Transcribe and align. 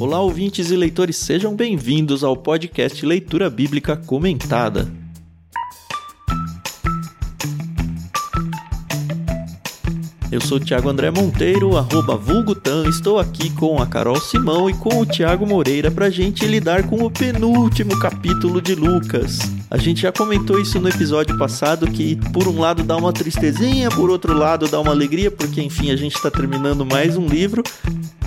Olá, 0.00 0.20
ouvintes 0.20 0.70
e 0.70 0.76
leitores, 0.76 1.16
sejam 1.16 1.56
bem-vindos 1.56 2.22
ao 2.22 2.36
podcast 2.36 3.04
Leitura 3.04 3.50
Bíblica 3.50 3.96
Comentada. 3.96 4.88
Eu 10.30 10.40
sou 10.40 10.58
o 10.58 10.60
Thiago 10.60 10.88
André 10.88 11.10
Monteiro, 11.10 11.76
arroba 11.76 12.16
Vulgutan, 12.16 12.88
estou 12.88 13.18
aqui 13.18 13.50
com 13.50 13.82
a 13.82 13.88
Carol 13.88 14.20
Simão 14.20 14.70
e 14.70 14.74
com 14.74 15.00
o 15.00 15.06
Thiago 15.06 15.44
Moreira 15.44 15.90
pra 15.90 16.08
gente 16.10 16.46
lidar 16.46 16.86
com 16.86 17.02
o 17.04 17.10
penúltimo 17.10 17.98
capítulo 17.98 18.62
de 18.62 18.76
Lucas. 18.76 19.57
A 19.70 19.76
gente 19.76 20.00
já 20.00 20.10
comentou 20.10 20.58
isso 20.58 20.80
no 20.80 20.88
episódio 20.88 21.36
passado, 21.36 21.90
que 21.90 22.16
por 22.32 22.48
um 22.48 22.58
lado 22.58 22.82
dá 22.82 22.96
uma 22.96 23.12
tristezinha, 23.12 23.90
por 23.90 24.08
outro 24.08 24.32
lado 24.32 24.66
dá 24.66 24.80
uma 24.80 24.92
alegria, 24.92 25.30
porque 25.30 25.60
enfim, 25.60 25.90
a 25.90 25.96
gente 25.96 26.20
tá 26.22 26.30
terminando 26.30 26.86
mais 26.86 27.18
um 27.18 27.26
livro, 27.26 27.62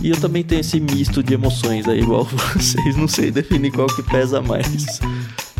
e 0.04 0.12
eu 0.12 0.18
também 0.22 0.44
tenho 0.44 0.62
esse 0.62 0.80
misto 0.80 1.24
de 1.24 1.34
emoções 1.34 1.88
aí, 1.88 2.02
igual 2.02 2.26
vocês, 2.56 2.96
não 2.96 3.08
sei 3.08 3.32
definir 3.32 3.72
qual 3.72 3.88
que 3.88 4.04
pesa 4.04 4.40
mais. 4.40 5.00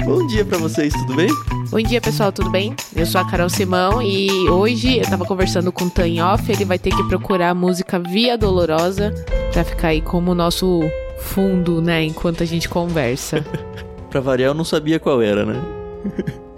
Bom 0.06 0.28
dia 0.28 0.46
para 0.46 0.60
vocês, 0.60 0.94
tudo 0.94 1.16
bem? 1.16 1.30
Bom 1.72 1.82
dia, 1.82 2.00
pessoal, 2.00 2.32
tudo 2.32 2.52
bem? 2.52 2.76
Eu 2.96 3.06
sou 3.08 3.20
a 3.20 3.26
Carol 3.26 3.50
Simão 3.50 4.04
e 4.04 4.30
hoje 4.50 5.00
eu 5.00 5.06
tava 5.06 5.26
conversando 5.26 5.72
com 5.72 5.86
o 5.86 5.90
Tanhoff, 5.90 6.52
ele 6.52 6.66
vai 6.66 6.78
ter 6.78 6.96
que 6.96 7.04
procurar 7.06 7.50
a 7.50 7.56
música 7.56 7.98
Via 7.98 8.38
Dolorosa 8.38 9.12
pra 9.52 9.64
ficar 9.64 9.88
aí 9.88 10.02
como 10.02 10.32
o 10.32 10.36
nosso 10.36 10.80
fundo, 11.20 11.82
né, 11.82 12.04
enquanto 12.04 12.44
a 12.44 12.46
gente 12.46 12.70
conversa. 12.70 13.44
pra 14.12 14.20
variar, 14.20 14.50
eu 14.50 14.54
não 14.54 14.66
sabia 14.66 15.00
qual 15.00 15.22
era, 15.22 15.46
né? 15.46 15.56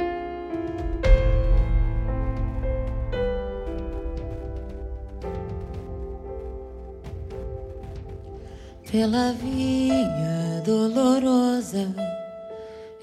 Pela 8.91 9.31
via 9.33 10.61
dolorosa 10.65 11.95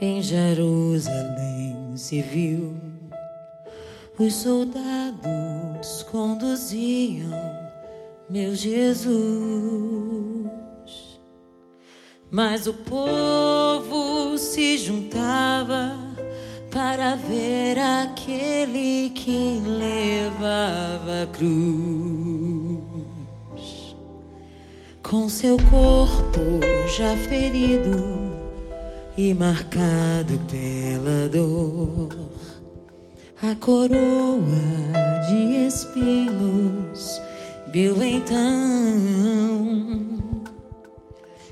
em 0.00 0.20
Jerusalém 0.20 1.77
se 1.97 2.20
viu. 2.20 2.75
Os 4.19 4.34
soldados 4.34 6.03
conduziam 6.10 7.30
meu 8.28 8.55
Jesus, 8.55 9.10
mas 12.31 12.67
o 12.67 12.75
povo 12.75 14.39
se 14.39 14.78
juntava 14.78 15.97
para 16.70 17.17
ver 17.17 17.77
aquele 17.78 19.11
que 19.11 19.61
levava 19.67 21.25
a 21.25 21.27
cruz, 21.27 22.78
com 25.03 25.28
seu 25.28 25.56
corpo 25.56 26.61
já 26.97 27.17
ferido 27.28 28.31
e 29.17 29.34
marcado 29.34 30.39
pela 30.48 31.28
dor, 31.28 32.09
a 33.42 33.55
coroa 33.56 34.47
de 35.28 35.67
espinhos 35.67 37.20
viu 37.72 38.03
então, 38.03 38.41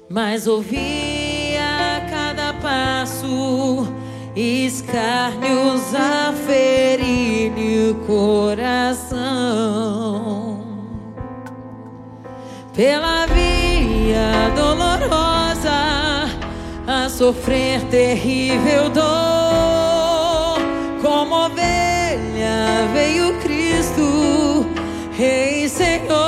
mas 0.08 0.46
ouvia 0.46 2.06
cada 2.10 2.54
passo 2.54 3.86
escárnios 4.34 5.94
a 5.94 6.32
ferir-lhe 6.46 7.90
o 7.90 7.94
coração 8.06 9.18
pela 12.74 13.26
via 13.26 14.50
dolorosa 14.56 16.28
a 16.86 17.08
sofrer 17.10 17.82
terrível 17.90 18.88
dor. 18.88 19.04
Como 21.02 21.34
ovelha 21.34 22.88
veio 22.94 23.36
Cristo, 23.40 24.64
Rei 25.12 25.68
Senhor. 25.68 26.27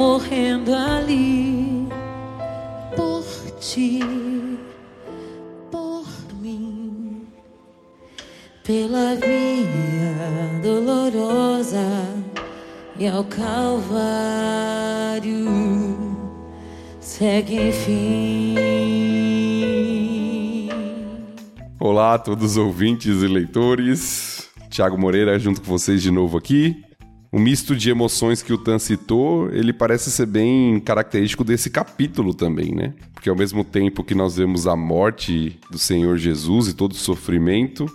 Morrendo 0.00 0.74
ali 0.74 1.86
por 2.96 3.22
ti, 3.60 4.00
por 5.70 6.06
mim, 6.40 7.26
pela 8.64 9.14
via 9.16 10.58
dolorosa 10.62 11.84
e 12.98 13.06
ao 13.06 13.24
Calvário 13.24 13.60
segue 16.98 17.68
enfim. 17.68 18.56
Olá 21.78 22.14
a 22.14 22.18
todos 22.18 22.52
os 22.52 22.56
ouvintes 22.56 23.22
e 23.22 23.26
leitores. 23.26 24.48
Tiago 24.70 24.96
Moreira 24.96 25.38
junto 25.38 25.60
com 25.60 25.66
vocês 25.66 26.00
de 26.00 26.10
novo 26.10 26.38
aqui. 26.38 26.88
O 27.32 27.38
misto 27.38 27.76
de 27.76 27.90
emoções 27.90 28.42
que 28.42 28.52
o 28.52 28.58
Tan 28.58 28.78
citou, 28.80 29.48
ele 29.52 29.72
parece 29.72 30.10
ser 30.10 30.26
bem 30.26 30.80
característico 30.80 31.44
desse 31.44 31.70
capítulo 31.70 32.34
também, 32.34 32.74
né? 32.74 32.92
Porque 33.14 33.30
ao 33.30 33.36
mesmo 33.36 33.62
tempo 33.62 34.02
que 34.02 34.16
nós 34.16 34.36
vemos 34.36 34.66
a 34.66 34.74
morte 34.74 35.56
do 35.70 35.78
Senhor 35.78 36.18
Jesus 36.18 36.66
e 36.66 36.74
todo 36.74 36.90
o 36.90 36.96
sofrimento, 36.96 37.86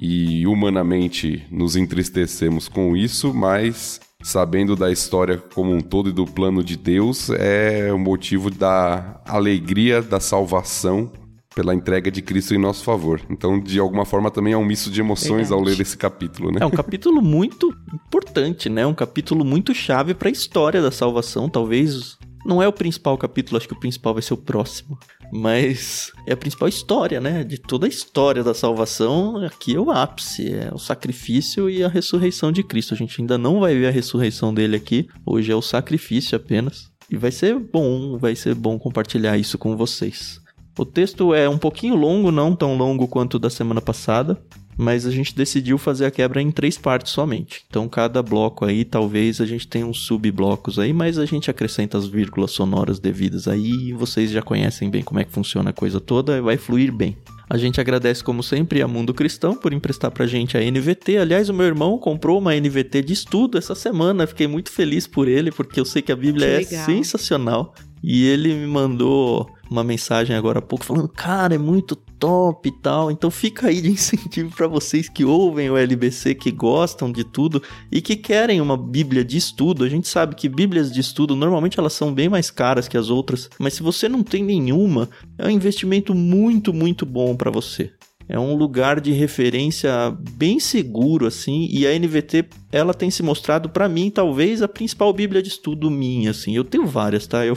e 0.00 0.46
humanamente 0.46 1.44
nos 1.50 1.74
entristecemos 1.74 2.68
com 2.68 2.96
isso, 2.96 3.34
mas 3.34 4.00
sabendo 4.22 4.76
da 4.76 4.90
história 4.92 5.38
como 5.38 5.72
um 5.72 5.80
todo 5.80 6.10
e 6.10 6.12
do 6.12 6.24
plano 6.24 6.62
de 6.62 6.76
Deus, 6.76 7.30
é 7.30 7.92
o 7.92 7.98
motivo 7.98 8.48
da 8.48 9.20
alegria 9.26 10.02
da 10.02 10.20
salvação 10.20 11.10
pela 11.54 11.74
entrega 11.74 12.10
de 12.10 12.20
Cristo 12.20 12.54
em 12.54 12.58
nosso 12.58 12.82
favor. 12.82 13.20
Então, 13.30 13.60
de 13.60 13.78
alguma 13.78 14.04
forma, 14.04 14.30
também 14.30 14.52
é 14.52 14.56
um 14.56 14.64
misto 14.64 14.90
de 14.90 15.00
emoções 15.00 15.48
Verdade. 15.48 15.54
ao 15.54 15.62
ler 15.62 15.80
esse 15.80 15.96
capítulo, 15.96 16.50
né? 16.50 16.58
É 16.60 16.66
um 16.66 16.70
capítulo 16.70 17.22
muito 17.22 17.74
importante, 17.92 18.68
né? 18.68 18.84
Um 18.86 18.94
capítulo 18.94 19.44
muito 19.44 19.74
chave 19.74 20.14
para 20.14 20.28
a 20.28 20.32
história 20.32 20.82
da 20.82 20.90
salvação. 20.90 21.48
Talvez 21.48 22.18
não 22.44 22.62
é 22.62 22.68
o 22.68 22.72
principal 22.72 23.16
capítulo, 23.16 23.56
acho 23.56 23.68
que 23.68 23.74
o 23.74 23.80
principal 23.80 24.12
vai 24.12 24.22
ser 24.22 24.34
o 24.34 24.38
próximo. 24.38 24.98
Mas 25.32 26.12
é 26.26 26.32
a 26.32 26.36
principal 26.36 26.68
história, 26.68 27.20
né? 27.20 27.42
De 27.44 27.58
toda 27.58 27.86
a 27.86 27.88
história 27.88 28.42
da 28.42 28.52
salvação, 28.52 29.36
aqui 29.44 29.74
é 29.74 29.80
o 29.80 29.90
ápice, 29.90 30.52
é 30.52 30.70
o 30.72 30.78
sacrifício 30.78 31.70
e 31.70 31.82
a 31.82 31.88
ressurreição 31.88 32.52
de 32.52 32.62
Cristo. 32.62 32.94
A 32.94 32.96
gente 32.96 33.20
ainda 33.20 33.38
não 33.38 33.60
vai 33.60 33.74
ver 33.74 33.86
a 33.86 33.90
ressurreição 33.90 34.52
dele 34.52 34.76
aqui, 34.76 35.08
hoje 35.24 35.50
é 35.50 35.56
o 35.56 35.62
sacrifício 35.62 36.36
apenas. 36.36 36.92
E 37.10 37.16
vai 37.16 37.30
ser 37.30 37.58
bom, 37.58 38.18
vai 38.18 38.34
ser 38.34 38.54
bom 38.54 38.78
compartilhar 38.78 39.36
isso 39.36 39.56
com 39.56 39.76
vocês. 39.76 40.43
O 40.78 40.84
texto 40.84 41.32
é 41.32 41.48
um 41.48 41.58
pouquinho 41.58 41.94
longo, 41.94 42.32
não 42.32 42.54
tão 42.54 42.76
longo 42.76 43.06
quanto 43.06 43.34
o 43.34 43.38
da 43.38 43.48
semana 43.48 43.80
passada, 43.80 44.40
mas 44.76 45.06
a 45.06 45.10
gente 45.10 45.34
decidiu 45.34 45.78
fazer 45.78 46.04
a 46.04 46.10
quebra 46.10 46.42
em 46.42 46.50
três 46.50 46.76
partes 46.76 47.12
somente. 47.12 47.64
Então, 47.68 47.88
cada 47.88 48.22
bloco 48.22 48.64
aí, 48.64 48.84
talvez 48.84 49.40
a 49.40 49.46
gente 49.46 49.68
tenha 49.68 49.86
uns 49.86 50.00
subblocos 50.00 50.78
aí, 50.78 50.92
mas 50.92 51.18
a 51.18 51.24
gente 51.24 51.50
acrescenta 51.50 51.96
as 51.96 52.06
vírgulas 52.06 52.50
sonoras 52.50 52.98
devidas 52.98 53.46
aí 53.46 53.70
e 53.70 53.92
vocês 53.92 54.30
já 54.30 54.42
conhecem 54.42 54.90
bem 54.90 55.02
como 55.02 55.20
é 55.20 55.24
que 55.24 55.32
funciona 55.32 55.70
a 55.70 55.72
coisa 55.72 56.00
toda, 56.00 56.42
vai 56.42 56.56
fluir 56.56 56.92
bem. 56.92 57.16
A 57.48 57.56
gente 57.56 57.80
agradece, 57.80 58.24
como 58.24 58.42
sempre, 58.42 58.80
a 58.80 58.88
Mundo 58.88 59.12
Cristão 59.12 59.54
por 59.54 59.72
emprestar 59.72 60.10
pra 60.10 60.26
gente 60.26 60.56
a 60.56 60.60
NVT. 60.60 61.18
Aliás, 61.18 61.48
o 61.48 61.54
meu 61.54 61.66
irmão 61.66 61.98
comprou 61.98 62.38
uma 62.38 62.54
NVT 62.54 63.02
de 63.02 63.12
estudo 63.12 63.58
essa 63.58 63.74
semana. 63.74 64.26
Fiquei 64.26 64.46
muito 64.46 64.72
feliz 64.72 65.06
por 65.06 65.28
ele, 65.28 65.52
porque 65.52 65.78
eu 65.78 65.84
sei 65.84 66.00
que 66.00 66.10
a 66.10 66.16
Bíblia 66.16 66.64
que 66.64 66.74
é 66.74 66.84
sensacional. 66.84 67.74
E 68.02 68.26
ele 68.26 68.54
me 68.54 68.66
mandou 68.66 69.48
uma 69.74 69.84
mensagem 69.84 70.34
agora 70.36 70.60
há 70.60 70.62
pouco 70.62 70.84
falando, 70.84 71.08
cara, 71.08 71.54
é 71.54 71.58
muito 71.58 71.96
top 71.96 72.68
e 72.68 72.72
tal. 72.72 73.10
Então 73.10 73.30
fica 73.30 73.66
aí 73.66 73.80
de 73.80 73.90
incentivo 73.92 74.54
para 74.54 74.66
vocês 74.66 75.08
que 75.08 75.24
ouvem 75.24 75.70
o 75.70 75.76
LBC, 75.76 76.34
que 76.34 76.50
gostam 76.50 77.10
de 77.10 77.24
tudo 77.24 77.62
e 77.90 78.00
que 78.00 78.16
querem 78.16 78.60
uma 78.60 78.76
bíblia 78.76 79.24
de 79.24 79.36
estudo. 79.36 79.84
A 79.84 79.88
gente 79.88 80.08
sabe 80.08 80.34
que 80.34 80.48
bíblias 80.48 80.92
de 80.92 81.00
estudo 81.00 81.34
normalmente 81.34 81.78
elas 81.78 81.92
são 81.92 82.14
bem 82.14 82.28
mais 82.28 82.50
caras 82.50 82.88
que 82.88 82.96
as 82.96 83.10
outras, 83.10 83.50
mas 83.58 83.74
se 83.74 83.82
você 83.82 84.08
não 84.08 84.22
tem 84.22 84.44
nenhuma, 84.44 85.08
é 85.36 85.46
um 85.46 85.50
investimento 85.50 86.14
muito, 86.14 86.72
muito 86.72 87.04
bom 87.04 87.36
para 87.36 87.50
você. 87.50 87.92
É 88.26 88.38
um 88.38 88.54
lugar 88.54 89.00
de 89.00 89.12
referência 89.12 89.90
bem 90.32 90.58
seguro 90.58 91.26
assim, 91.26 91.68
e 91.70 91.86
a 91.86 91.98
NVT 91.98 92.46
ela 92.72 92.94
tem 92.94 93.10
se 93.10 93.22
mostrado 93.22 93.68
para 93.68 93.88
mim 93.88 94.10
talvez 94.10 94.62
a 94.62 94.68
principal 94.68 95.12
bíblia 95.12 95.42
de 95.42 95.48
estudo 95.48 95.90
minha 95.90 96.30
assim. 96.30 96.56
Eu 96.56 96.64
tenho 96.64 96.86
várias, 96.86 97.26
tá? 97.26 97.44
Eu 97.44 97.54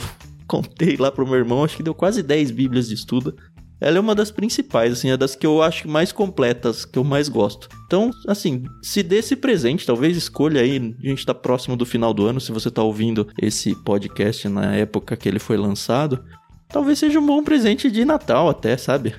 contei 0.48 0.96
lá 0.96 1.12
pro 1.12 1.26
meu 1.26 1.36
irmão, 1.36 1.62
acho 1.62 1.76
que 1.76 1.82
deu 1.82 1.94
quase 1.94 2.22
10 2.22 2.50
bíblias 2.50 2.88
de 2.88 2.94
estudo. 2.94 3.36
Ela 3.80 3.98
é 3.98 4.00
uma 4.00 4.14
das 4.14 4.32
principais, 4.32 4.92
assim, 4.92 5.10
é 5.10 5.16
das 5.16 5.36
que 5.36 5.46
eu 5.46 5.62
acho 5.62 5.88
mais 5.88 6.10
completas, 6.10 6.84
que 6.84 6.98
eu 6.98 7.04
mais 7.04 7.28
gosto. 7.28 7.68
Então, 7.86 8.10
assim, 8.26 8.64
se 8.82 9.04
dê 9.04 9.18
esse 9.18 9.36
presente, 9.36 9.86
talvez 9.86 10.16
escolha 10.16 10.60
aí, 10.60 10.96
a 11.00 11.06
gente 11.06 11.24
tá 11.24 11.32
próximo 11.32 11.76
do 11.76 11.86
final 11.86 12.12
do 12.12 12.26
ano, 12.26 12.40
se 12.40 12.50
você 12.50 12.72
tá 12.72 12.82
ouvindo 12.82 13.28
esse 13.40 13.76
podcast 13.84 14.48
na 14.48 14.74
época 14.74 15.16
que 15.16 15.28
ele 15.28 15.38
foi 15.38 15.56
lançado, 15.56 16.24
talvez 16.68 16.98
seja 16.98 17.20
um 17.20 17.26
bom 17.26 17.44
presente 17.44 17.88
de 17.88 18.04
Natal 18.04 18.48
até, 18.48 18.76
sabe? 18.76 19.14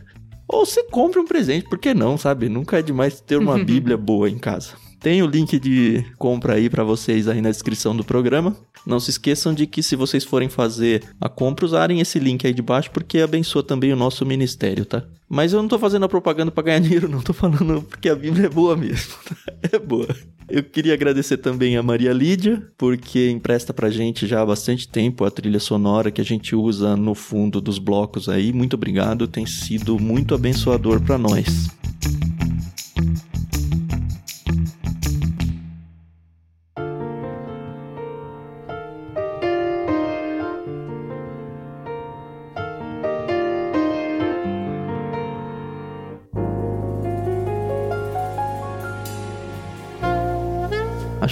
Ou 0.46 0.66
você 0.66 0.84
compre 0.84 1.20
um 1.20 1.26
presente, 1.26 1.70
por 1.70 1.78
que 1.78 1.94
não, 1.94 2.18
sabe? 2.18 2.50
Nunca 2.50 2.80
é 2.80 2.81
demais 2.81 3.22
ter 3.22 3.38
uma 3.38 3.58
Bíblia 3.64 3.96
boa 3.96 4.30
em 4.30 4.38
casa. 4.38 4.74
Tem 5.00 5.24
o 5.24 5.28
link 5.28 5.57
de 5.57 6.04
compra 6.18 6.56
aí 6.56 6.69
para 6.69 6.84
vocês 6.84 7.28
aí 7.28 7.42
na 7.42 7.50
descrição 7.50 7.96
do 7.96 8.04
programa. 8.04 8.56
Não 8.86 9.00
se 9.00 9.12
esqueçam 9.12 9.54
de 9.54 9.66
que 9.66 9.81
se 9.81 9.96
vocês 9.96 10.24
forem 10.24 10.50
fazer 10.50 11.04
a 11.19 11.30
compra, 11.30 11.66
usarem 11.66 12.01
esse 12.01 12.19
link 12.19 12.46
aí 12.46 12.54
de 12.54 12.62
baixo, 12.62 12.92
porque 12.92 13.19
abençoa 13.19 13.63
também 13.63 13.94
o 13.94 13.96
nosso 13.96 14.25
ministério, 14.25 14.86
tá? 14.86 15.04
Mas 15.30 15.54
eu 15.54 15.62
não 15.62 15.69
tô 15.69 15.80
fazendo 15.80 16.06
a 16.06 16.10
propaganda 16.10 16.51
para 16.51 16.63
ganhar 16.63 16.80
dinheiro, 16.81 17.07
não. 17.07 17.22
Tô 17.22 17.34
falando 17.34 17.81
porque 17.84 18.10
a 18.10 18.16
Bíblia 18.16 18.48
é 18.48 18.50
boa 18.50 18.75
mesmo. 18.75 19.13
Tá? 19.30 19.36
É 19.72 19.78
boa. 19.78 20.07
Eu 20.50 20.63
queria 20.63 20.94
agradecer 20.94 21.38
também 21.38 21.78
a 21.78 21.84
Maria 21.84 22.12
Lídia, 22.12 22.68
porque 22.78 23.30
empresta 23.30 23.72
pra 23.72 23.92
gente 23.92 24.25
já 24.25 24.42
há 24.42 24.45
bastante 24.45 24.88
tempo 24.88 25.24
a 25.24 25.30
trilha 25.30 25.60
sonora 25.60 26.10
que 26.10 26.19
a 26.19 26.25
gente 26.25 26.56
usa 26.56 26.95
no 26.98 27.13
fundo 27.13 27.62
dos 27.62 27.78
blocos 27.78 28.28
aí. 28.28 28.52
Muito 28.52 28.74
obrigado, 28.74 29.28
tem 29.28 29.45
sido 29.45 30.00
muito 30.00 30.34
abençoador 30.34 31.00
para 31.02 31.18
nós. 31.18 31.69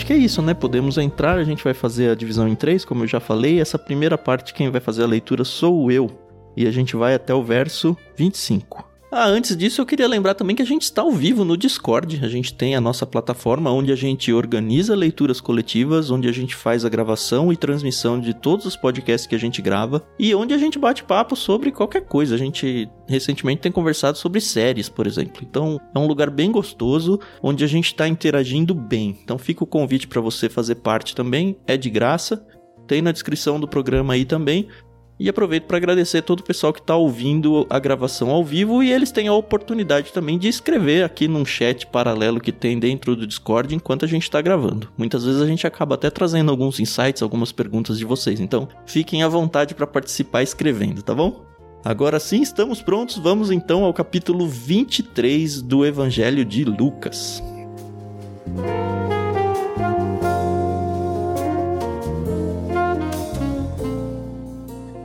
Que 0.08 0.14
é 0.14 0.16
isso, 0.16 0.42
né? 0.42 0.54
Podemos 0.54 0.98
entrar, 0.98 1.38
a 1.38 1.44
gente 1.44 1.62
vai 1.62 1.74
fazer 1.74 2.12
a 2.12 2.16
divisão 2.16 2.48
em 2.48 2.56
três, 2.56 2.86
como 2.86 3.04
eu 3.04 3.08
já 3.08 3.20
falei. 3.20 3.60
Essa 3.60 3.78
primeira 3.78 4.18
parte, 4.18 4.54
quem 4.54 4.72
vai 4.72 4.80
fazer 4.80 5.04
a 5.04 5.06
leitura 5.06 5.44
sou 5.44 5.92
eu. 5.92 6.10
E 6.56 6.66
a 6.66 6.72
gente 6.72 6.96
vai 6.96 7.14
até 7.14 7.34
o 7.34 7.44
verso 7.44 7.96
25. 8.16 8.88
Ah, 9.10 9.26
antes 9.26 9.56
disso 9.56 9.80
eu 9.80 9.86
queria 9.86 10.08
lembrar 10.08 10.34
também 10.34 10.54
que 10.54 10.62
a 10.62 10.66
gente 10.66 10.82
está 10.82 11.02
ao 11.02 11.12
vivo 11.12 11.46
no 11.46 11.56
Discord. 11.56 12.20
A 12.26 12.28
gente 12.28 12.54
tem 12.54 12.76
a 12.76 12.82
nossa 12.82 13.06
plataforma 13.06 13.72
onde 13.72 13.90
a 13.90 13.96
gente 13.96 14.34
organiza 14.34 14.94
leituras 14.96 15.40
coletivas, 15.40 16.12
onde 16.12 16.28
a 16.28 16.32
gente 16.32 16.54
faz 16.54 16.84
a 16.84 16.90
gravação 16.90 17.52
e 17.52 17.56
transmissão 17.56 18.20
de 18.20 18.34
todos 18.34 18.66
os 18.66 18.76
podcasts 18.76 19.26
que 19.26 19.36
a 19.36 19.40
gente 19.40 19.62
grava 19.62 20.06
e 20.20 20.36
onde 20.36 20.54
a 20.54 20.58
gente 20.58 20.78
bate 20.78 21.06
papo 21.06 21.38
sobre 21.38 21.72
qualquer 21.72 22.02
coisa. 22.02 22.36
A 22.36 22.38
gente 22.38 22.90
recentemente 23.08 23.62
tem 23.62 23.72
conversado 23.72 24.18
sobre 24.18 24.42
séries, 24.42 24.90
por 24.90 25.08
exemplo. 25.08 25.42
Então 25.42 25.80
é 25.96 26.00
um 26.00 26.06
lugar 26.06 26.30
bem 26.30 26.52
gostoso 26.52 27.18
onde 27.42 27.64
a 27.64 27.68
gente 27.68 27.86
está 27.86 28.10
interagindo 28.10 28.76
bem. 28.76 29.18
Então 29.24 29.38
fica 29.38 29.64
o 29.64 29.68
convite 29.68 30.06
para 30.06 30.20
você 30.20 30.50
fazer 30.50 30.76
parte 30.76 31.16
também. 31.16 31.58
É 31.66 31.78
de 31.78 31.90
graça. 31.90 32.46
Tem 32.86 33.02
na 33.02 33.12
descrição 33.12 33.58
do 33.60 33.68
programa 33.68 34.14
aí 34.14 34.26
também. 34.26 34.68
E 35.20 35.28
aproveito 35.28 35.64
para 35.64 35.78
agradecer 35.78 36.22
todo 36.22 36.42
o 36.42 36.44
pessoal 36.44 36.72
que 36.72 36.80
está 36.80 36.96
ouvindo 36.96 37.66
a 37.72 37.80
gravação 37.80 38.30
ao 38.30 38.46
vivo 38.46 38.84
e 38.84 38.92
eles 38.92 39.12
têm 39.12 39.28
a 39.28 39.34
oportunidade 39.34 40.14
também 40.14 40.38
de 40.38 40.48
escrever 40.48 41.04
aqui 41.04 41.28
num 41.28 41.44
chat 41.44 41.88
paralelo 41.88 42.40
que 42.40 42.52
tem 42.52 42.78
dentro 42.78 43.16
do 43.16 43.26
Discord 43.26 43.74
enquanto 43.74 44.06
a 44.06 44.08
gente 44.08 44.24
está 44.24 44.40
gravando. 44.42 44.90
Muitas 44.96 45.26
vezes 45.26 45.42
a 45.42 45.48
gente 45.48 45.66
acaba 45.66 45.96
até 45.96 46.12
trazendo 46.12 46.52
alguns 46.52 46.80
insights, 46.80 47.24
algumas 47.24 47.52
perguntas 47.52 47.98
de 47.98 48.06
vocês, 48.06 48.40
então 48.40 48.68
fiquem 48.86 49.24
à 49.24 49.28
vontade 49.28 49.74
para 49.74 49.88
participar 49.88 50.44
escrevendo, 50.44 51.02
tá 51.02 51.16
bom? 51.16 51.44
Agora 51.84 52.20
sim, 52.20 52.42
estamos 52.42 52.82
prontos, 52.82 53.18
vamos 53.18 53.50
então 53.50 53.84
ao 53.84 53.94
capítulo 53.94 54.48
23 54.48 55.64
do 55.64 55.84
Evangelho 55.84 56.46
de 56.46 56.64
Lucas. 56.64 57.42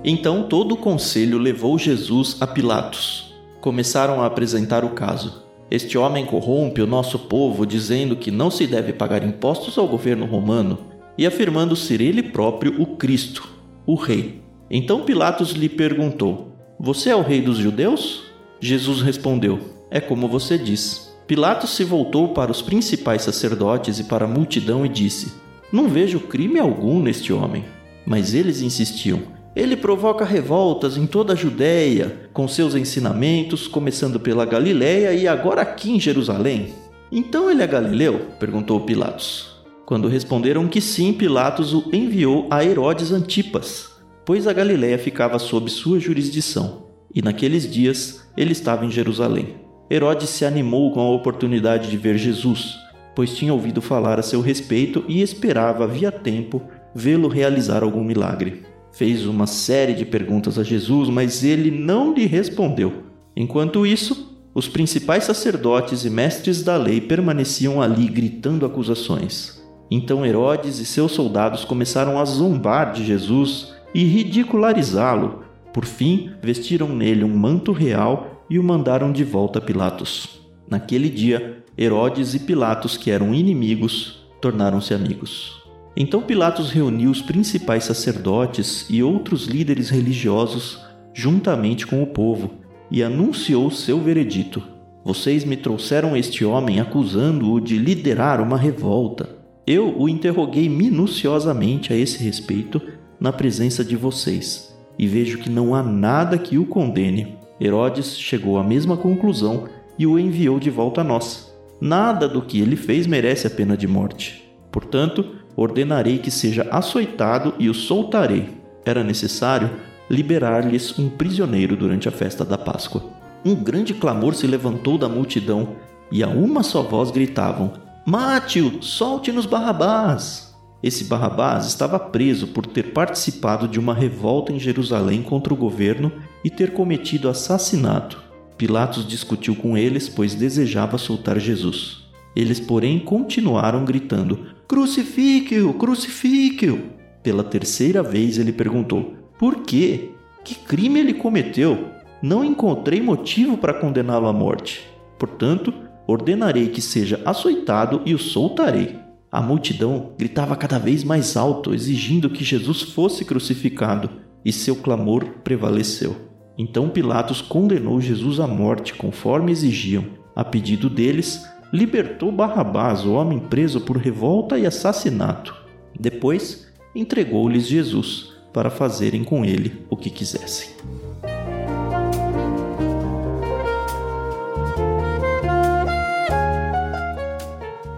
Então 0.05 0.43
todo 0.49 0.73
o 0.73 0.77
conselho 0.77 1.39
levou 1.39 1.79
Jesus 1.79 2.37
a 2.41 2.47
Pilatos. 2.47 3.33
Começaram 3.61 4.21
a 4.21 4.27
apresentar 4.27 4.85
o 4.85 4.91
caso. 4.91 5.45
Este 5.71 5.97
homem 5.97 6.27
corrompe 6.27 6.83
o 6.83 6.87
nosso 6.87 7.19
povo, 7.19 7.65
dizendo 7.65 8.17
que 8.17 8.31
não 8.31 8.51
se 8.51 8.67
deve 8.67 8.93
pagar 8.93 9.25
impostos 9.25 9.79
ao 9.79 9.87
governo 9.87 10.27
romano 10.27 10.79
e 11.17 11.25
afirmando 11.25 11.77
ser 11.77 12.01
ele 12.01 12.23
próprio 12.23 12.83
o 12.83 12.97
Cristo, 12.97 13.49
o 13.87 13.95
Rei. 13.95 14.43
Então 14.69 15.05
Pilatos 15.05 15.53
lhe 15.53 15.69
perguntou: 15.69 16.57
Você 16.81 17.11
é 17.11 17.17
o 17.17 17.23
Rei 17.23 17.41
dos 17.41 17.59
Judeus? 17.59 18.25
Jesus 18.61 19.03
respondeu: 19.03 19.61
É 19.91 20.01
como 20.01 20.27
você 20.27 20.59
diz. 20.59 21.13
Pilatos 21.29 21.71
se 21.71 21.85
voltou 21.85 22.31
para 22.31 22.51
os 22.51 22.61
principais 22.61 23.23
sacerdotes 23.23 24.01
e 24.01 24.05
para 24.05 24.25
a 24.25 24.29
multidão 24.29 24.85
e 24.85 24.89
disse: 24.89 25.33
Não 25.73 25.89
vejo 25.89 26.19
crime 26.19 26.59
algum 26.59 27.01
neste 27.01 27.33
homem. 27.33 27.65
Mas 28.05 28.35
eles 28.35 28.61
insistiam: 28.61 29.21
ele 29.55 29.77
provoca 29.77 30.25
revoltas 30.25 30.97
em 30.97 31.07
toda 31.07 31.35
a 31.35 31.37
Judéia, 31.37 32.31
com 32.33 32.49
seus 32.49 32.75
ensinamentos, 32.75 33.69
começando 33.69 34.19
pela 34.19 34.47
Galiléia 34.47 35.13
e 35.13 35.29
agora 35.29 35.61
aqui 35.61 35.93
em 35.93 36.01
Jerusalém. 36.01 36.73
Então 37.11 37.51
ele 37.51 37.63
é 37.63 37.67
galileu? 37.67 38.29
perguntou 38.41 38.81
Pilatos. 38.81 39.63
Quando 39.85 40.09
responderam 40.09 40.67
que 40.69 40.81
sim, 40.81 41.13
Pilatos 41.13 41.75
o 41.75 41.85
enviou 41.93 42.47
a 42.51 42.65
Herodes 42.65 43.13
Antipas, 43.13 43.91
pois 44.25 44.47
a 44.47 44.55
Galiléia 44.55 44.99
ficava 44.99 45.39
sob 45.39 45.71
sua 45.71 46.01
jurisdição, 46.01 46.87
e 47.15 47.21
naqueles 47.21 47.71
dias 47.71 48.27
ele 48.35 48.53
estava 48.53 48.87
em 48.87 48.91
Jerusalém. 48.91 49.57
Herodes 49.91 50.31
se 50.31 50.47
animou 50.47 50.93
com 50.93 51.01
a 51.01 51.11
oportunidade 51.11 51.91
de 51.91 51.97
ver 51.99 52.17
Jesus, 52.17 52.75
pois 53.15 53.37
tinha 53.37 53.53
ouvido 53.53 53.83
falar 53.83 54.19
a 54.19 54.23
seu 54.23 54.41
respeito 54.41 55.05
e 55.07 55.21
esperava, 55.21 55.85
havia 55.85 56.11
tempo, 56.11 56.63
vê-lo 56.95 57.29
realizar 57.29 57.83
algum 57.83 58.03
milagre 58.03 58.72
fez 58.93 59.27
uma 59.27 59.47
série 59.47 59.95
de 59.95 60.05
perguntas 60.05 60.59
a 60.59 60.63
Jesus, 60.63 61.09
mas 61.09 61.43
ele 61.43 61.71
não 61.71 62.15
lhe 62.15 62.27
respondeu. 62.27 63.05
Enquanto 63.35 63.87
isso, 63.87 64.39
os 64.55 64.69
principais 64.69 65.25
sacerdotes 65.25 66.05
e 66.05 66.11
mestres 66.11 66.63
da 66.63 66.77
lei 66.77 67.01
permaneciam 67.01 67.81
ali 67.81 68.07
gritando 68.07 68.67
acusações. 68.67 69.63
Então 69.91 70.25
Herodes 70.25 70.79
e 70.79 70.85
seus 70.85 71.13
soldados 71.13 71.65
começaram 71.65 72.19
a 72.19 72.25
zombar 72.25 72.93
de 72.93 73.05
Jesus 73.05 73.73
e 73.95 74.05
ridicularizá-lo. 74.05 75.45
Por 75.73 75.87
fim, 75.87 76.31
vestiram 76.43 76.89
nele 76.89 77.25
um 77.25 77.35
manto 77.35 77.73
real 77.73 78.45
e 78.49 78.59
o 78.59 78.63
mandaram 78.63 79.11
de 79.11 79.25
volta 79.25 79.59
a 79.59 79.63
Pilatos. 79.63 80.41
Naquele 80.69 81.09
dia, 81.09 81.65
Herodes 81.77 82.35
e 82.35 82.39
Pilatos, 82.39 82.97
que 82.97 83.11
eram 83.11 83.35
inimigos, 83.35 84.27
tornaram-se 84.41 84.93
amigos. 84.93 85.62
Então 85.97 86.23
Pilatos 86.23 86.71
reuniu 86.71 87.11
os 87.11 87.21
principais 87.21 87.85
sacerdotes 87.85 88.87
e 88.89 89.03
outros 89.03 89.47
líderes 89.47 89.91
religiosos 89.91 90.81
juntamente 91.15 91.87
com 91.87 92.03
o 92.03 92.07
povo 92.07 92.51
e 92.91 93.03
anunciou 93.03 93.71
seu 93.71 94.01
veredito: 94.01 94.63
Vocês 95.05 95.45
me 95.45 95.57
trouxeram 95.57 96.17
este 96.17 96.45
homem 96.45 96.81
acusando-o 96.81 97.61
de 97.61 97.79
liderar 97.79 98.41
uma 98.41 98.57
revolta. 98.57 99.29
Eu 99.67 99.95
o 99.99 100.09
interroguei 100.09 100.69
minuciosamente 100.69 101.93
a 101.93 101.97
esse 101.97 102.23
respeito 102.23 102.81
na 103.21 103.33
presença 103.33 103.85
de 103.85 103.95
vocês 103.95 104.77
e 104.99 105.07
vejo 105.07 105.39
que 105.39 105.51
não 105.51 105.75
há 105.75 105.83
nada 105.83 106.37
que 106.39 106.59
o 106.59 106.67
condene. 106.67 107.37
Herodes 107.61 108.19
chegou 108.19 108.59
à 108.59 108.65
mesma 108.65 108.97
conclusão 108.97 109.69
e 109.99 110.07
o 110.07 110.19
enviou 110.19 110.59
de 110.59 110.71
volta 110.71 111.03
a 111.03 111.05
nós. 111.05 111.53
Nada 111.81 112.29
do 112.29 112.43
que 112.43 112.61
ele 112.61 112.77
fez 112.77 113.07
merece 113.07 113.47
a 113.47 113.51
pena 113.51 113.77
de 113.77 113.87
morte. 113.87 114.43
Portanto, 114.71 115.37
ordenarei 115.57 116.19
que 116.19 116.31
seja 116.31 116.67
açoitado 116.71 117.55
e 117.59 117.69
o 117.69 117.75
soltarei. 117.75 118.51
Era 118.85 119.05
necessário 119.05 119.71
liberar-lhes 120.09 120.99
um 120.99 121.09
prisioneiro 121.09 121.77
durante 121.77 122.09
a 122.09 122.13
festa 122.13 122.45
da 122.45 122.59
Páscoa. 122.59 123.05
Um 123.45 123.55
grande 123.55 123.95
clamor 123.95 124.35
se 124.35 124.47
levantou 124.47 124.97
da 124.99 125.09
multidão 125.09 125.77
e 126.11 126.23
a 126.23 126.29
uma 126.29 126.63
só 126.63 126.83
voz 126.83 127.11
gritavam: 127.11 127.73
Mate-o, 128.07 128.83
solte-nos 128.83 129.47
Barrabás! 129.47 130.53
Esse 130.83 131.05
Barrabás 131.05 131.67
estava 131.67 131.99
preso 131.99 132.49
por 132.49 132.67
ter 132.67 132.93
participado 132.93 133.69
de 133.69 133.79
uma 133.79 133.95
revolta 133.95 134.53
em 134.53 134.59
Jerusalém 134.59 135.23
contra 135.23 135.55
o 135.55 135.57
governo 135.57 136.11
e 136.45 136.51
ter 136.51 136.73
cometido 136.73 137.29
assassinato. 137.29 138.21
Pilatos 138.59 139.07
discutiu 139.07 139.55
com 139.55 139.77
eles, 139.77 140.09
pois 140.09 140.35
desejava 140.35 140.99
soltar 140.99 141.39
Jesus. 141.39 142.02
Eles, 142.35 142.59
porém, 142.59 142.99
continuaram 142.99 143.85
gritando: 143.85 144.47
Crucifique-o, 144.67 145.75
crucifique-o! 145.75 146.81
Pela 147.23 147.45
terceira 147.45 148.03
vez 148.03 148.39
ele 148.39 148.53
perguntou: 148.53 149.15
Por 149.39 149.63
quê? 149.63 150.11
Que 150.45 150.55
crime 150.55 151.01
ele 151.01 151.15
cometeu? 151.15 151.87
Não 152.23 152.45
encontrei 152.45 153.01
motivo 153.01 153.57
para 153.57 153.75
condená-lo 153.75 154.27
à 154.27 154.33
morte. 154.33 154.83
Portanto, 155.19 155.73
ordenarei 156.07 156.69
que 156.69 156.81
seja 156.81 157.21
açoitado 157.25 158.03
e 158.05 158.15
o 158.15 158.19
soltarei. 158.19 158.97
A 159.31 159.41
multidão 159.41 160.13
gritava 160.19 160.57
cada 160.57 160.79
vez 160.79 161.05
mais 161.05 161.37
alto, 161.37 161.73
exigindo 161.73 162.29
que 162.29 162.45
Jesus 162.45 162.83
fosse 162.83 163.25
crucificado, 163.25 164.11
e 164.45 164.53
seu 164.53 164.77
clamor 164.77 165.25
prevaleceu. 165.45 166.17
Então 166.59 166.89
Pilatos 166.89 167.41
condenou 167.41 168.01
Jesus 168.01 168.41
à 168.41 168.47
morte, 168.47 168.95
conforme 168.95 169.53
exigiam. 169.53 170.05
A 170.35 170.45
pedido 170.45 170.91
deles, 170.91 171.43
libertou 171.73 172.31
Barrabás, 172.31 173.05
o 173.07 173.15
homem 173.15 173.39
preso 173.39 173.81
por 173.81 173.97
revolta 173.97 174.59
e 174.59 174.67
assassinato. 174.67 175.57
Depois, 175.99 176.71
entregou-lhes 176.95 177.67
Jesus 177.67 178.35
para 178.53 178.69
fazerem 178.69 179.25
com 179.25 179.43
ele 179.43 179.87
o 179.89 179.97
que 179.97 180.11
quisessem. 180.11 180.69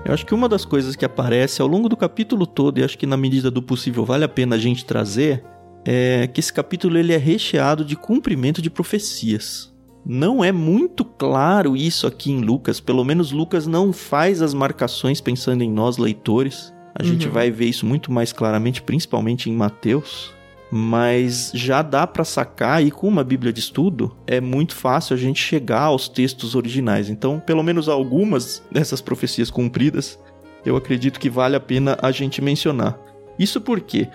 Eu 0.04 0.12
acho 0.12 0.24
que 0.24 0.34
uma 0.34 0.48
das 0.48 0.64
coisas 0.64 0.94
que 0.94 1.04
aparece 1.04 1.60
ao 1.60 1.66
longo 1.66 1.88
do 1.88 1.96
capítulo 1.96 2.46
todo, 2.46 2.78
e 2.78 2.84
acho 2.84 2.96
que 2.96 3.06
na 3.06 3.16
medida 3.16 3.50
do 3.50 3.62
possível 3.62 4.04
vale 4.04 4.22
a 4.22 4.28
pena 4.28 4.54
a 4.54 4.58
gente 4.58 4.84
trazer, 4.84 5.42
é 5.84 6.28
que 6.28 6.38
esse 6.38 6.52
capítulo 6.52 6.96
ele 6.96 7.12
é 7.12 7.16
recheado 7.16 7.84
de 7.84 7.96
cumprimento 7.96 8.62
de 8.62 8.70
profecias. 8.70 9.73
Não 10.04 10.44
é 10.44 10.52
muito 10.52 11.04
claro 11.04 11.76
isso 11.76 12.06
aqui 12.06 12.30
em 12.30 12.40
Lucas, 12.40 12.78
pelo 12.80 13.04
menos 13.04 13.32
Lucas 13.32 13.66
não 13.66 13.92
faz 13.92 14.42
as 14.42 14.52
marcações 14.52 15.20
pensando 15.20 15.62
em 15.62 15.70
nós 15.70 15.96
leitores. 15.96 16.72
A 16.94 17.02
uhum. 17.02 17.08
gente 17.08 17.28
vai 17.28 17.50
ver 17.50 17.66
isso 17.66 17.86
muito 17.86 18.12
mais 18.12 18.32
claramente, 18.32 18.82
principalmente 18.82 19.48
em 19.48 19.54
Mateus 19.54 20.34
mas 20.76 21.52
já 21.54 21.82
dá 21.82 22.04
para 22.04 22.24
sacar 22.24 22.84
e 22.84 22.90
com 22.90 23.06
uma 23.06 23.22
Bíblia 23.22 23.52
de 23.52 23.60
estudo 23.60 24.16
é 24.26 24.40
muito 24.40 24.74
fácil 24.74 25.14
a 25.14 25.16
gente 25.16 25.40
chegar 25.40 25.82
aos 25.82 26.08
textos 26.08 26.56
originais. 26.56 27.08
Então, 27.08 27.38
pelo 27.38 27.62
menos 27.62 27.88
algumas 27.88 28.60
dessas 28.72 29.00
profecias 29.00 29.52
cumpridas, 29.52 30.18
eu 30.66 30.74
acredito 30.74 31.20
que 31.20 31.30
vale 31.30 31.54
a 31.54 31.60
pena 31.60 31.96
a 32.02 32.10
gente 32.10 32.42
mencionar. 32.42 32.98
Isso 33.38 33.60
por 33.60 33.80
quê? 33.80 34.08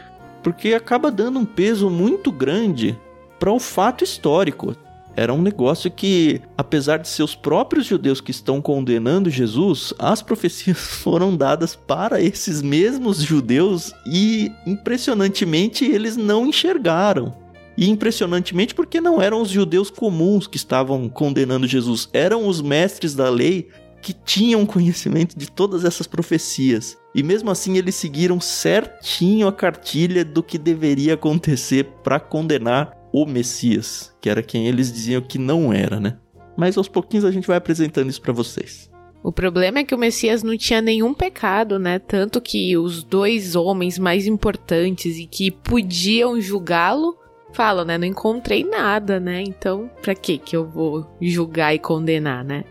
Porque 0.44 0.74
acaba 0.74 1.10
dando 1.10 1.40
um 1.40 1.46
peso 1.46 1.90
muito 1.90 2.30
grande 2.30 3.00
para 3.40 3.54
o 3.54 3.60
fato 3.60 4.04
histórico. 4.04 4.76
Era 5.16 5.34
um 5.34 5.42
negócio 5.42 5.92
que, 5.92 6.42
apesar 6.58 6.98
de 6.98 7.08
seus 7.08 7.36
próprios 7.36 7.86
judeus 7.86 8.22
que 8.22 8.32
estão 8.32 8.62
condenando 8.62 9.30
Jesus, 9.30 9.94
as 10.00 10.22
profecias 10.22 10.78
foram 11.04 11.36
dadas 11.36 11.76
para 11.76 12.22
esses 12.22 12.62
mesmos 12.62 13.22
judeus 13.22 13.94
e, 14.06 14.52
impressionantemente, 14.66 15.86
eles 15.86 16.16
não 16.16 16.48
enxergaram. 16.48 17.34
E 17.78 17.90
impressionantemente 17.90 18.76
porque 18.76 19.00
não 19.00 19.22
eram 19.22 19.42
os 19.42 19.50
judeus 19.50 19.90
comuns 19.90 20.48
que 20.48 20.58
estavam 20.58 21.08
condenando 21.08 21.66
Jesus, 21.66 22.10
eram 22.12 22.46
os 22.46 22.62
mestres 22.62 23.16
da 23.16 23.30
lei 23.30 23.70
que 24.02 24.14
tinham 24.14 24.66
conhecimento 24.66 25.38
de 25.38 25.50
todas 25.50 25.84
essas 25.84 26.08
profecias. 26.08 26.98
E 27.14 27.24
mesmo 27.24 27.50
assim 27.50 27.78
eles 27.78 27.96
seguiram 27.96 28.40
certinho 28.40 29.48
a 29.48 29.54
cartilha 29.54 30.24
do 30.24 30.44
que 30.44 30.58
deveria 30.58 31.16
acontecer 31.16 31.86
para 32.04 32.20
condenar 32.20 32.99
o 33.12 33.26
Messias, 33.26 34.14
que 34.22 34.30
era 34.30 34.44
quem 34.44 34.68
eles 34.68 34.92
diziam 34.92 35.22
que 35.22 35.38
não 35.38 35.74
era, 35.74 36.00
né? 36.00 36.18
Mas 36.58 36.78
aos 36.78 36.88
pouquinhos 36.88 37.26
a 37.26 37.32
gente 37.32 37.48
vai 37.48 37.58
apresentando 37.58 38.10
isso 38.10 38.22
para 38.22 38.34
vocês. 38.34 38.90
O 39.22 39.32
problema 39.32 39.80
é 39.80 39.84
que 39.84 39.94
o 39.94 39.98
Messias 39.98 40.44
não 40.44 40.58
tinha 40.58 40.82
nenhum 40.82 41.14
pecado, 41.14 41.78
né? 41.78 42.00
Tanto 42.00 42.40
que 42.40 42.78
os 42.78 43.04
dois 43.04 43.56
homens 43.56 44.00
mais 44.00 44.26
importantes 44.26 45.18
e 45.18 45.26
que 45.26 45.52
podiam 45.52 46.40
julgá-lo 46.40 47.18
falam, 47.54 47.84
né? 47.84 47.98
Não 47.98 48.06
encontrei 48.06 48.64
nada, 48.64 49.20
né? 49.20 49.44
Então, 49.46 49.90
pra 50.02 50.16
que 50.16 50.38
que 50.38 50.56
eu 50.56 50.66
vou 50.66 51.06
julgar 51.20 51.76
e 51.76 51.80
condenar, 51.80 52.46
né? 52.46 52.64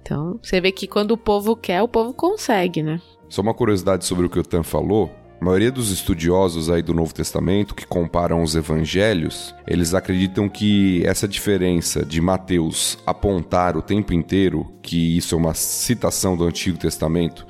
Então, 0.00 0.38
você 0.42 0.60
vê 0.60 0.70
que 0.70 0.86
quando 0.86 1.12
o 1.12 1.18
povo 1.18 1.56
quer, 1.56 1.82
o 1.82 1.88
povo 1.88 2.12
consegue, 2.12 2.82
né? 2.82 3.00
Só 3.28 3.42
uma 3.42 3.52
curiosidade 3.52 4.04
sobre 4.04 4.24
o 4.24 4.30
que 4.30 4.38
o 4.38 4.42
Tan 4.42 4.62
falou. 4.62 5.10
A 5.40 5.44
maioria 5.44 5.70
dos 5.70 5.92
estudiosos 5.92 6.68
aí 6.68 6.82
do 6.82 6.92
Novo 6.92 7.14
Testamento 7.14 7.72
que 7.72 7.86
comparam 7.86 8.42
os 8.42 8.56
evangelhos, 8.56 9.54
eles 9.68 9.94
acreditam 9.94 10.48
que 10.48 11.00
essa 11.06 11.28
diferença 11.28 12.04
de 12.04 12.20
Mateus 12.20 12.98
apontar 13.06 13.76
o 13.76 13.82
tempo 13.82 14.12
inteiro 14.12 14.66
que 14.82 15.16
isso 15.16 15.36
é 15.36 15.38
uma 15.38 15.54
citação 15.54 16.36
do 16.36 16.44
Antigo 16.44 16.76
Testamento 16.76 17.46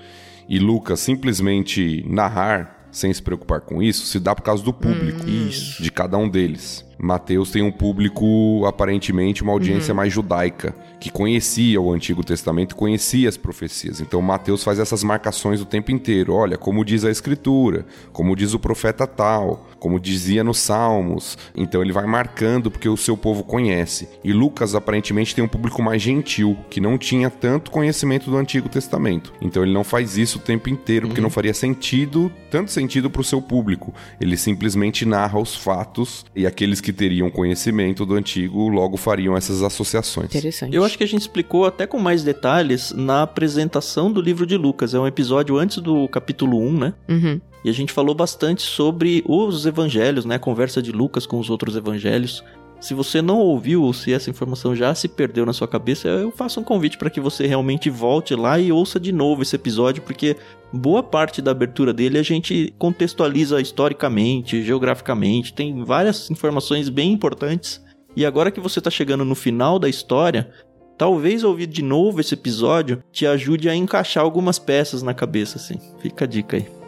e 0.47 0.59
Lucas 0.59 1.01
simplesmente 1.01 2.05
narrar 2.07 2.89
sem 2.93 3.13
se 3.13 3.23
preocupar 3.23 3.63
com 3.63 3.83
isso, 3.83 4.07
se 4.07 4.21
dá 4.21 4.35
por 4.35 4.43
causa 4.43 4.63
do 4.63 4.73
público 4.73 5.25
hum. 5.27 5.49
de 5.81 5.91
cada 5.91 6.19
um 6.19 6.29
deles. 6.29 6.88
Mateus 6.99 7.51
tem 7.51 7.63
um 7.63 7.71
público, 7.71 8.65
aparentemente, 8.67 9.43
uma 9.43 9.53
audiência 9.53 9.93
uhum. 9.93 9.97
mais 9.97 10.13
judaica, 10.13 10.75
que 10.99 11.11
conhecia 11.11 11.81
o 11.81 11.93
Antigo 11.93 12.25
Testamento, 12.25 12.75
conhecia 12.75 13.29
as 13.29 13.37
profecias. 13.37 14.01
Então 14.01 14.21
Mateus 14.21 14.65
faz 14.65 14.79
essas 14.79 15.05
marcações 15.05 15.61
o 15.61 15.65
tempo 15.65 15.93
inteiro. 15.93 16.35
Olha, 16.35 16.59
como 16.59 16.85
diz 16.85 17.05
a 17.05 17.11
Escritura, 17.11 17.87
como 18.13 18.35
diz 18.35 18.53
o 18.53 18.59
profeta 18.59 19.07
tal, 19.07 19.69
como 19.79 20.01
dizia 20.01 20.43
nos 20.43 20.59
Salmos. 20.59 21.39
Então 21.55 21.83
ele 21.83 21.93
vai 21.93 22.07
marcando 22.07 22.71
porque 22.71 22.89
o 22.89 22.97
seu 22.97 23.17
povo 23.17 23.45
conhece. 23.45 24.09
E 24.25 24.33
Lucas 24.33 24.75
aparentemente 24.75 25.35
tem 25.35 25.45
um 25.45 25.49
público 25.49 25.83
mais 25.83 26.03
gentil, 26.03 26.57
que 26.69 26.81
não 26.81 26.99
tinha 26.99 27.31
tanto 27.31 27.71
conhecimento 27.71 28.31
do 28.31 28.37
Antigo 28.37 28.69
Testamento. 28.69 29.33
Então 29.41 29.63
ele 29.63 29.73
não 29.73 29.85
faz 29.85 30.19
isso 30.19 30.39
o 30.39 30.43
tempo 30.43 30.69
inteiro, 30.69 31.07
porque 31.07 31.21
uhum. 31.21 31.25
não 31.25 31.31
faria 31.31 31.55
sentido, 31.55 32.33
tanto 32.51 32.73
sentido 32.73 33.09
para 33.09 33.21
o 33.21 33.25
seu 33.25 33.41
público. 33.41 33.95
Ele 34.21 34.37
simplesmente 34.37 35.05
narra 35.05 35.39
os 35.39 35.55
fatos 35.55 36.27
e 36.35 36.47
aqueles 36.47 36.81
que 36.81 36.88
teriam 36.93 37.31
conhecimento 37.31 38.05
do 38.05 38.15
Antigo 38.15 38.69
logo 38.69 38.97
fariam 38.97 39.37
essas 39.37 39.63
associações. 39.63 40.27
Interessante. 40.27 40.75
Eu 40.75 40.85
acho 40.85 40.97
que 40.97 41.05
a 41.05 41.09
gente 41.09 41.23
explicou 41.23 41.65
até 41.65 41.87
com 41.87 41.99
mais 41.99 42.23
detalhes 42.23 42.93
na 42.93 43.23
apresentação 43.23 44.11
do 44.13 44.21
livro 44.21 44.47
de 44.47 44.57
Lucas. 44.57 44.95
É 44.95 44.99
um 44.99 45.07
episódio 45.07 45.57
antes 45.57 45.79
do 45.79 46.09
capítulo 46.09 46.59
1, 46.59 46.79
né? 46.79 46.95
Uhum. 47.09 47.41
E 47.65 47.71
a 47.71 47.73
gente 47.73 47.93
falou 47.93 48.15
bastante 48.15 48.63
sobre 48.63 49.25
os 49.27 49.67
evangelhos, 49.67 50.25
né? 50.25 50.37
A 50.37 50.39
conversa 50.39 50.81
de 50.81 50.93
Lucas 50.93 51.27
com 51.27 51.39
os 51.39 51.51
outros 51.51 51.77
evangelhos. 51.77 52.45
Se 52.81 52.95
você 52.95 53.21
não 53.21 53.39
ouviu 53.39 53.83
ou 53.83 53.93
se 53.93 54.13
essa 54.13 54.31
informação 54.31 54.75
já 54.75 54.95
se 54.95 55.09
perdeu 55.09 55.45
na 55.45 55.53
sua 55.53 55.67
cabeça, 55.67 56.07
eu 56.07 56.31
faço 56.31 56.61
um 56.61 56.65
convite 56.65 56.97
para 56.97 57.11
que 57.11 57.21
você 57.21 57.45
realmente 57.45 57.91
volte 57.91 58.37
lá 58.37 58.59
e 58.59 58.71
ouça 58.71 59.01
de 59.01 59.11
novo 59.11 59.43
esse 59.43 59.57
episódio, 59.57 60.03
porque 60.03 60.37
boa 60.73 61.03
parte 61.03 61.41
da 61.41 61.51
abertura 61.51 61.93
dele 61.93 62.19
a 62.19 62.23
gente 62.23 62.75
contextualiza 62.79 63.61
historicamente, 63.61 64.63
geograficamente, 64.63 65.53
tem 65.53 65.85
várias 65.85 66.31
informações 66.31 66.89
bem 66.89 67.13
importantes. 67.13 67.83
E 68.17 68.27
agora 68.27 68.51
que 68.51 68.61
você 68.61 68.79
está 68.79 68.91
chegando 68.91 69.25
no 69.25 69.35
final 69.35 69.79
da 69.79 69.89
história, 69.89 70.51
talvez 70.97 71.45
ouvir 71.45 71.67
de 71.67 71.83
novo 71.83 72.21
esse 72.21 72.35
episódio 72.35 73.03
te 73.13 73.27
ajude 73.27 73.69
a 73.69 73.75
encaixar 73.75 74.25
algumas 74.25 74.59
peças 74.59 75.03
na 75.03 75.15
cabeça, 75.15 75.57
assim. 75.57 75.79
Fica 76.01 76.25
a 76.25 76.29
dica 76.29 76.57
aí. 76.57 76.79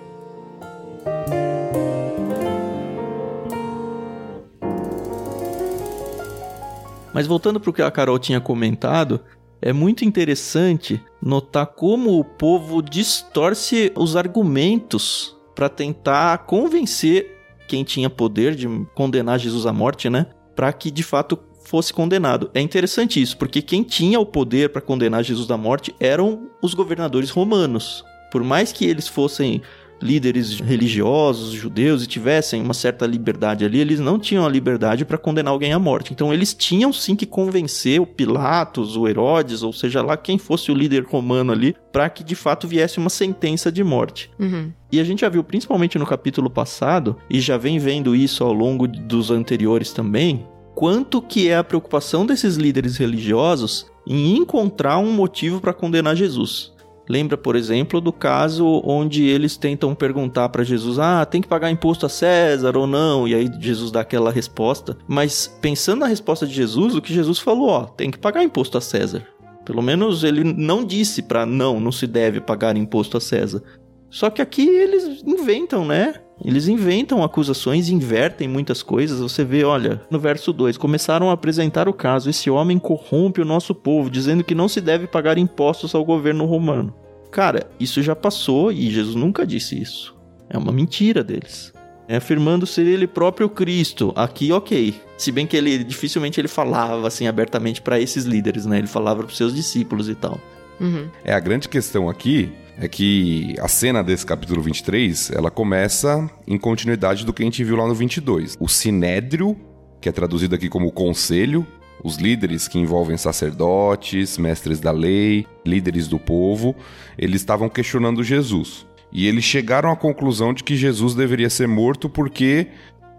Mas 7.13 7.27
voltando 7.27 7.61
para 7.61 7.71
o 7.71 7.73
que 7.73 7.83
a 7.83 7.91
Carol 7.91 8.19
tinha 8.19 8.41
comentado, 8.41 9.21
é 9.63 9.73
muito 9.73 10.05
interessante 10.05 11.01
notar 11.23 11.67
como 11.67 12.19
o 12.19 12.25
povo 12.25 12.83
distorce 12.83 13.93
os 13.97 14.17
argumentos 14.17 15.37
para 15.55 15.69
tentar 15.69 16.39
convencer 16.47 17.37
quem 17.69 17.85
tinha 17.85 18.09
poder 18.09 18.55
de 18.55 18.67
condenar 18.95 19.39
Jesus 19.39 19.67
à 19.67 19.73
morte, 19.73 20.09
né? 20.09 20.27
Para 20.57 20.73
que 20.73 20.91
de 20.91 21.03
fato 21.03 21.39
fosse 21.65 21.93
condenado. 21.93 22.51
É 22.55 22.61
interessante 22.61 23.21
isso, 23.21 23.37
porque 23.37 23.63
quem 23.63 23.83
tinha 23.83 24.19
o 24.19 24.27
poder 24.27 24.71
para 24.71 24.81
condenar 24.81 25.23
Jesus 25.23 25.51
à 25.51 25.57
morte 25.57 25.95
eram 26.01 26.51
os 26.63 26.75
governadores 26.75 27.31
romanos. 27.31 28.05
Por 28.33 28.43
mais 28.43 28.73
que 28.73 28.85
eles 28.87 29.07
fossem 29.07 29.61
líderes 30.03 30.59
religiosos, 30.59 31.53
judeus, 31.53 32.03
e 32.03 32.07
tivessem 32.07 32.63
uma 32.63 32.75
certa 32.75 33.07
liberdade 33.07 33.65
ali, 33.65 33.79
eles 33.79 34.01
não 34.01 34.19
tinham 34.19 34.45
a 34.45 34.49
liberdade 34.49 35.05
para 35.05 35.19
condenar 35.19 35.53
alguém 35.53 35.73
à 35.73 35.79
morte. 35.79 36.13
Então 36.13 36.33
eles 36.33 36.55
tinham 36.55 36.93
sim 36.93 37.15
que 37.15 37.27
convencer 37.27 38.01
o 38.01 38.07
Pilatos, 38.07 38.97
o 38.97 39.07
Herodes, 39.07 39.63
ou 39.63 39.73
seja 39.73 40.03
lá 40.03 40.17
quem 40.17 40.39
fosse 40.39 40.71
o 40.71 40.75
líder 40.75 41.05
romano 41.05 41.53
ali, 41.53 41.75
para 41.93 42.09
que 42.09 42.25
de 42.25 42.35
fato 42.35 42.67
viesse 42.67 42.99
uma 42.99 43.11
sentença 43.11 43.71
de 43.71 43.85
morte. 43.85 44.31
Uhum. 44.39 44.73
E 44.93 44.99
a 44.99 45.05
gente 45.05 45.21
já 45.21 45.29
viu, 45.29 45.45
principalmente 45.45 45.99
no 45.99 46.07
capítulo 46.07 46.51
passado, 46.51 47.17
e 47.29 47.41
já 47.41 47.57
vem 47.57 47.79
vendo 47.79 48.15
isso 48.17 48.43
ao 48.43 48.53
longo 48.53 48.89
dos 48.89 49.31
anteriores 49.31 49.93
também, 49.93 50.47
quanto 50.75 51.23
que 51.23 51.49
é 51.49 51.57
a 51.57 51.65
preocupação 51.65 52.27
desses 52.27 52.57
líderes 52.57 52.97
religiosos 52.97 53.87
em 54.07 54.37
encontrar 54.37 54.99
um 54.99 55.13
motivo 55.13 55.61
para 55.61 55.73
condenar 55.73 56.17
Jesus. 56.17 56.73
Lembra, 57.11 57.37
por 57.37 57.57
exemplo, 57.57 58.01
do 58.01 58.13
caso 58.13 58.81
onde 58.85 59.27
eles 59.27 59.57
tentam 59.57 59.97
perguntar 59.97 60.49
para 60.51 60.63
Jesus: 60.63 60.97
"Ah, 60.97 61.27
tem 61.27 61.43
que 61.43 61.49
pagar 61.49 61.69
imposto 61.69 62.07
a 62.07 62.09
César 62.09 62.77
ou 62.77 62.87
não?" 62.87 63.27
E 63.27 63.35
aí 63.35 63.51
Jesus 63.59 63.91
dá 63.91 64.03
aquela 64.03 64.31
resposta. 64.31 64.97
Mas 65.09 65.49
pensando 65.61 65.99
na 65.99 66.07
resposta 66.07 66.47
de 66.47 66.55
Jesus, 66.55 66.95
o 66.95 67.03
que 67.03 67.13
Jesus 67.13 67.41
falou, 67.41 67.69
ó, 67.69 67.85
tem 67.85 68.13
que 68.13 68.19
pagar 68.19 68.45
imposto 68.45 68.79
a 68.79 68.81
César. 68.81 69.27
Pelo 69.65 69.83
menos 69.83 70.23
ele 70.23 70.45
não 70.45 70.85
disse 70.85 71.21
para 71.21 71.45
não, 71.45 71.81
não 71.81 71.91
se 71.91 72.07
deve 72.07 72.41
pagar 72.41 72.77
imposto 72.77 73.17
a 73.17 73.21
César. 73.21 73.61
Só 74.09 74.31
que 74.31 74.41
aqui 74.41 74.69
eles 74.69 75.25
inventam, 75.27 75.85
né? 75.85 76.15
Eles 76.45 76.69
inventam 76.69 77.25
acusações, 77.25 77.89
invertem 77.89 78.47
muitas 78.47 78.85
coisas. 78.85 79.19
Você 79.19 79.45
vê, 79.45 79.65
olha, 79.65 80.01
no 80.09 80.19
verso 80.19 80.53
2, 80.53 80.79
começaram 80.79 81.29
a 81.29 81.33
apresentar 81.33 81.89
o 81.89 81.93
caso: 81.93 82.31
esse 82.31 82.49
homem 82.49 82.79
corrompe 82.79 83.41
o 83.41 83.45
nosso 83.45 83.75
povo, 83.75 84.09
dizendo 84.09 84.45
que 84.45 84.55
não 84.55 84.69
se 84.69 84.81
deve 84.81 85.09
pagar 85.09 85.39
impostos 85.39 85.93
ao 85.93 86.05
governo 86.05 86.47
romano. 86.47 86.95
Cara, 87.31 87.71
isso 87.79 88.03
já 88.03 88.17
passou 88.17 88.73
e 88.73 88.91
Jesus 88.91 89.15
nunca 89.15 89.47
disse 89.47 89.81
isso. 89.81 90.17
É 90.49 90.59
uma 90.59 90.73
mentira 90.73 91.23
deles. 91.23 91.73
É 92.09 92.17
afirmando 92.17 92.67
ser 92.67 92.87
ele 92.87 93.07
próprio 93.07 93.49
Cristo. 93.49 94.13
Aqui, 94.17 94.51
ok. 94.51 94.95
Se 95.17 95.31
bem 95.31 95.47
que 95.47 95.57
ele 95.57 95.85
dificilmente 95.85 96.41
ele 96.41 96.49
falava 96.49 97.07
assim 97.07 97.29
abertamente 97.29 97.81
para 97.81 98.01
esses 98.01 98.25
líderes, 98.25 98.67
né? 98.67 98.79
Ele 98.79 98.89
falava 98.89 99.23
para 99.23 99.31
os 99.31 99.37
seus 99.37 99.55
discípulos 99.55 100.09
e 100.09 100.17
tal. 100.17 100.41
Uhum. 100.81 101.09
É 101.23 101.33
a 101.33 101.39
grande 101.39 101.69
questão 101.69 102.09
aqui 102.09 102.51
é 102.81 102.89
que 102.89 103.55
a 103.61 103.69
cena 103.69 104.03
desse 104.03 104.25
capítulo 104.25 104.63
23, 104.63 105.33
ela 105.33 105.51
começa 105.51 106.29
em 106.49 106.59
continuidade 106.59 107.27
do 107.27 107.33
que 107.33 107.43
a 107.43 107.45
gente 107.45 107.63
viu 107.63 107.77
lá 107.77 107.87
no 107.87 107.95
22. 107.95 108.57
O 108.59 108.67
Sinédrio, 108.67 109.55
que 110.01 110.09
é 110.09 110.13
traduzido 110.13 110.55
aqui 110.55 110.69
como 110.69 110.91
Conselho, 110.91 111.67
Os 112.03 112.17
líderes 112.17 112.67
que 112.67 112.79
envolvem 112.79 113.17
sacerdotes, 113.17 114.39
mestres 114.39 114.81
da 114.81 114.91
lei, 114.91 115.47
líderes 115.67 116.09
do 116.09 116.19
povo, 116.19 116.75
eles 117.19 117.41
estavam 117.41 117.69
questionando 117.69 118.25
Jesus. 118.25 118.87
E 119.13 119.27
eles 119.27 119.45
chegaram 119.45 119.91
à 119.91 119.97
conclusão 119.97 120.55
de 120.55 120.63
que 120.63 120.77
Jesus 120.77 121.15
deveria 121.15 121.51
ser 121.51 121.67
morto 121.67 122.09
porque, 122.09 122.69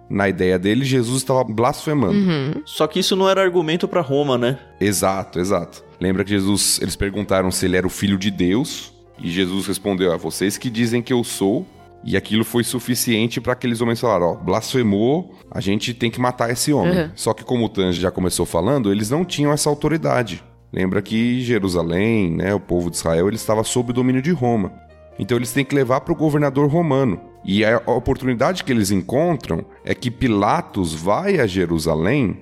na 0.09 0.29
ideia 0.29 0.57
deles, 0.57 0.87
Jesus 0.87 1.17
estava 1.17 1.43
blasfemando. 1.43 2.61
Só 2.65 2.87
que 2.87 2.99
isso 2.99 3.15
não 3.15 3.29
era 3.29 3.41
argumento 3.41 3.87
pra 3.87 4.01
Roma, 4.01 4.37
né? 4.37 4.57
Exato, 4.79 5.39
exato. 5.39 5.83
Lembra 5.99 6.23
que 6.23 6.31
Jesus, 6.31 6.79
eles 6.81 6.95
perguntaram 6.95 7.51
se 7.51 7.65
ele 7.65 7.77
era 7.77 7.85
o 7.85 7.89
filho 7.89 8.17
de 8.17 8.31
Deus, 8.31 8.93
e 9.21 9.29
Jesus 9.29 9.67
respondeu: 9.67 10.11
"A 10.11 10.17
vocês 10.17 10.57
que 10.57 10.69
dizem 10.69 11.01
que 11.01 11.13
eu 11.13 11.23
sou". 11.23 11.67
E 12.03 12.17
aquilo 12.17 12.43
foi 12.43 12.63
suficiente 12.63 13.39
para 13.39 13.53
aqueles 13.53 13.81
homens 13.81 13.99
falaram: 13.99 14.31
ó, 14.31 14.35
blasfemou, 14.35 15.35
a 15.49 15.61
gente 15.61 15.93
tem 15.93 16.09
que 16.09 16.19
matar 16.19 16.49
esse 16.49 16.73
homem. 16.73 16.97
Uhum. 16.97 17.09
Só 17.15 17.33
que 17.33 17.43
como 17.43 17.65
o 17.65 17.69
Tange 17.69 18.01
já 18.01 18.11
começou 18.11 18.45
falando, 18.45 18.91
eles 18.91 19.09
não 19.09 19.23
tinham 19.23 19.51
essa 19.51 19.69
autoridade. 19.69 20.43
Lembra 20.73 21.01
que 21.01 21.41
Jerusalém, 21.41 22.31
né, 22.31 22.53
o 22.53 22.59
povo 22.59 22.89
de 22.89 22.95
Israel, 22.95 23.27
ele 23.27 23.35
estava 23.35 23.63
sob 23.63 23.91
o 23.91 23.93
domínio 23.93 24.21
de 24.21 24.31
Roma. 24.31 24.71
Então 25.19 25.37
eles 25.37 25.51
têm 25.51 25.65
que 25.65 25.75
levar 25.75 26.01
para 26.01 26.13
o 26.13 26.15
governador 26.15 26.69
romano. 26.69 27.19
E 27.43 27.65
a 27.65 27.77
oportunidade 27.87 28.63
que 28.63 28.71
eles 28.71 28.91
encontram 28.91 29.65
é 29.83 29.93
que 29.93 30.09
Pilatos 30.09 30.93
vai 30.93 31.39
a 31.39 31.47
Jerusalém 31.47 32.37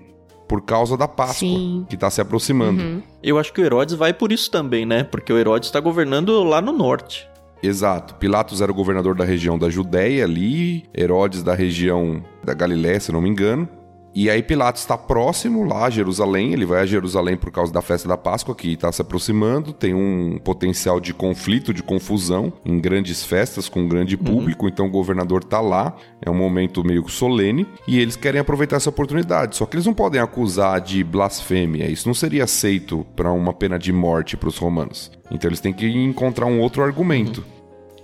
por 0.47 0.61
causa 0.61 0.97
da 0.97 1.07
Páscoa, 1.07 1.47
Sim. 1.47 1.85
que 1.87 1.95
está 1.95 2.09
se 2.09 2.19
aproximando. 2.19 3.03
Eu 3.21 3.37
acho 3.37 3.53
que 3.53 3.61
o 3.61 3.63
Herodes 3.63 3.95
vai 3.95 4.13
por 4.13 4.31
isso 4.31 4.49
também, 4.49 4.85
né? 4.85 5.03
Porque 5.03 5.31
o 5.31 5.37
Herodes 5.37 5.69
tá 5.69 5.79
governando 5.79 6.43
lá 6.43 6.59
no 6.59 6.71
norte. 6.71 7.29
Exato. 7.61 8.15
Pilatos 8.15 8.61
era 8.61 8.71
o 8.71 8.75
governador 8.75 9.15
da 9.15 9.25
região 9.25 9.57
da 9.57 9.69
Judéia 9.69 10.23
ali, 10.23 10.85
Herodes 10.95 11.43
da 11.43 11.53
região 11.53 12.23
da 12.43 12.53
Galiléia, 12.53 12.99
se 12.99 13.11
não 13.11 13.21
me 13.21 13.29
engano. 13.29 13.67
E 14.13 14.29
aí 14.29 14.41
Pilatos 14.41 14.81
está 14.81 14.97
próximo 14.97 15.63
lá 15.63 15.85
a 15.85 15.89
Jerusalém, 15.89 16.51
ele 16.53 16.65
vai 16.65 16.81
a 16.81 16.85
Jerusalém 16.85 17.37
por 17.37 17.51
causa 17.51 17.71
da 17.71 17.81
festa 17.81 18.07
da 18.07 18.17
Páscoa 18.17 18.55
que 18.55 18.73
está 18.73 18.91
se 18.91 19.01
aproximando, 19.01 19.71
tem 19.71 19.93
um 19.93 20.39
potencial 20.43 20.99
de 20.99 21.13
conflito, 21.13 21.73
de 21.73 21.83
confusão 21.83 22.51
em 22.65 22.79
grandes 22.79 23.23
festas 23.23 23.69
com 23.69 23.81
um 23.81 23.87
grande 23.87 24.17
público, 24.17 24.67
então 24.67 24.87
o 24.87 24.91
governador 24.91 25.43
tá 25.43 25.61
lá, 25.61 25.95
é 26.21 26.29
um 26.29 26.35
momento 26.35 26.83
meio 26.83 27.07
solene 27.07 27.67
e 27.87 27.99
eles 27.99 28.15
querem 28.15 28.41
aproveitar 28.41 28.77
essa 28.77 28.89
oportunidade. 28.89 29.55
Só 29.55 29.65
que 29.65 29.75
eles 29.75 29.85
não 29.85 29.93
podem 29.93 30.19
acusar 30.19 30.81
de 30.81 31.03
blasfêmia, 31.03 31.89
isso 31.89 32.07
não 32.07 32.15
seria 32.15 32.45
aceito 32.45 33.05
para 33.15 33.31
uma 33.31 33.53
pena 33.53 33.77
de 33.77 33.93
morte 33.93 34.35
para 34.35 34.49
os 34.49 34.57
romanos. 34.57 35.11
Então 35.31 35.49
eles 35.49 35.59
têm 35.59 35.73
que 35.73 35.87
encontrar 35.87 36.47
um 36.47 36.59
outro 36.59 36.83
argumento. 36.83 37.43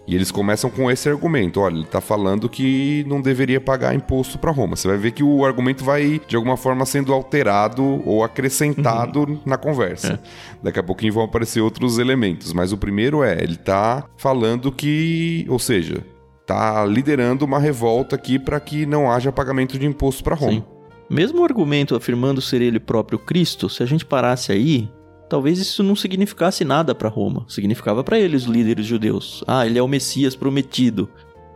E 0.08 0.14
eles 0.14 0.32
começam 0.32 0.70
com 0.70 0.90
esse 0.92 1.10
argumento. 1.10 1.60
Olha, 1.60 1.76
ele 1.76 1.86
tá 1.86 2.00
falando 2.00 2.48
que 2.48 3.04
não 3.08 3.22
deveria 3.22 3.60
pagar 3.60 3.96
imposto 3.96 4.38
para 4.38 4.52
Roma. 4.52 4.76
Você 4.76 4.88
vai 4.88 4.98
ver 4.98 5.12
que 5.12 5.24
o 5.24 5.44
argumento 5.44 5.84
vai, 5.84 6.22
de 6.28 6.36
alguma 6.36 6.56
forma, 6.56 6.86
sendo 6.86 7.12
alterado 7.12 8.02
ou 8.06 8.24
acrescentado 8.24 9.40
na 9.46 9.58
conversa. 9.58 10.20
Daqui 10.62 10.80
a 10.80 10.84
pouquinho 10.84 11.14
vão 11.14 11.24
aparecer 11.24 11.62
outros 11.62 11.98
elementos. 11.98 12.54
Mas 12.54 12.72
o 12.72 12.78
primeiro 12.78 13.24
é, 13.24 13.42
ele 13.42 13.56
tá 13.58 14.06
falando 14.18 14.72
que. 14.72 15.46
Ou 15.50 15.58
seja, 15.58 16.04
tá 16.46 16.86
liderando 16.86 17.44
uma 17.44 17.58
revolta 17.58 18.16
aqui 18.16 18.38
para 18.38 18.60
que 18.60 18.86
não 18.86 19.12
haja 19.12 19.32
pagamento 19.32 19.80
de 19.80 19.88
imposto 19.88 20.24
para 20.24 20.36
Roma. 20.36 20.52
Sim. 20.54 20.64
Mesmo 21.10 21.42
o 21.42 21.44
argumento 21.44 21.96
afirmando 21.96 22.42
ser 22.42 22.62
ele 22.62 22.80
próprio 22.80 23.20
Cristo, 23.20 23.70
se 23.70 23.84
a 23.84 23.86
gente 23.86 24.06
parasse 24.06 24.52
aí, 24.52 24.90
talvez 25.30 25.60
isso 25.60 25.84
não 25.84 25.96
significasse 25.96 26.64
nada 26.64 26.94
pra 26.96 27.10
Roma. 27.10 27.46
Significava 27.48 28.04
pra 28.04 28.20
eles, 28.20 28.44
os 28.44 28.50
líderes 28.50 28.86
judeus. 28.86 29.44
Ah, 29.48 29.66
ele 29.66 29.80
é 29.80 29.82
o 29.82 29.88
Messias 29.88 30.36
prometido. 30.36 31.10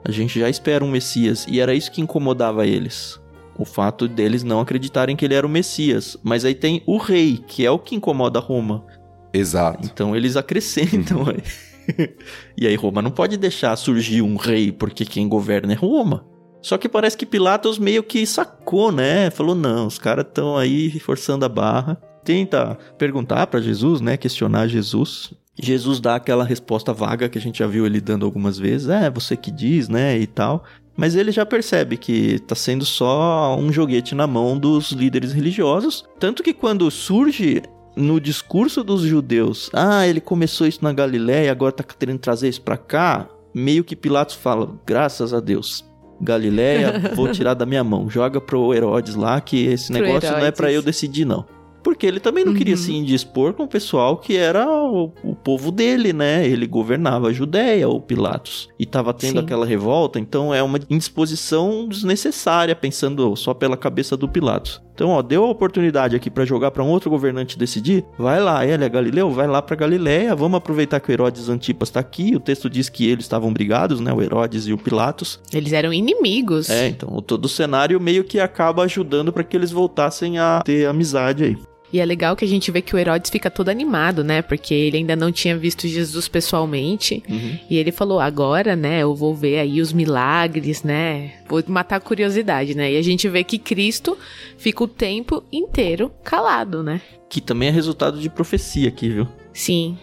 A 0.04 0.12
gente 0.12 0.40
já 0.40 0.50
espera 0.50 0.84
um 0.84 0.92
Messias. 0.92 1.46
E 1.50 1.60
era 1.60 1.74
isso 1.74 1.92
que 1.92 2.02
incomodava 2.02 2.66
eles. 2.66 3.20
O 3.58 3.66
fato 3.66 4.08
deles 4.08 4.44
não 4.44 4.62
acreditarem 4.62 5.16
que 5.16 5.26
ele 5.26 5.36
era 5.36 5.46
o 5.46 5.50
Messias. 5.50 6.18
Mas 6.24 6.46
aí 6.46 6.56
tem 6.56 6.82
o 6.86 6.98
rei, 6.98 7.38
que 7.46 7.66
é 7.66 7.72
o 7.72 7.80
que 7.80 7.96
incomoda 7.96 8.40
Roma. 8.40 8.86
Exato. 9.34 9.86
Então 9.86 10.16
eles 10.16 10.36
acrescentam 10.38 11.26
aí. 11.28 11.44
e 12.58 12.68
aí 12.68 12.76
Roma 12.76 13.02
não 13.02 13.12
pode 13.12 13.38
deixar 13.38 13.76
surgir 13.76 14.22
um 14.22 14.36
rei, 14.36 14.72
porque 14.72 15.06
quem 15.06 15.28
governa 15.28 15.74
é 15.74 15.76
Roma. 15.76 16.26
Só 16.62 16.78
que 16.78 16.90
parece 16.90 17.18
que 17.18 17.26
Pilatos 17.26 17.80
meio 17.80 18.04
que 18.04 18.26
sacou, 18.26 18.92
né? 18.92 19.30
Falou: 19.30 19.56
não, 19.56 19.88
os 19.88 19.98
caras 19.98 20.26
estão 20.26 20.58
aí 20.58 21.00
forçando 21.00 21.46
a 21.46 21.50
barra. 21.50 21.98
Tenta 22.24 22.78
perguntar 22.98 23.48
pra 23.48 23.62
Jesus, 23.62 24.02
né? 24.02 24.18
Questionar 24.18 24.68
Jesus. 24.68 25.34
Jesus 25.62 26.00
dá 26.00 26.16
aquela 26.16 26.44
resposta 26.44 26.94
vaga 26.94 27.28
que 27.28 27.38
a 27.38 27.42
gente 27.42 27.60
já 27.60 27.68
viu 27.68 27.86
ele 27.86 28.00
dando 28.00 28.26
algumas 28.26 28.58
vezes. 28.58 28.88
É, 28.90 29.10
você 29.10 29.36
que 29.36 29.52
diz, 29.52 29.90
né? 29.90 30.18
E 30.18 30.26
tal. 30.26 30.64
Mas 30.96 31.16
ele 31.16 31.32
já 31.32 31.46
percebe 31.46 31.96
que 31.98 32.40
tá 32.40 32.56
sendo 32.56 32.86
só 32.86 33.58
um 33.58 33.72
joguete 33.72 34.14
na 34.14 34.28
mão 34.28 34.58
dos 34.58 34.92
líderes 34.92 35.32
religiosos. 35.32 36.04
Tanto 36.20 36.44
que 36.44 36.54
quando 36.54 36.90
surge 36.92 37.62
no 37.96 38.20
discurso 38.20 38.84
dos 38.84 39.02
judeus, 39.02 39.70
ah, 39.74 40.06
ele 40.08 40.22
começou 40.22 40.68
isso 40.68 40.80
na 40.82 40.92
Galiléia, 40.94 41.52
agora 41.52 41.72
tá 41.72 41.84
querendo 41.84 42.20
trazer 42.20 42.50
isso 42.50 42.62
pra 42.62 42.78
cá, 42.78 43.28
meio 43.54 43.84
que 43.84 43.96
Pilatos 43.96 44.36
fala, 44.36 44.74
graças 44.86 45.34
a 45.34 45.40
Deus. 45.40 45.86
Galiléia, 46.22 47.14
vou 47.16 47.32
tirar 47.32 47.54
da 47.54 47.66
minha 47.66 47.84
mão. 47.84 48.10
Joga 48.10 48.42
pro 48.42 48.74
Herodes 48.74 49.16
lá 49.16 49.40
que 49.40 49.66
esse 49.68 49.92
Pro 49.92 50.02
negócio 50.02 50.30
não 50.32 50.40
é 50.40 50.48
Herodes. 50.48 50.76
eu 50.76 50.82
decidir 50.82 51.26
não. 51.26 51.46
Porque 51.84 52.06
ele 52.06 52.20
também 52.20 52.44
não 52.46 52.54
queria 52.54 52.76
Uhum. 52.76 52.82
se 52.82 52.94
indispor 52.94 53.54
com 53.54 53.64
o 53.64 53.68
pessoal 53.68 54.18
que 54.18 54.36
era 54.36 54.70
o, 54.70 55.12
o 55.24 55.36
povo 55.36 55.72
dele, 55.72 56.12
né? 56.14 56.46
Ele 56.46 56.68
governava 56.68 57.30
a 57.30 57.34
Judéia, 57.34 57.88
o 57.88 58.00
Pilatos. 58.02 58.70
E 58.78 58.86
tava 58.86 59.14
tendo 59.14 59.34
Sim. 59.34 59.40
aquela 59.40 59.66
revolta, 59.66 60.20
então 60.20 60.54
é 60.54 60.62
uma 60.62 60.80
indisposição 60.90 61.88
desnecessária, 61.88 62.76
pensando 62.76 63.36
só 63.36 63.54
pela 63.54 63.78
cabeça 63.78 64.16
do 64.18 64.28
Pilatos. 64.28 64.82
Então, 64.94 65.12
ó, 65.12 65.22
deu 65.22 65.46
a 65.46 65.50
oportunidade 65.50 66.14
aqui 66.18 66.30
pra 66.30 66.44
jogar 66.44 66.72
pra 66.72 66.84
um 66.84 66.90
outro 66.90 67.10
governante 67.10 67.58
decidir. 67.58 68.04
Vai 68.18 68.42
lá, 68.42 68.66
ele 68.66 68.84
é 68.84 68.90
Galileu, 68.90 69.32
vai 69.32 69.48
lá 69.48 69.62
pra 69.62 69.74
Galiléia. 69.74 70.36
Vamos 70.36 70.58
aproveitar 70.58 71.00
que 71.00 71.10
o 71.10 71.14
Herodes 71.14 71.48
Antipas 71.48 71.90
tá 71.90 72.02
aqui. 72.02 72.36
O 72.36 72.40
texto 72.40 72.70
diz 72.70 72.90
que 72.90 73.08
eles 73.10 73.24
estavam 73.24 73.54
brigados, 73.54 74.02
né? 74.02 74.12
O 74.12 74.22
Herodes 74.22 74.68
e 74.68 74.74
o 74.74 74.78
Pilatos. 74.78 75.40
Eles 75.54 75.72
eram 75.72 75.94
inimigos. 75.94 76.70
É, 76.70 76.90
então 76.90 77.10
o- 77.16 77.22
todo 77.22 77.46
o 77.46 77.50
cenário 77.50 77.98
meio 78.02 78.26
que 78.26 78.42
acaba 78.42 78.84
ajudando 78.84 79.32
pra 79.32 79.42
que 79.44 79.56
eles 79.56 79.72
voltassem 79.72 80.38
a 80.38 80.62
ter 80.66 80.86
amizade 80.86 81.46
aí. 81.46 81.58
E 81.92 82.00
é 82.00 82.06
legal 82.06 82.36
que 82.36 82.46
a 82.46 82.48
gente 82.48 82.72
vê 82.72 82.82
que 82.82 82.96
o 82.96 82.98
Herodes 83.00 83.32
fica 83.32 83.50
todo 83.50 83.70
animado, 83.70 84.24
né? 84.24 84.42
Porque 84.42 84.74
ele 84.74 84.98
ainda 84.98 85.16
não 85.16 85.32
tinha 85.32 85.58
visto 85.58 85.88
Jesus 85.88 86.28
pessoalmente. 86.28 87.24
E 87.70 87.78
ele 87.78 87.92
falou: 87.92 88.20
agora, 88.20 88.76
né? 88.76 89.00
Eu 89.00 89.16
vou 89.16 89.36
ver 89.36 89.60
aí 89.60 89.82
os 89.82 89.92
milagres, 89.92 90.84
né? 90.84 91.34
Vou 91.48 91.64
matar 91.68 91.96
a 91.98 92.00
curiosidade, 92.02 92.76
né? 92.76 92.94
E 92.94 92.98
a 92.98 93.02
gente 93.02 93.28
vê 93.28 93.44
que 93.44 93.58
Cristo 93.58 94.18
fica 94.58 94.84
o 94.84 94.88
tempo 94.88 95.44
inteiro 95.52 96.12
calado, 96.24 96.84
né? 96.84 97.02
Que 97.30 97.42
também 97.42 97.70
é 97.70 97.72
resultado 97.72 98.20
de 98.20 98.30
profecia 98.30 98.90
aqui, 98.90 99.10
viu? 99.10 99.28
Sim. 99.54 99.98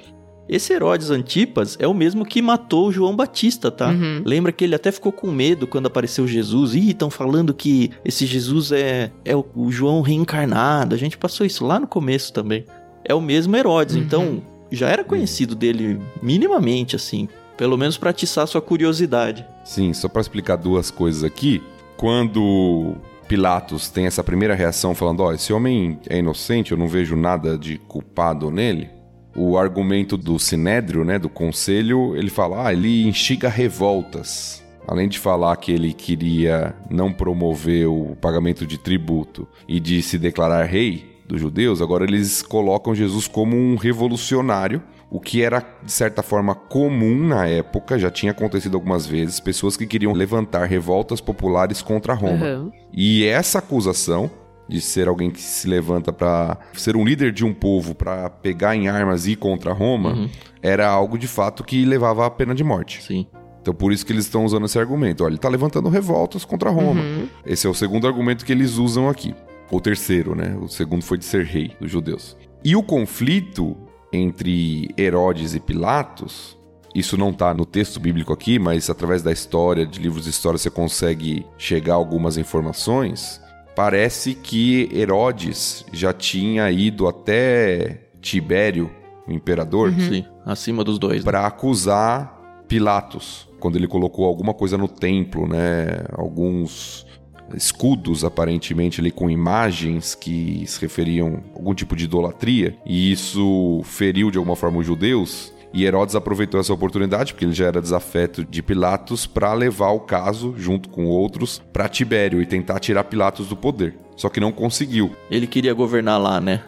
Esse 0.49 0.73
Herodes 0.73 1.11
Antipas 1.11 1.77
é 1.81 1.87
o 1.89 1.95
mesmo 1.95 2.25
que 2.25 2.41
matou 2.41 2.89
o 2.89 2.93
João 2.93 3.17
Batista, 3.17 3.71
tá? 3.71 3.89
Uhum. 3.89 4.23
Lembra 4.25 4.53
que 4.53 4.63
ele 4.65 4.75
até 4.75 4.93
ficou 4.93 5.11
com 5.11 5.31
medo 5.31 5.67
quando 5.67 5.87
apareceu 5.87 6.27
Jesus. 6.27 6.75
Ih, 6.75 6.91
estão 6.91 7.11
falando 7.11 7.53
que 7.53 7.91
esse 8.05 8.25
Jesus 8.27 8.71
é, 8.73 9.11
é 9.25 9.35
o, 9.35 9.45
o 9.57 9.73
João 9.73 10.01
reencarnado. 10.03 10.95
A 10.95 10.99
gente 10.99 11.19
passou 11.19 11.45
isso 11.45 11.67
lá 11.67 11.81
no 11.81 11.87
começo 11.87 12.33
também. 12.33 12.65
É 13.05 13.13
o 13.15 13.21
mesmo 13.21 13.57
Herodes, 13.57 13.97
Uhum. 13.97 14.03
então 14.03 14.43
já 14.71 14.89
era 14.89 15.03
conhecido 15.05 15.55
dele 15.55 16.01
minimamente, 16.23 16.95
assim. 16.97 17.29
Pelo 17.57 17.77
menos 17.79 17.97
pra 17.97 18.11
atiçar 18.11 18.47
sua 18.47 18.61
curiosidade. 18.61 19.47
Sim, 19.65 19.93
só 19.95 20.09
para 20.09 20.21
explicar 20.21 20.57
duas 20.57 20.91
coisas 20.91 21.25
aqui. 21.25 21.63
Quando 21.97 22.95
Pilatos 23.27 23.89
tem 23.89 24.07
essa 24.07 24.23
primeira 24.23 24.55
reação 24.55 24.95
falando, 24.95 25.21
ó, 25.21 25.33
esse 25.33 25.53
homem 25.53 25.99
é 26.09 26.19
inocente, 26.19 26.71
eu 26.73 26.79
não 26.79 26.87
vejo 26.87 27.17
nada 27.17 27.59
de 27.59 27.79
culpado 27.79 28.51
nele. 28.51 28.89
O 29.37 29.59
argumento 29.59 30.17
do 30.17 30.39
Sinédrio, 30.39 31.05
né, 31.05 31.19
do 31.19 31.29
conselho, 31.29 32.17
ele 32.17 32.31
fala, 32.31 32.67
ah, 32.67 32.73
ele 32.73 33.07
instiga 33.07 33.49
revoltas. 33.49 34.65
Além 34.89 35.09
de 35.09 35.19
falar 35.19 35.57
que 35.57 35.73
ele 35.73 35.93
queria 35.93 36.75
não 36.89 37.13
promover 37.13 37.87
o 37.87 38.17
pagamento 38.21 38.67
de 38.67 38.79
tributo 38.79 39.47
e 39.69 39.79
de 39.79 40.01
se 40.01 40.17
declarar 40.17 40.65
rei 40.65 41.17
dos 41.27 41.41
judeus, 41.41 41.83
agora 41.83 42.05
eles 42.05 42.41
colocam 42.41 42.95
Jesus 42.95 43.27
como 43.27 43.57
um 43.57 43.75
revolucionário, 43.75 44.81
o 45.11 45.21
que 45.21 45.43
era 45.43 45.61
de 45.83 45.93
certa 45.93 46.23
forma 46.23 46.55
comum 46.55 47.17
na 47.27 47.47
época, 47.47 47.99
já 47.99 48.11
tinha 48.11 48.33
acontecido 48.33 48.77
algumas 48.77 49.07
vezes, 49.07 49.41
pessoas 49.41 49.77
que 49.77 49.87
queriam 49.87 50.13
levantar 50.13 50.65
revoltas 50.67 51.21
populares 51.21 51.83
contra 51.83 52.15
Roma. 52.15 52.47
Aham. 52.47 52.73
E 52.93 53.25
essa 53.25 53.59
acusação 53.59 54.31
de 54.69 54.81
ser 54.81 55.09
alguém 55.09 55.31
que 55.31 55.41
se 55.41 55.69
levanta 55.69 56.13
para 56.13 56.59
ser 56.73 56.97
um 56.97 57.05
líder 57.05 57.33
de 57.33 57.45
um 57.45 57.55
povo 57.55 57.95
para 57.95 58.29
pegar 58.29 58.75
em 58.75 58.89
armas 58.89 59.27
e 59.27 59.33
ir 59.33 59.37
contra 59.37 59.73
Roma 59.73 60.29
era 60.63 60.89
algo 60.89 61.17
de 61.17 61.29
fato 61.29 61.63
que 61.63 61.85
levava 61.85 62.27
à 62.27 62.31
pena 62.31 62.55
de 62.55 62.65
morte. 62.65 63.03
Sim. 63.03 63.27
Então 63.63 63.75
por 63.75 63.93
isso 63.93 64.05
que 64.05 64.13
eles 64.13 64.25
estão 64.25 64.45
usando 64.45 64.67
esse 64.67 64.79
argumento. 64.79 65.23
Olha, 65.23 65.31
ele 65.31 65.37
está 65.37 65.49
levantando 65.49 65.89
revoltas 65.89 66.45
contra 66.45 66.71
Roma. 66.71 67.01
Uhum. 67.01 67.29
Esse 67.45 67.67
é 67.67 67.71
o 67.71 67.75
segundo 67.75 68.07
argumento 68.07 68.45
que 68.45 68.53
eles 68.53 68.77
usam 68.77 69.09
aqui. 69.09 69.35
O 69.71 69.81
terceiro, 69.81 70.35
né? 70.35 70.57
O 70.61 70.69
segundo 70.69 71.03
foi 71.03 71.19
de 71.19 71.25
ser 71.25 71.45
rei 71.45 71.73
dos 71.81 71.91
judeus. 71.91 72.37
E 72.65 72.77
o 72.77 72.83
conflito 72.83 73.77
entre 74.13 74.89
Herodes 74.97 75.55
e 75.55 75.61
Pilatos, 75.61 76.57
isso 76.95 77.17
não 77.17 77.31
está 77.31 77.53
no 77.53 77.67
texto 77.67 78.01
bíblico 78.01 78.33
aqui, 78.33 78.59
mas 78.59 78.89
através 78.89 79.23
da 79.23 79.33
história, 79.33 79.85
de 79.85 80.01
livros 80.01 80.25
de 80.25 80.31
história, 80.31 80.59
você 80.59 80.71
consegue 80.71 81.45
chegar 81.59 81.95
a 81.95 81.97
algumas 81.97 82.39
informações. 82.39 83.41
Parece 83.77 84.35
que 84.35 84.89
Herodes 84.91 85.85
já 85.93 86.13
tinha 86.13 86.69
ido 86.71 87.07
até 87.07 88.09
Tibério, 88.21 88.91
o 89.29 89.33
imperador, 89.33 89.93
Sim, 89.93 90.25
acima 90.45 90.83
dos 90.83 90.99
dois. 90.99 91.19
né? 91.19 91.25
para 91.25 91.47
acusar 91.47 92.65
Pilatos 92.67 93.47
quando 93.61 93.77
ele 93.77 93.87
colocou 93.87 94.25
alguma 94.25 94.55
coisa 94.55 94.77
no 94.79 94.89
templo, 94.89 95.47
né? 95.47 96.05
Alguns 96.13 97.07
escudos 97.55 98.25
aparentemente 98.25 99.01
ali 99.01 99.11
com 99.11 99.31
imagens 99.31 100.15
que 100.15 100.65
se 100.67 100.81
referiam 100.81 101.45
a 101.55 101.59
algum 101.59 101.75
tipo 101.75 101.95
de 101.95 102.05
idolatria 102.05 102.77
e 102.85 103.13
isso 103.13 103.83
feriu 103.85 104.31
de 104.31 104.39
alguma 104.39 104.57
forma 104.57 104.79
os 104.79 104.87
judeus. 104.87 105.53
E 105.77 105.85
Herodes 105.85 106.15
aproveitou 106.15 106.59
essa 106.59 106.73
oportunidade, 106.73 107.35
porque 107.35 107.45
ele 107.45 107.53
já 107.53 107.67
era 107.67 107.83
desafeto 107.83 108.43
de 108.43 108.63
Pilatos, 108.63 109.27
para 109.27 109.53
levar 109.53 109.91
o 109.91 110.01
caso, 110.01 110.55
junto 110.57 110.89
com 110.89 111.05
outros, 111.05 111.63
para 111.71 111.87
Tibério 111.87 112.41
e 112.41 112.47
tentar 112.47 112.81
tirar 112.81 113.05
Pilatos 113.05 113.49
do 113.49 113.57
poder. 113.57 113.95
Só 114.17 114.31
que 114.31 114.41
não 114.41 114.51
conseguiu. 114.51 115.15
Ele 115.31 115.47
queria 115.47 115.75
governar 115.75 116.19
lá, 116.19 116.41
né? 116.41 116.63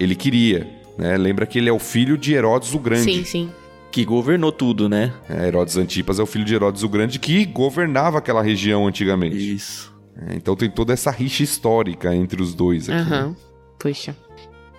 Ele 0.00 0.16
queria. 0.16 0.66
Né? 0.96 1.14
Lembra 1.18 1.44
que 1.44 1.58
ele 1.58 1.68
é 1.68 1.72
o 1.74 1.78
filho 1.78 2.16
de 2.16 2.32
Herodes 2.32 2.72
o 2.72 2.78
Grande. 2.78 3.02
Sim, 3.02 3.24
sim. 3.24 3.50
Que 3.92 4.02
governou 4.02 4.50
tudo, 4.50 4.88
né? 4.88 5.12
É, 5.28 5.46
Herodes 5.46 5.76
Antipas 5.76 6.18
é 6.18 6.22
o 6.22 6.26
filho 6.26 6.46
de 6.46 6.54
Herodes 6.54 6.82
o 6.82 6.88
Grande 6.88 7.18
que 7.18 7.44
governava 7.44 8.16
aquela 8.16 8.40
região 8.42 8.86
antigamente. 8.86 9.36
Isso. 9.54 9.94
É, 10.26 10.36
então 10.36 10.56
tem 10.56 10.70
toda 10.70 10.94
essa 10.94 11.10
rixa 11.10 11.42
histórica 11.42 12.14
entre 12.14 12.40
os 12.40 12.54
dois 12.54 12.88
aqui. 12.88 13.10
né? 13.10 13.16
Aham. 13.16 13.36
Puxa. 13.78 14.16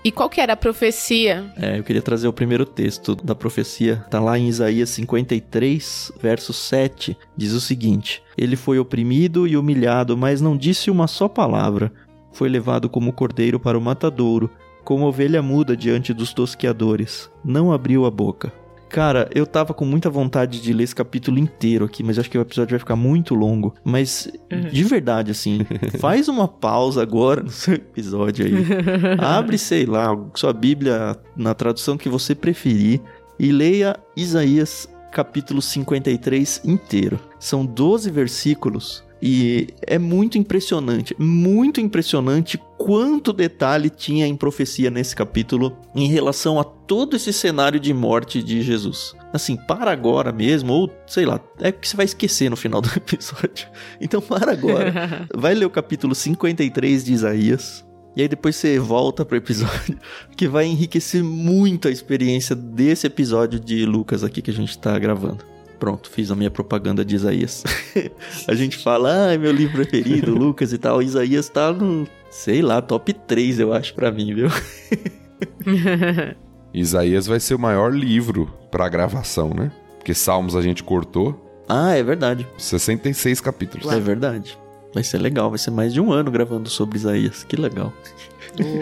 E 0.06 0.12
qual 0.12 0.30
que 0.30 0.40
era 0.40 0.54
a 0.54 0.56
profecia? 0.56 1.52
É, 1.58 1.80
eu 1.80 1.84
queria 1.84 2.00
trazer 2.00 2.28
o 2.28 2.34
primeiro 2.34 2.64
texto 2.64 3.16
da 3.16 3.34
profecia. 3.34 4.06
Tá 4.08 4.20
lá 4.20 4.38
em 4.38 4.48
Isaías 4.48 4.92
53, 4.92 6.12
verso 6.22 6.54
7. 6.54 7.18
Diz 7.36 7.54
o 7.54 7.60
seguinte: 7.60 8.22
Ele 8.38 8.56
foi 8.56 8.78
oprimido 8.78 9.48
e 9.48 9.58
humilhado, 9.58 10.16
mas 10.16 10.42
não 10.42 10.56
disse 10.56 10.92
uma 10.92 11.08
só 11.08 11.28
palavra. 11.28 11.92
Foi 12.32 12.48
levado 12.48 12.88
como 12.88 13.12
cordeiro 13.12 13.60
para 13.60 13.80
o 13.80 13.82
matadouro, 13.82 14.52
como 14.84 15.08
ovelha 15.08 15.42
muda 15.42 15.76
diante 15.76 16.14
dos 16.14 16.32
tosqueadores. 16.34 17.28
Não 17.44 17.72
abriu 17.72 18.06
a 18.06 18.12
boca. 18.12 18.54
Cara, 18.90 19.30
eu 19.34 19.46
tava 19.46 19.74
com 19.74 19.86
muita 19.86 20.10
vontade 20.10 20.62
de 20.62 20.74
ler 20.74 20.84
esse 20.84 20.96
capítulo 20.96 21.38
inteiro 21.38 21.86
aqui, 21.86 22.04
mas 22.04 22.18
acho 22.18 22.30
que 22.30 22.38
o 22.38 22.42
episódio 22.42 22.72
vai 22.72 22.80
ficar 22.80 22.96
muito 22.96 23.36
longo. 23.36 23.74
Mas, 23.84 24.30
de 24.72 24.84
verdade, 24.84 25.32
assim, 25.32 25.66
faz 26.00 26.28
uma 26.28 26.48
pausa 26.48 27.02
agora 27.02 27.44
no 27.44 27.50
seu 27.50 27.76
episódio 27.76 28.46
aí. 28.46 28.54
Abre, 29.20 29.58
sei 29.58 29.86
lá, 29.86 30.18
sua 30.34 30.54
Bíblia 30.54 31.18
na 31.36 31.54
tradução 31.54 31.98
que 31.98 32.10
você 32.10 32.34
preferir 32.34 33.02
e 33.40 33.52
leia 33.52 33.98
Isaías 34.16 34.88
capítulo 35.12 35.62
53 35.62 36.62
inteiro. 36.66 37.20
São 37.40 37.66
12 37.66 38.12
versículos 38.12 39.04
e 39.22 39.70
é 39.82 39.98
muito 39.98 40.38
impressionante, 40.38 41.16
muito 41.18 41.80
impressionante 41.80 42.60
quanto 42.78 43.34
detalhe 43.34 43.90
tinha 43.90 44.28
em 44.28 44.36
profecia 44.36 44.90
nesse 44.90 45.16
capítulo 45.16 45.78
em 45.94 46.08
relação 46.08 46.60
a 46.60 46.64
todo 46.64 47.16
esse 47.16 47.32
cenário 47.32 47.80
de 47.80 47.94
morte 47.94 48.44
de 48.44 48.62
Jesus. 48.62 49.16
Assim, 49.34 49.56
para 49.56 49.92
agora 49.92 50.32
mesmo, 50.32 50.74
ou 50.74 50.92
sei 51.08 51.26
lá, 51.26 51.40
é 51.60 51.72
que 51.72 51.88
você 51.88 51.96
vai 51.96 52.06
esquecer 52.06 52.50
no 52.50 52.56
final 52.56 52.82
do 52.82 52.90
episódio. 52.96 53.68
Então 54.00 54.22
para 54.22 54.52
agora, 54.52 55.28
vai 55.34 55.54
ler 55.54 55.66
o 55.66 55.70
capítulo 55.70 56.14
53 56.14 57.04
de 57.04 57.14
Isaías. 57.14 57.86
E 58.16 58.22
aí 58.22 58.28
depois 58.28 58.56
você 58.56 58.80
volta 58.80 59.26
pro 59.26 59.36
episódio, 59.36 60.00
que 60.38 60.48
vai 60.48 60.66
enriquecer 60.66 61.24
muito 61.24 61.88
a 61.88 61.92
experiência 61.92 62.56
desse 62.56 63.08
episódio 63.08 63.60
de 63.60 63.86
Lucas 63.86 64.24
aqui 64.24 64.42
que 64.42 64.52
a 64.52 64.54
gente 64.54 64.78
tá 64.78 64.98
gravando. 64.98 65.55
Pronto, 65.86 66.10
fiz 66.10 66.32
a 66.32 66.36
minha 66.36 66.50
propaganda 66.50 67.06
de 67.06 67.16
Isaías. 67.16 67.64
a 68.50 68.56
gente 68.56 68.76
fala, 68.76 69.28
ah, 69.28 69.34
é 69.34 69.38
meu 69.38 69.52
livro 69.52 69.76
preferido, 69.76 70.34
Lucas 70.34 70.74
e 70.74 70.80
tal. 70.80 71.00
Isaías 71.00 71.48
tá 71.48 71.72
no, 71.72 72.08
sei 72.32 72.64
lá, 72.64 72.82
top 72.82 73.14
3, 73.14 73.60
eu 73.60 73.72
acho, 73.72 73.94
pra 73.94 74.12
mim, 74.12 74.34
viu? 74.34 74.48
Isaías 76.74 77.28
vai 77.28 77.40
ser 77.40 77.54
o 77.54 77.60
maior 77.60 77.94
livro 77.94 78.52
pra 78.72 78.90
gravação, 78.90 79.52
né? 79.52 79.72
Porque 80.00 80.16
Salmos 80.16 80.56
a 80.56 80.62
gente 80.64 80.84
cortou 80.84 81.64
Ah, 81.70 81.94
é 81.94 82.02
verdade. 82.02 82.48
66 82.58 83.40
capítulos. 83.40 83.94
É 83.94 84.00
verdade. 84.00 84.58
Vai 84.92 85.04
ser 85.04 85.20
legal, 85.20 85.52
vai 85.52 85.60
ser 85.60 85.70
mais 85.70 85.94
de 85.94 86.02
um 86.02 86.12
ano 86.12 86.32
gravando 86.32 86.68
sobre 86.68 86.98
Isaías. 86.98 87.44
Que 87.44 87.56
legal. 87.56 87.94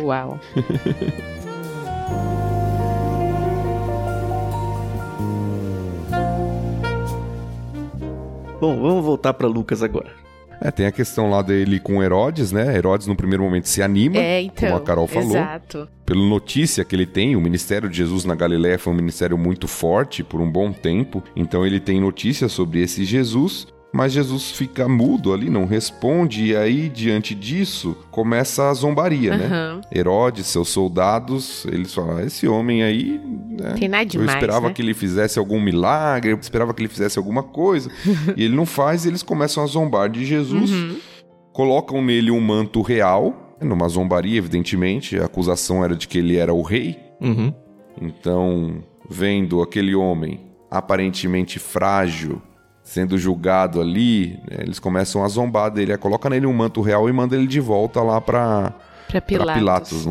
Uau. 0.05 0.39
Bom, 8.63 8.79
vamos 8.79 9.03
voltar 9.03 9.33
pra 9.33 9.45
Lucas 9.45 9.83
agora. 9.83 10.09
É, 10.61 10.71
tem 10.71 10.85
a 10.85 10.91
questão 10.93 11.29
lá 11.29 11.41
dele 11.41 11.81
com 11.81 12.01
Herodes, 12.01 12.53
né? 12.53 12.73
Herodes 12.77 13.07
no 13.07 13.13
primeiro 13.13 13.43
momento 13.43 13.67
se 13.67 13.83
anima, 13.83 14.15
É, 14.15 14.41
então. 14.41 14.69
como 14.69 14.81
a 14.81 14.85
Carol 14.85 15.05
falou. 15.05 15.31
Exato. 15.31 15.89
Pela 16.05 16.25
notícia 16.25 16.85
que 16.85 16.95
ele 16.95 17.05
tem, 17.05 17.35
o 17.35 17.41
ministério 17.41 17.89
de 17.89 17.97
Jesus 17.97 18.23
na 18.23 18.35
Galiléia 18.35 18.79
foi 18.79 18.93
um 18.93 18.95
ministério 18.95 19.37
muito 19.37 19.67
forte 19.67 20.23
por 20.23 20.39
um 20.39 20.49
bom 20.49 20.71
tempo, 20.71 21.21
então 21.35 21.65
ele 21.65 21.81
tem 21.81 21.99
notícias 21.99 22.53
sobre 22.53 22.81
esse 22.81 23.03
Jesus, 23.03 23.67
mas 23.93 24.11
Jesus 24.11 24.49
fica 24.51 24.87
mudo 24.89 25.31
ali, 25.33 25.49
não 25.51 25.65
responde, 25.65 26.45
e 26.47 26.55
aí, 26.55 26.89
diante 26.89 27.35
disso, 27.35 27.95
começa 28.09 28.69
a 28.69 28.73
zombaria, 28.73 29.37
né? 29.37 29.45
Aham. 29.45 29.81
Herodes, 29.93 30.47
seus 30.47 30.69
soldados, 30.69 31.65
eles 31.71 31.93
falam: 31.93 32.17
"Ah, 32.17 32.23
esse 32.23 32.47
homem 32.47 32.81
aí. 32.83 33.21
né, 33.59 33.75
Tem 33.77 33.87
nada 33.87 34.03
eu 34.03 34.07
demais, 34.09 34.31
esperava 34.31 34.67
né?" 34.69 34.73
que 34.73 34.81
ele 34.81 34.95
fizesse 34.95 35.37
algum 35.37 35.61
milagre, 35.61 36.31
eu 36.31 36.37
esperava 36.39 36.73
que 36.73 36.81
ele 36.81 36.89
fizesse 36.89 37.19
alguma 37.19 37.43
coisa, 37.43 37.91
e 38.35 38.43
ele 38.43 38.55
não 38.55 38.65
faz, 38.65 39.05
e 39.05 39.09
eles 39.09 39.21
começam 39.21 39.63
a 39.63 39.67
zombar 39.67 40.09
de 40.09 40.25
Jesus, 40.25 40.71
Uhum. 40.71 40.97
colocam 41.53 42.01
nele 42.03 42.31
um 42.31 42.41
manto 42.41 42.81
real, 42.81 43.55
numa 43.61 43.87
zombaria, 43.87 44.37
evidentemente, 44.39 45.17
a 45.19 45.25
acusação 45.25 45.85
era 45.85 45.95
de 45.95 46.07
que 46.07 46.17
ele 46.17 46.35
era 46.35 46.51
o 46.53 46.63
rei, 46.63 46.97
Uhum. 47.21 47.53
então, 48.01 48.83
vendo 49.09 49.61
aquele 49.61 49.93
homem 49.93 50.39
aparentemente 50.71 51.59
frágil 51.59 52.41
sendo 52.93 53.17
julgado 53.17 53.81
ali, 53.81 54.39
né, 54.49 54.57
eles 54.59 54.77
começam 54.77 55.23
a 55.23 55.27
zombar 55.27 55.71
dele, 55.71 55.97
coloca 55.97 56.29
nele 56.29 56.45
um 56.45 56.53
manto 56.53 56.79
real 56.79 57.09
e 57.09 57.11
manda 57.11 57.35
ele 57.35 57.47
de 57.47 57.59
volta 57.59 58.03
lá 58.03 58.21
pra, 58.21 58.71
Pra 59.07 59.19
pra 59.19 59.21
Pilatos. 59.21 60.03
Pilatos. 60.03 60.05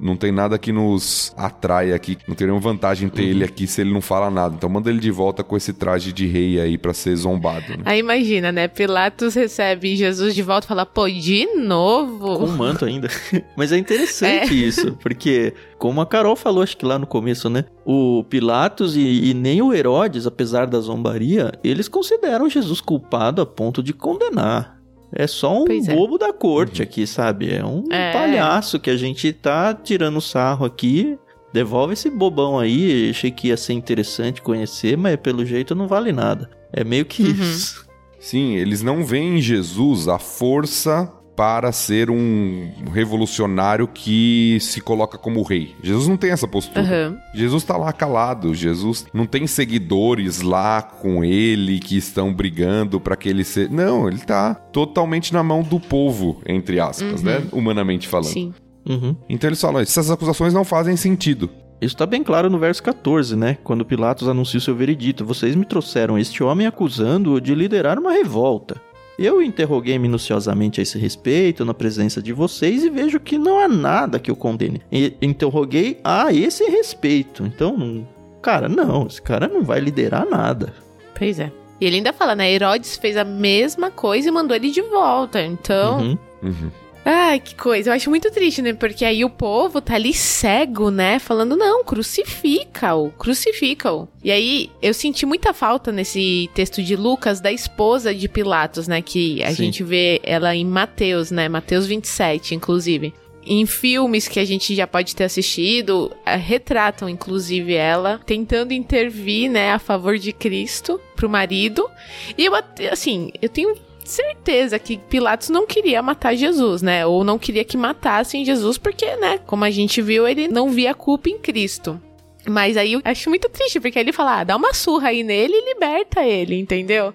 Não, 0.00 0.16
tem 0.16 0.30
nada 0.32 0.58
que 0.58 0.72
nos 0.72 1.32
atrai 1.36 1.92
aqui, 1.92 2.16
não 2.26 2.34
tem 2.34 2.46
nenhuma 2.46 2.60
vantagem 2.62 3.08
ter 3.08 3.22
ele 3.24 3.44
aqui 3.44 3.66
se 3.66 3.80
ele 3.80 3.92
não 3.92 4.00
fala 4.00 4.30
nada. 4.30 4.54
Então 4.54 4.68
manda 4.68 4.88
ele 4.90 5.00
de 5.00 5.10
volta 5.10 5.42
com 5.42 5.56
esse 5.56 5.72
traje 5.72 6.12
de 6.12 6.26
rei 6.26 6.60
aí 6.60 6.78
pra 6.78 6.94
ser 6.94 7.14
zombado, 7.16 7.70
né? 7.76 7.82
Aí 7.84 7.98
imagina, 7.98 8.52
né? 8.52 8.68
Pilatos 8.68 9.34
recebe 9.34 9.96
Jesus 9.96 10.34
de 10.34 10.42
volta 10.42 10.66
e 10.66 10.68
fala, 10.68 10.86
pô, 10.86 11.08
de 11.08 11.46
novo? 11.56 12.38
Com 12.38 12.46
manto 12.48 12.84
ainda. 12.84 13.08
Mas 13.56 13.72
é 13.72 13.78
interessante 13.78 14.52
É. 14.52 14.56
isso, 14.56 14.92
porque, 15.02 15.52
como 15.78 16.00
a 16.00 16.06
Carol 16.06 16.36
falou, 16.36 16.62
acho 16.62 16.76
que 16.76 16.84
lá 16.84 16.98
no 16.98 17.06
começo, 17.06 17.48
né? 17.50 17.64
O 17.84 18.22
Pilatos 18.24 18.96
e, 18.96 19.30
e 19.30 19.34
nem 19.34 19.62
o 19.62 19.72
Herodes, 19.72 20.26
apesar 20.26 20.66
da 20.66 20.78
zombaria, 20.80 21.52
eles 21.64 21.88
consideram 21.88 22.48
Jesus 22.48 22.80
culpado 22.80 23.40
a 23.42 23.46
ponto 23.46 23.82
de 23.82 23.92
condenar. 23.92 24.77
É 25.14 25.26
só 25.26 25.62
um 25.62 25.64
Pois 25.64 25.88
é. 25.88 25.94
bobo 25.94 26.18
da 26.18 26.32
corte 26.32 26.82
aqui, 26.82 27.06
sabe? 27.06 27.50
É 27.52 27.64
um 27.64 27.84
É. 27.90 28.12
palhaço 28.12 28.78
que 28.78 28.90
a 28.90 28.96
gente 28.96 29.32
tá 29.32 29.72
tirando 29.74 30.20
sarro 30.20 30.66
aqui. 30.66 31.18
Devolve 31.52 31.94
esse 31.94 32.10
bobão 32.10 32.58
aí. 32.58 33.08
Achei 33.10 33.30
que 33.30 33.48
ia 33.48 33.56
ser 33.56 33.72
interessante 33.72 34.42
conhecer, 34.42 34.96
mas 34.98 35.16
pelo 35.16 35.46
jeito 35.46 35.74
não 35.74 35.88
vale 35.88 36.12
nada. 36.12 36.50
É 36.72 36.84
meio 36.84 37.06
que 37.06 37.22
Uhum. 37.22 37.30
isso. 37.30 37.86
Sim, 38.20 38.56
eles 38.56 38.82
não 38.82 39.02
veem 39.04 39.38
em 39.38 39.40
Jesus 39.40 40.08
a 40.08 40.18
força 40.18 41.10
para 41.38 41.70
ser 41.70 42.10
um 42.10 42.68
revolucionário 42.92 43.86
que 43.86 44.58
se 44.60 44.80
coloca 44.80 45.16
como 45.16 45.40
rei. 45.44 45.72
Jesus 45.80 46.08
não 46.08 46.16
tem 46.16 46.32
essa 46.32 46.48
postura. 46.48 46.80
Aham. 46.80 47.16
Jesus 47.32 47.62
tá 47.62 47.76
lá 47.76 47.92
calado. 47.92 48.52
Jesus 48.52 49.06
não 49.14 49.24
tem 49.24 49.46
seguidores 49.46 50.40
lá 50.40 50.82
com 50.82 51.24
ele 51.24 51.78
que 51.78 51.96
estão 51.96 52.34
brigando 52.34 52.98
para 52.98 53.14
que 53.14 53.28
ele 53.28 53.44
seja. 53.44 53.70
Não, 53.70 54.08
ele 54.08 54.18
tá 54.18 54.52
totalmente 54.52 55.32
na 55.32 55.44
mão 55.44 55.62
do 55.62 55.78
povo, 55.78 56.42
entre 56.44 56.80
aspas, 56.80 57.22
né? 57.22 57.46
Humanamente 57.52 58.08
falando. 58.08 58.32
Sim. 58.32 58.52
Uhum. 58.84 59.14
Então 59.28 59.48
eles 59.48 59.60
falam: 59.60 59.80
essas 59.80 60.10
acusações 60.10 60.52
não 60.52 60.64
fazem 60.64 60.96
sentido. 60.96 61.48
Isso 61.80 61.94
está 61.94 62.04
bem 62.04 62.24
claro 62.24 62.50
no 62.50 62.58
verso 62.58 62.82
14, 62.82 63.36
né? 63.36 63.56
Quando 63.62 63.84
Pilatos 63.84 64.26
anuncia 64.26 64.58
o 64.58 64.60
seu 64.60 64.74
veredito. 64.74 65.24
Vocês 65.24 65.54
me 65.54 65.64
trouxeram 65.64 66.18
este 66.18 66.42
homem 66.42 66.66
acusando-o 66.66 67.40
de 67.40 67.54
liderar 67.54 67.96
uma 67.96 68.10
revolta. 68.10 68.82
Eu 69.18 69.42
interroguei 69.42 69.98
minuciosamente 69.98 70.78
a 70.78 70.82
esse 70.82 70.96
respeito 70.96 71.64
na 71.64 71.74
presença 71.74 72.22
de 72.22 72.32
vocês 72.32 72.84
e 72.84 72.90
vejo 72.90 73.18
que 73.18 73.36
não 73.36 73.58
há 73.58 73.66
nada 73.66 74.20
que 74.20 74.30
o 74.30 74.36
condene. 74.36 74.80
E 74.92 75.12
interroguei 75.20 75.98
a 76.04 76.32
esse 76.32 76.64
respeito. 76.70 77.42
Então, 77.44 78.06
cara, 78.40 78.68
não, 78.68 79.06
esse 79.08 79.20
cara 79.20 79.48
não 79.48 79.62
vai 79.64 79.80
liderar 79.80 80.24
nada. 80.24 80.72
Pois 81.16 81.40
é. 81.40 81.50
E 81.80 81.86
ele 81.86 81.96
ainda 81.96 82.12
fala, 82.12 82.36
né? 82.36 82.50
Herodes 82.52 82.96
fez 82.96 83.16
a 83.16 83.24
mesma 83.24 83.90
coisa 83.90 84.28
e 84.28 84.32
mandou 84.32 84.56
ele 84.56 84.70
de 84.70 84.82
volta. 84.82 85.42
Então, 85.42 85.98
Uhum. 85.98 86.18
Uhum. 86.42 86.70
Ai, 87.10 87.40
que 87.40 87.54
coisa. 87.54 87.88
Eu 87.88 87.94
acho 87.94 88.10
muito 88.10 88.30
triste, 88.30 88.60
né? 88.60 88.74
Porque 88.74 89.02
aí 89.02 89.24
o 89.24 89.30
povo 89.30 89.80
tá 89.80 89.94
ali 89.94 90.12
cego, 90.12 90.90
né? 90.90 91.18
Falando, 91.18 91.56
não, 91.56 91.82
crucifica-o, 91.82 93.10
crucifica-o. 93.12 94.06
E 94.22 94.30
aí 94.30 94.70
eu 94.82 94.92
senti 94.92 95.24
muita 95.24 95.54
falta 95.54 95.90
nesse 95.90 96.50
texto 96.52 96.82
de 96.82 96.94
Lucas 96.94 97.40
da 97.40 97.50
esposa 97.50 98.14
de 98.14 98.28
Pilatos, 98.28 98.86
né? 98.86 99.00
Que 99.00 99.42
a 99.42 99.48
Sim. 99.48 99.54
gente 99.56 99.82
vê 99.82 100.20
ela 100.22 100.54
em 100.54 100.66
Mateus, 100.66 101.30
né? 101.30 101.48
Mateus 101.48 101.86
27, 101.86 102.54
inclusive. 102.54 103.14
Em 103.42 103.64
filmes 103.64 104.28
que 104.28 104.38
a 104.38 104.44
gente 104.44 104.74
já 104.74 104.86
pode 104.86 105.16
ter 105.16 105.24
assistido, 105.24 106.14
eh, 106.26 106.36
retratam 106.36 107.08
inclusive 107.08 107.72
ela 107.72 108.20
tentando 108.26 108.74
intervir, 108.74 109.50
né, 109.50 109.72
a 109.72 109.78
favor 109.78 110.18
de 110.18 110.30
Cristo 110.34 111.00
pro 111.16 111.30
marido. 111.30 111.88
E 112.36 112.44
eu, 112.44 112.52
assim, 112.92 113.30
eu 113.40 113.48
tenho 113.48 113.74
certeza 114.10 114.78
que 114.78 114.96
Pilatos 114.98 115.48
não 115.48 115.66
queria 115.66 116.02
matar 116.02 116.34
Jesus, 116.34 116.82
né? 116.82 117.04
Ou 117.06 117.22
não 117.24 117.38
queria 117.38 117.64
que 117.64 117.76
matassem 117.76 118.44
Jesus, 118.44 118.78
porque, 118.78 119.16
né, 119.16 119.38
como 119.46 119.64
a 119.64 119.70
gente 119.70 120.00
viu, 120.02 120.26
ele 120.26 120.48
não 120.48 120.70
via 120.70 120.94
culpa 120.94 121.28
em 121.28 121.38
Cristo. 121.38 122.00
Mas 122.48 122.76
aí 122.76 122.94
eu 122.94 123.02
acho 123.04 123.28
muito 123.28 123.48
triste, 123.48 123.78
porque 123.80 123.98
ele 123.98 124.12
fala, 124.12 124.40
ah, 124.40 124.44
dá 124.44 124.56
uma 124.56 124.72
surra 124.72 125.08
aí 125.08 125.22
nele 125.22 125.52
e 125.54 125.74
liberta 125.74 126.24
ele, 126.24 126.58
entendeu? 126.58 127.12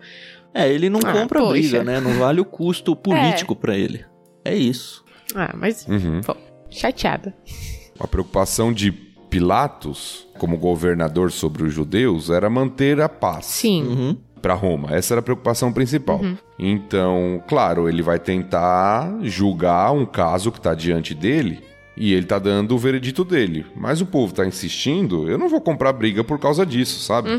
É, 0.53 0.69
ele 0.71 0.89
não 0.89 0.99
Ah, 1.03 1.11
compra 1.13 1.39
poxa. 1.39 1.51
briga, 1.53 1.83
né? 1.83 1.99
Não 1.99 2.13
vale 2.19 2.39
o 2.39 2.45
custo 2.45 2.93
político 2.97 3.55
pra 3.55 3.75
ele. 3.75 4.05
É 4.45 4.53
isso. 4.55 5.03
Ah, 5.33 5.53
mas, 5.57 5.87
Uhum. 5.87 6.21
pô, 6.21 6.35
chateada. 6.69 7.33
A 7.99 8.07
preocupação 8.07 8.71
de 8.71 8.91
Pilatos, 8.91 10.27
como 10.37 10.55
governador 10.57 11.31
sobre 11.31 11.63
os 11.63 11.73
judeus, 11.73 12.29
era 12.29 12.49
manter 12.51 13.01
a 13.01 13.09
paz. 13.09 13.45
Sim. 13.47 13.83
Uhum. 13.83 14.17
Para 14.43 14.53
Roma. 14.53 14.89
Essa 14.93 15.13
era 15.13 15.21
a 15.21 15.23
preocupação 15.23 15.71
principal. 15.71 16.21
Então, 16.59 17.41
claro, 17.47 17.87
ele 17.87 18.01
vai 18.03 18.19
tentar 18.19 19.09
julgar 19.23 19.91
um 19.93 20.05
caso 20.05 20.51
que 20.51 20.57
está 20.59 20.75
diante 20.75 21.15
dele 21.15 21.61
e 21.95 22.13
ele 22.13 22.25
tá 22.25 22.37
dando 22.37 22.75
o 22.75 22.77
veredito 22.77 23.23
dele. 23.23 23.65
Mas 23.75 24.01
o 24.01 24.05
povo 24.05 24.33
tá 24.33 24.45
insistindo, 24.45 25.29
eu 25.29 25.37
não 25.37 25.47
vou 25.47 25.61
comprar 25.61 25.93
briga 25.93 26.23
por 26.23 26.37
causa 26.37 26.65
disso, 26.65 26.99
sabe? 26.99 27.29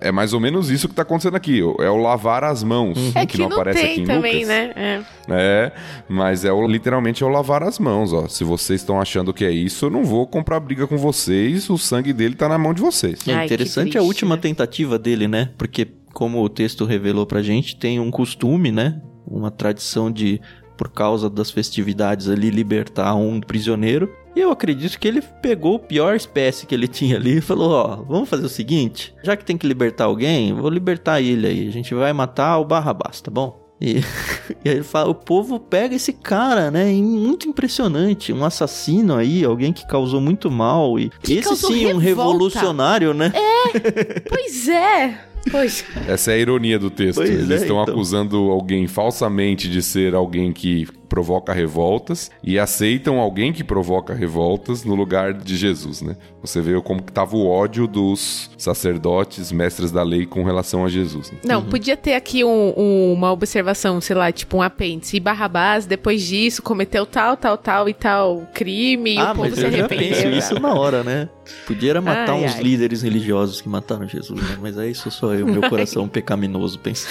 É 0.00 0.10
mais 0.10 0.34
ou 0.34 0.40
menos 0.40 0.68
isso 0.68 0.88
que 0.88 0.94
tá 0.94 1.02
acontecendo 1.02 1.36
aqui. 1.36 1.60
É 1.60 1.88
o 1.88 1.96
lavar 1.96 2.42
as 2.42 2.64
mãos, 2.64 2.98
É 3.14 3.24
que, 3.24 3.38
não, 3.38 3.48
não, 3.48 3.56
aparece 3.56 3.84
aqui 3.84 4.00
em 4.00 4.04
também, 4.04 4.40
Lucas. 4.40 4.48
né? 4.48 4.72
É. 4.74 5.02
É, 5.28 5.72
mas 6.08 6.44
é 6.44 6.52
o, 6.52 6.66
literalmente 6.66 7.22
é 7.22 7.26
o 7.26 7.28
lavar 7.28 7.62
as 7.62 7.78
mãos, 7.78 8.12
ó. 8.12 8.26
Se 8.26 8.42
vocês 8.42 8.80
estão 8.80 9.00
achando 9.00 9.32
que 9.32 9.44
é 9.44 9.50
isso, 9.52 9.86
eu 9.86 9.90
não 9.90 10.04
vou 10.04 10.26
comprar 10.26 10.58
briga 10.58 10.88
com 10.88 10.96
vocês, 10.98 11.70
o 11.70 11.78
sangue 11.78 12.12
dele 12.12 12.34
tá 12.34 12.48
na 12.48 12.58
mão 12.58 12.74
de 12.74 12.82
vocês. 12.82 13.26
É 13.28 13.32
Ai, 13.32 13.46
que 13.46 13.54
interessante 13.54 13.96
a 13.96 14.02
última 14.02 14.34
né? 14.34 14.42
tentativa 14.42 14.98
dele, 14.98 15.28
né? 15.28 15.50
Porque, 15.56 15.86
como 16.12 16.42
o 16.42 16.48
texto 16.48 16.84
revelou 16.84 17.26
pra 17.26 17.42
gente, 17.42 17.76
tem 17.76 17.98
um 17.98 18.10
costume, 18.10 18.70
né? 18.70 19.00
Uma 19.26 19.50
tradição 19.50 20.10
de, 20.10 20.40
por 20.76 20.88
causa 20.90 21.30
das 21.30 21.50
festividades 21.50 22.28
ali, 22.28 22.50
libertar 22.50 23.14
um 23.14 23.40
prisioneiro. 23.40 24.10
E 24.34 24.40
eu 24.40 24.50
acredito 24.50 24.98
que 24.98 25.06
ele 25.06 25.20
pegou 25.42 25.76
a 25.76 25.80
pior 25.80 26.16
espécie 26.16 26.66
que 26.66 26.74
ele 26.74 26.88
tinha 26.88 27.16
ali 27.16 27.38
e 27.38 27.40
falou: 27.40 27.70
Ó, 27.70 27.96
vamos 28.08 28.28
fazer 28.28 28.46
o 28.46 28.48
seguinte: 28.48 29.14
já 29.22 29.36
que 29.36 29.44
tem 29.44 29.58
que 29.58 29.66
libertar 29.66 30.04
alguém, 30.04 30.54
vou 30.54 30.70
libertar 30.70 31.20
ele 31.20 31.46
aí. 31.46 31.68
A 31.68 31.72
gente 31.72 31.94
vai 31.94 32.12
matar 32.12 32.58
o 32.58 32.64
Barrabás, 32.64 33.20
tá 33.20 33.30
bom? 33.30 33.62
E, 33.82 33.96
e 34.64 34.68
aí 34.68 34.76
ele 34.76 34.84
fala, 34.84 35.10
o 35.10 35.14
povo 35.14 35.58
pega 35.58 35.96
esse 35.96 36.12
cara, 36.12 36.70
né? 36.70 36.84
Muito 36.92 37.48
impressionante. 37.48 38.32
Um 38.32 38.44
assassino 38.44 39.16
aí, 39.16 39.44
alguém 39.44 39.72
que 39.72 39.84
causou 39.88 40.20
muito 40.20 40.48
mal. 40.48 40.98
E 41.00 41.10
esse 41.24 41.42
causou 41.42 41.72
sim, 41.72 41.92
um 41.92 41.98
revolta. 41.98 42.32
revolucionário, 42.32 43.12
né? 43.12 43.32
Pois 44.28 44.68
é. 44.68 45.31
Pois. 45.50 45.84
Essa 46.06 46.32
é 46.32 46.34
a 46.34 46.38
ironia 46.38 46.78
do 46.78 46.90
texto. 46.90 47.18
Pois 47.18 47.30
Eles 47.30 47.50
é, 47.50 47.54
estão 47.56 47.80
então. 47.80 47.94
acusando 47.94 48.36
alguém 48.50 48.86
falsamente 48.86 49.68
de 49.68 49.82
ser 49.82 50.14
alguém 50.14 50.52
que 50.52 50.86
provoca 51.12 51.52
revoltas 51.52 52.30
e 52.42 52.58
aceitam 52.58 53.20
alguém 53.20 53.52
que 53.52 53.62
provoca 53.62 54.14
revoltas 54.14 54.82
no 54.82 54.94
lugar 54.94 55.34
de 55.34 55.58
Jesus, 55.58 56.00
né? 56.00 56.16
Você 56.40 56.58
vê 56.62 56.80
como 56.80 57.02
que 57.02 57.12
tava 57.12 57.36
o 57.36 57.46
ódio 57.46 57.86
dos 57.86 58.50
sacerdotes, 58.56 59.52
mestres 59.52 59.92
da 59.92 60.02
lei 60.02 60.24
com 60.24 60.42
relação 60.42 60.86
a 60.86 60.88
Jesus. 60.88 61.30
né? 61.30 61.38
Não, 61.44 61.62
podia 61.62 61.98
ter 61.98 62.14
aqui 62.14 62.42
um- 62.42 62.72
um- 62.74 63.12
uma 63.12 63.30
observação, 63.30 64.00
sei 64.00 64.16
lá, 64.16 64.32
tipo 64.32 64.56
um 64.56 64.62
apêndice. 64.62 65.18
E 65.18 65.20
Barrabás, 65.20 65.84
depois 65.84 66.22
disso, 66.22 66.62
cometeu 66.62 67.04
tal, 67.04 67.36
tal, 67.36 67.58
tal 67.58 67.90
e 67.90 67.94
tal 67.94 68.48
crime 68.54 69.16
e 69.16 69.18
ah, 69.18 69.32
o 69.32 69.34
povo 69.34 69.40
mas 69.50 69.54
se 69.54 69.60
eu 69.64 69.70
já 69.70 69.78
arrependeu. 69.80 70.08
penso 70.16 70.28
isso 70.28 70.58
na 70.60 70.72
hora, 70.72 71.04
né? 71.04 71.28
Podia 71.66 71.90
era 71.90 72.00
matar 72.00 72.32
Ai, 72.32 72.44
uns 72.46 72.54
ai. 72.54 72.62
líderes 72.62 73.02
religiosos 73.02 73.60
que 73.60 73.68
mataram 73.68 74.08
Jesus, 74.08 74.40
né? 74.40 74.56
Mas 74.62 74.78
aí 74.78 74.94
sou 74.94 75.12
só 75.12 75.34
eu, 75.34 75.46
meu 75.46 75.60
coração 75.68 76.08
pecaminoso 76.08 76.78
pensa. 76.78 77.06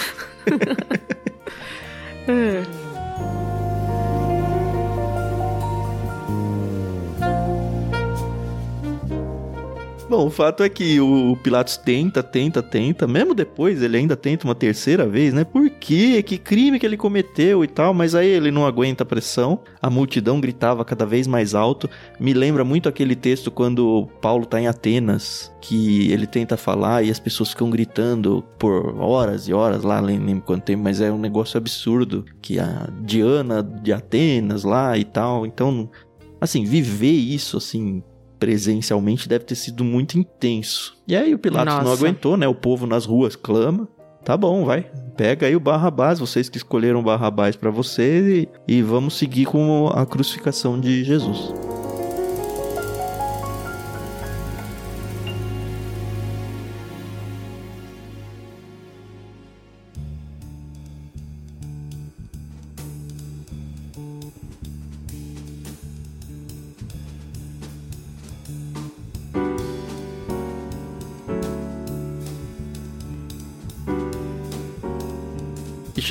Bom, 10.12 10.28
o 10.28 10.30
fato 10.30 10.62
é 10.62 10.68
que 10.68 11.00
o 11.00 11.38
Pilatos 11.38 11.78
tenta, 11.78 12.22
tenta, 12.22 12.62
tenta, 12.62 13.08
mesmo 13.08 13.34
depois 13.34 13.82
ele 13.82 13.96
ainda 13.96 14.18
tenta 14.18 14.46
uma 14.46 14.54
terceira 14.54 15.08
vez, 15.08 15.34
né? 15.34 15.46
Por 15.46 15.70
quê? 15.70 16.22
Que 16.22 16.38
crime 16.38 16.78
que 16.78 16.86
ele 16.86 16.98
cometeu 16.98 17.64
e 17.64 17.68
tal, 17.68 17.94
mas 17.94 18.14
aí 18.14 18.28
ele 18.28 18.52
não 18.52 18.66
aguenta 18.66 19.04
a 19.04 19.06
pressão, 19.06 19.62
a 19.82 19.90
multidão 19.90 20.42
gritava 20.42 20.84
cada 20.84 21.06
vez 21.06 21.28
mais 21.28 21.56
alto. 21.56 21.90
Me 22.20 22.34
lembra 22.34 22.66
muito 22.66 22.90
aquele 22.90 23.16
texto 23.16 23.50
quando 23.50 24.10
Paulo 24.20 24.46
tá 24.46 24.60
em 24.60 24.68
Atenas, 24.68 25.50
que 25.62 26.12
ele 26.12 26.28
tenta 26.28 26.58
falar 26.58 27.04
e 27.04 27.10
as 27.10 27.18
pessoas 27.18 27.52
ficam 27.52 27.70
gritando 27.70 28.44
por 28.60 29.00
horas 29.00 29.48
e 29.48 29.54
horas 29.54 29.82
lá, 29.82 30.02
nem 30.02 30.20
lembro 30.20 30.44
quanto 30.44 30.66
tempo, 30.66 30.84
mas 30.84 31.00
é 31.00 31.10
um 31.10 31.18
negócio 31.18 31.58
absurdo, 31.58 32.26
que 32.42 32.60
a 32.60 32.90
Diana 33.00 33.64
de 33.64 33.94
Atenas 33.94 34.66
lá 34.66 34.98
e 34.98 35.06
tal, 35.06 35.46
então, 35.46 35.90
assim, 36.42 36.66
viver 36.66 37.14
isso, 37.14 37.56
assim, 37.56 38.04
presencialmente 38.42 39.30
deve 39.30 39.46
ter 39.46 39.54
sido 39.54 39.84
muito 39.84 40.18
intenso. 40.18 40.98
E 41.08 41.16
aí 41.16 41.32
o 41.32 41.38
Pilatos 41.38 41.76
não 41.76 41.84
Nossa. 41.84 42.02
aguentou, 42.02 42.36
né? 42.36 42.48
O 42.48 42.56
povo 42.56 42.88
nas 42.88 43.06
ruas 43.06 43.36
clama. 43.36 43.88
Tá 44.26 44.36
bom, 44.36 44.66
vai. 44.66 44.90
Pega 45.16 45.46
aí 45.46 45.56
o 45.56 45.60
Barrabás, 45.60 46.18
vocês 46.18 46.50
que 46.50 46.58
escolheram 46.58 47.02
o 47.02 47.04
Barrabás 47.04 47.56
pra 47.56 47.70
vocês 47.70 48.26
e, 48.26 48.50
e 48.68 48.82
vamos 48.82 49.14
seguir 49.14 49.46
com 49.46 49.92
a 49.94 50.08
crucificação 50.08 50.80
de 50.80 51.04
Jesus. 51.04 51.54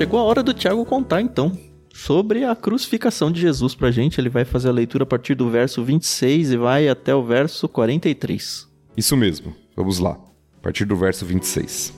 Chegou 0.01 0.19
a 0.19 0.23
hora 0.23 0.43
do 0.43 0.55
Tiago 0.55 0.83
contar 0.87 1.21
então 1.21 1.53
sobre 1.93 2.43
a 2.43 2.57
crucificação 2.57 3.31
de 3.31 3.39
Jesus 3.39 3.75
pra 3.75 3.91
gente. 3.91 4.19
Ele 4.19 4.31
vai 4.31 4.47
fazer 4.47 4.71
a 4.71 4.73
leitura 4.73 5.03
a 5.03 5.07
partir 5.07 5.35
do 5.35 5.51
verso 5.51 5.85
26 5.85 6.53
e 6.53 6.57
vai 6.57 6.89
até 6.89 7.15
o 7.15 7.23
verso 7.23 7.69
43. 7.69 8.67
Isso 8.97 9.15
mesmo. 9.15 9.55
Vamos 9.77 9.99
lá. 9.99 10.13
A 10.59 10.63
partir 10.63 10.87
do 10.87 10.97
verso 10.97 11.27
26. 11.27 11.93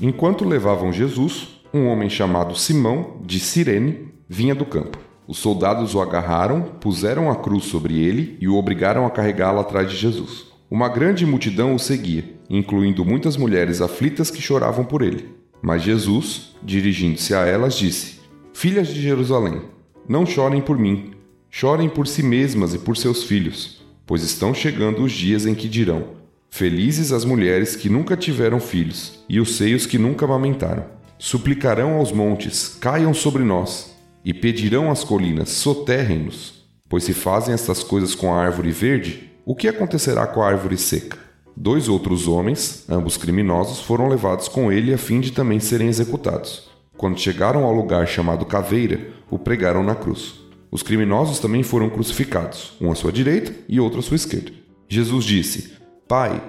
Enquanto 0.00 0.44
levavam 0.44 0.92
Jesus, 0.92 1.60
um 1.74 1.88
homem 1.88 2.08
chamado 2.08 2.54
Simão, 2.54 3.20
de 3.24 3.40
Cirene, 3.40 4.14
vinha 4.28 4.54
do 4.54 4.64
campo. 4.64 4.96
Os 5.26 5.38
soldados 5.38 5.96
o 5.96 6.00
agarraram, 6.00 6.62
puseram 6.62 7.28
a 7.28 7.34
cruz 7.34 7.64
sobre 7.64 7.98
ele 7.98 8.38
e 8.40 8.46
o 8.46 8.54
obrigaram 8.54 9.04
a 9.04 9.10
carregá-la 9.10 9.62
atrás 9.62 9.90
de 9.90 9.96
Jesus. 9.96 10.47
Uma 10.70 10.88
grande 10.88 11.24
multidão 11.24 11.74
o 11.74 11.78
seguia, 11.78 12.24
incluindo 12.50 13.02
muitas 13.02 13.38
mulheres 13.38 13.80
aflitas 13.80 14.30
que 14.30 14.42
choravam 14.42 14.84
por 14.84 15.00
ele. 15.00 15.34
Mas 15.62 15.82
Jesus, 15.82 16.54
dirigindo-se 16.62 17.34
a 17.34 17.46
elas, 17.46 17.74
disse: 17.74 18.20
Filhas 18.52 18.88
de 18.88 19.00
Jerusalém, 19.00 19.62
não 20.06 20.26
chorem 20.26 20.60
por 20.60 20.78
mim, 20.78 21.12
chorem 21.50 21.88
por 21.88 22.06
si 22.06 22.22
mesmas 22.22 22.74
e 22.74 22.78
por 22.78 22.98
seus 22.98 23.24
filhos, 23.24 23.82
pois 24.06 24.22
estão 24.22 24.52
chegando 24.52 25.02
os 25.02 25.12
dias 25.12 25.46
em 25.46 25.54
que 25.54 25.68
dirão: 25.68 26.08
Felizes 26.50 27.12
as 27.12 27.24
mulheres 27.24 27.74
que 27.74 27.88
nunca 27.88 28.14
tiveram 28.14 28.60
filhos 28.60 29.24
e 29.26 29.40
os 29.40 29.56
seios 29.56 29.86
que 29.86 29.96
nunca 29.96 30.26
amamentaram. 30.26 30.84
Suplicarão 31.18 31.94
aos 31.94 32.12
montes: 32.12 32.76
caiam 32.78 33.14
sobre 33.14 33.42
nós, 33.42 33.96
e 34.22 34.34
pedirão 34.34 34.90
às 34.90 35.02
colinas: 35.02 35.48
soterrem-nos. 35.48 36.58
Pois 36.90 37.04
se 37.04 37.14
fazem 37.14 37.54
estas 37.54 37.82
coisas 37.82 38.14
com 38.14 38.32
a 38.32 38.42
árvore 38.42 38.70
verde, 38.70 39.27
o 39.50 39.54
que 39.54 39.66
acontecerá 39.66 40.26
com 40.26 40.42
a 40.42 40.46
árvore 40.46 40.76
seca? 40.76 41.16
Dois 41.56 41.88
outros 41.88 42.28
homens, 42.28 42.84
ambos 42.86 43.16
criminosos, 43.16 43.80
foram 43.80 44.06
levados 44.06 44.46
com 44.46 44.70
ele 44.70 44.92
a 44.92 44.98
fim 44.98 45.20
de 45.20 45.32
também 45.32 45.58
serem 45.58 45.88
executados. 45.88 46.68
Quando 46.98 47.18
chegaram 47.18 47.64
ao 47.64 47.72
lugar 47.72 48.06
chamado 48.06 48.44
Caveira, 48.44 49.08
o 49.30 49.38
pregaram 49.38 49.82
na 49.82 49.94
cruz. 49.94 50.34
Os 50.70 50.82
criminosos 50.82 51.38
também 51.38 51.62
foram 51.62 51.88
crucificados, 51.88 52.76
um 52.78 52.92
à 52.92 52.94
sua 52.94 53.10
direita 53.10 53.54
e 53.66 53.80
outro 53.80 54.00
à 54.00 54.02
sua 54.02 54.16
esquerda. 54.16 54.52
Jesus 54.86 55.24
disse: 55.24 55.72
Pai, 56.06 56.42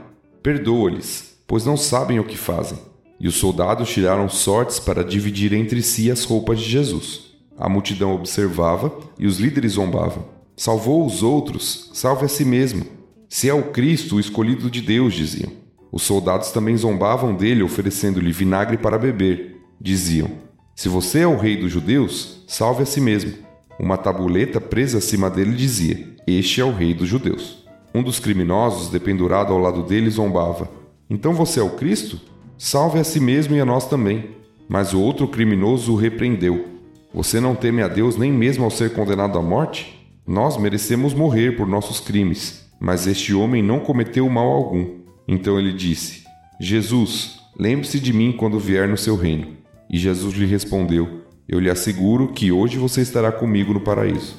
perdoa-lhes, 0.44 1.42
pois 1.48 1.66
não 1.66 1.78
sabem 1.78 2.20
o 2.20 2.26
que 2.26 2.36
fazem. 2.36 2.80
E 3.18 3.30
os 3.30 3.36
soldados 3.36 3.90
tiraram 3.90 4.28
sortes 4.28 4.78
para 4.78 5.06
dividir 5.06 5.54
entre 5.54 5.82
si 5.82 6.12
as 6.12 6.26
roupas 6.26 6.60
de 6.60 6.70
Jesus. 6.70 7.34
A 7.58 7.70
multidão 7.70 8.14
observava 8.14 8.92
e 9.18 9.26
os 9.26 9.40
líderes 9.40 9.72
zombavam. 9.72 10.39
Salvou 10.60 11.06
os 11.06 11.24
outros, 11.24 11.90
salve 11.94 12.26
a 12.26 12.28
si 12.28 12.44
mesmo. 12.44 12.86
Se 13.30 13.48
é 13.48 13.54
o 13.54 13.72
Cristo, 13.72 14.18
o 14.18 14.20
escolhido 14.20 14.70
de 14.70 14.82
Deus, 14.82 15.14
diziam. 15.14 15.54
Os 15.90 16.02
soldados 16.02 16.52
também 16.52 16.76
zombavam 16.76 17.34
dele, 17.34 17.64
oferecendo-lhe 17.64 18.34
vinagre 18.34 18.78
para 18.78 18.98
beber. 18.98 19.56
Diziam: 19.80 20.30
Se 20.76 20.90
você 20.90 21.20
é 21.20 21.28
o 21.28 21.38
rei 21.38 21.56
dos 21.56 21.72
judeus, 21.72 22.44
salve 22.46 22.84
a 22.84 22.86
si 22.86 23.00
mesmo. 23.00 23.36
Uma 23.80 23.96
tabuleta 23.96 24.60
presa 24.60 24.98
acima 24.98 25.30
dele 25.30 25.56
dizia: 25.56 26.06
Este 26.28 26.60
é 26.60 26.66
o 26.66 26.76
rei 26.76 26.94
dos 26.94 27.08
judeus. 27.08 27.66
Um 27.96 28.04
dos 28.04 28.20
criminosos, 28.20 28.90
dependurado 28.90 29.54
ao 29.54 29.60
lado 29.60 29.84
dele, 29.84 30.10
zombava: 30.10 30.70
Então 31.10 31.32
você 31.32 31.62
é 31.62 31.64
o 31.64 31.78
Cristo? 31.78 32.20
Salve 32.58 33.00
a 33.00 33.06
si 33.06 33.22
mesmo 33.22 33.56
e 33.56 33.62
a 33.62 33.66
nós 33.66 33.88
também. 33.88 34.32
Mas 34.68 34.94
o 34.94 35.00
outro 35.00 35.26
criminoso 35.26 35.94
o 35.94 35.96
repreendeu: 35.96 36.66
Você 37.14 37.40
não 37.40 37.56
teme 37.56 37.82
a 37.82 37.88
Deus 37.88 38.18
nem 38.18 38.30
mesmo 38.30 38.66
ao 38.66 38.70
ser 38.70 38.92
condenado 38.92 39.40
à 39.40 39.42
morte? 39.42 39.99
Nós 40.30 40.58
merecemos 40.58 41.12
morrer 41.12 41.58
por 41.58 41.66
nossos 41.66 42.00
crimes, 42.00 42.64
mas 42.80 43.08
este 43.08 43.34
homem 43.34 43.64
não 43.64 43.80
cometeu 43.80 44.30
mal 44.30 44.46
algum. 44.46 45.00
Então 45.28 45.58
ele 45.58 45.74
disse: 45.74 46.24
Jesus, 46.62 47.40
lembre-se 47.60 48.00
de 48.00 48.14
mim 48.14 48.32
quando 48.32 48.60
vier 48.60 48.88
no 48.88 48.96
seu 48.96 49.16
reino. 49.16 49.58
E 49.90 49.98
Jesus 49.98 50.36
lhe 50.36 50.46
respondeu: 50.46 51.24
Eu 51.48 51.60
lhe 51.60 51.68
asseguro 51.68 52.28
que 52.28 52.52
hoje 52.52 52.78
você 52.78 53.02
estará 53.02 53.32
comigo 53.32 53.74
no 53.74 53.82
paraíso. 53.82 54.38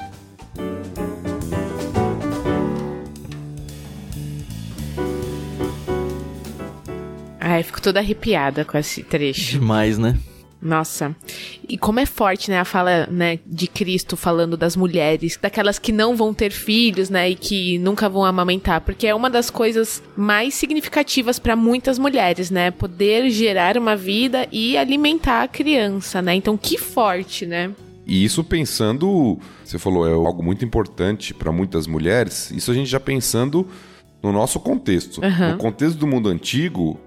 Ai, 7.40 7.64
fico 7.64 7.82
toda 7.82 7.98
arrepiada 7.98 8.64
com 8.64 8.78
esse 8.78 9.02
trecho. 9.02 9.58
Demais, 9.58 9.98
né? 9.98 10.16
Nossa. 10.62 11.16
E 11.68 11.78
como 11.78 12.00
é 12.00 12.06
forte, 12.06 12.50
né, 12.50 12.58
a 12.58 12.64
fala, 12.64 13.06
né, 13.10 13.38
de 13.46 13.66
Cristo 13.66 14.16
falando 14.16 14.56
das 14.56 14.76
mulheres, 14.76 15.38
daquelas 15.40 15.78
que 15.78 15.90
não 15.90 16.14
vão 16.14 16.34
ter 16.34 16.52
filhos, 16.52 17.08
né, 17.08 17.30
e 17.30 17.34
que 17.34 17.78
nunca 17.78 18.08
vão 18.08 18.24
amamentar, 18.24 18.82
porque 18.82 19.06
é 19.06 19.14
uma 19.14 19.30
das 19.30 19.48
coisas 19.48 20.02
mais 20.16 20.54
significativas 20.54 21.38
para 21.38 21.56
muitas 21.56 21.98
mulheres, 21.98 22.50
né, 22.50 22.70
poder 22.70 23.30
gerar 23.30 23.78
uma 23.78 23.96
vida 23.96 24.46
e 24.52 24.76
alimentar 24.76 25.42
a 25.42 25.48
criança, 25.48 26.20
né? 26.20 26.34
Então 26.34 26.56
que 26.56 26.76
forte, 26.76 27.46
né? 27.46 27.70
E 28.06 28.24
isso 28.24 28.42
pensando, 28.42 29.38
você 29.64 29.78
falou, 29.78 30.06
é 30.06 30.12
algo 30.12 30.42
muito 30.42 30.64
importante 30.64 31.32
para 31.32 31.52
muitas 31.52 31.86
mulheres. 31.86 32.50
Isso 32.50 32.70
a 32.70 32.74
gente 32.74 32.90
já 32.90 32.98
pensando 32.98 33.66
no 34.22 34.32
nosso 34.32 34.58
contexto. 34.58 35.20
Uhum. 35.22 35.52
No 35.52 35.58
contexto 35.58 35.96
do 35.96 36.06
mundo 36.06 36.28
antigo, 36.28 36.98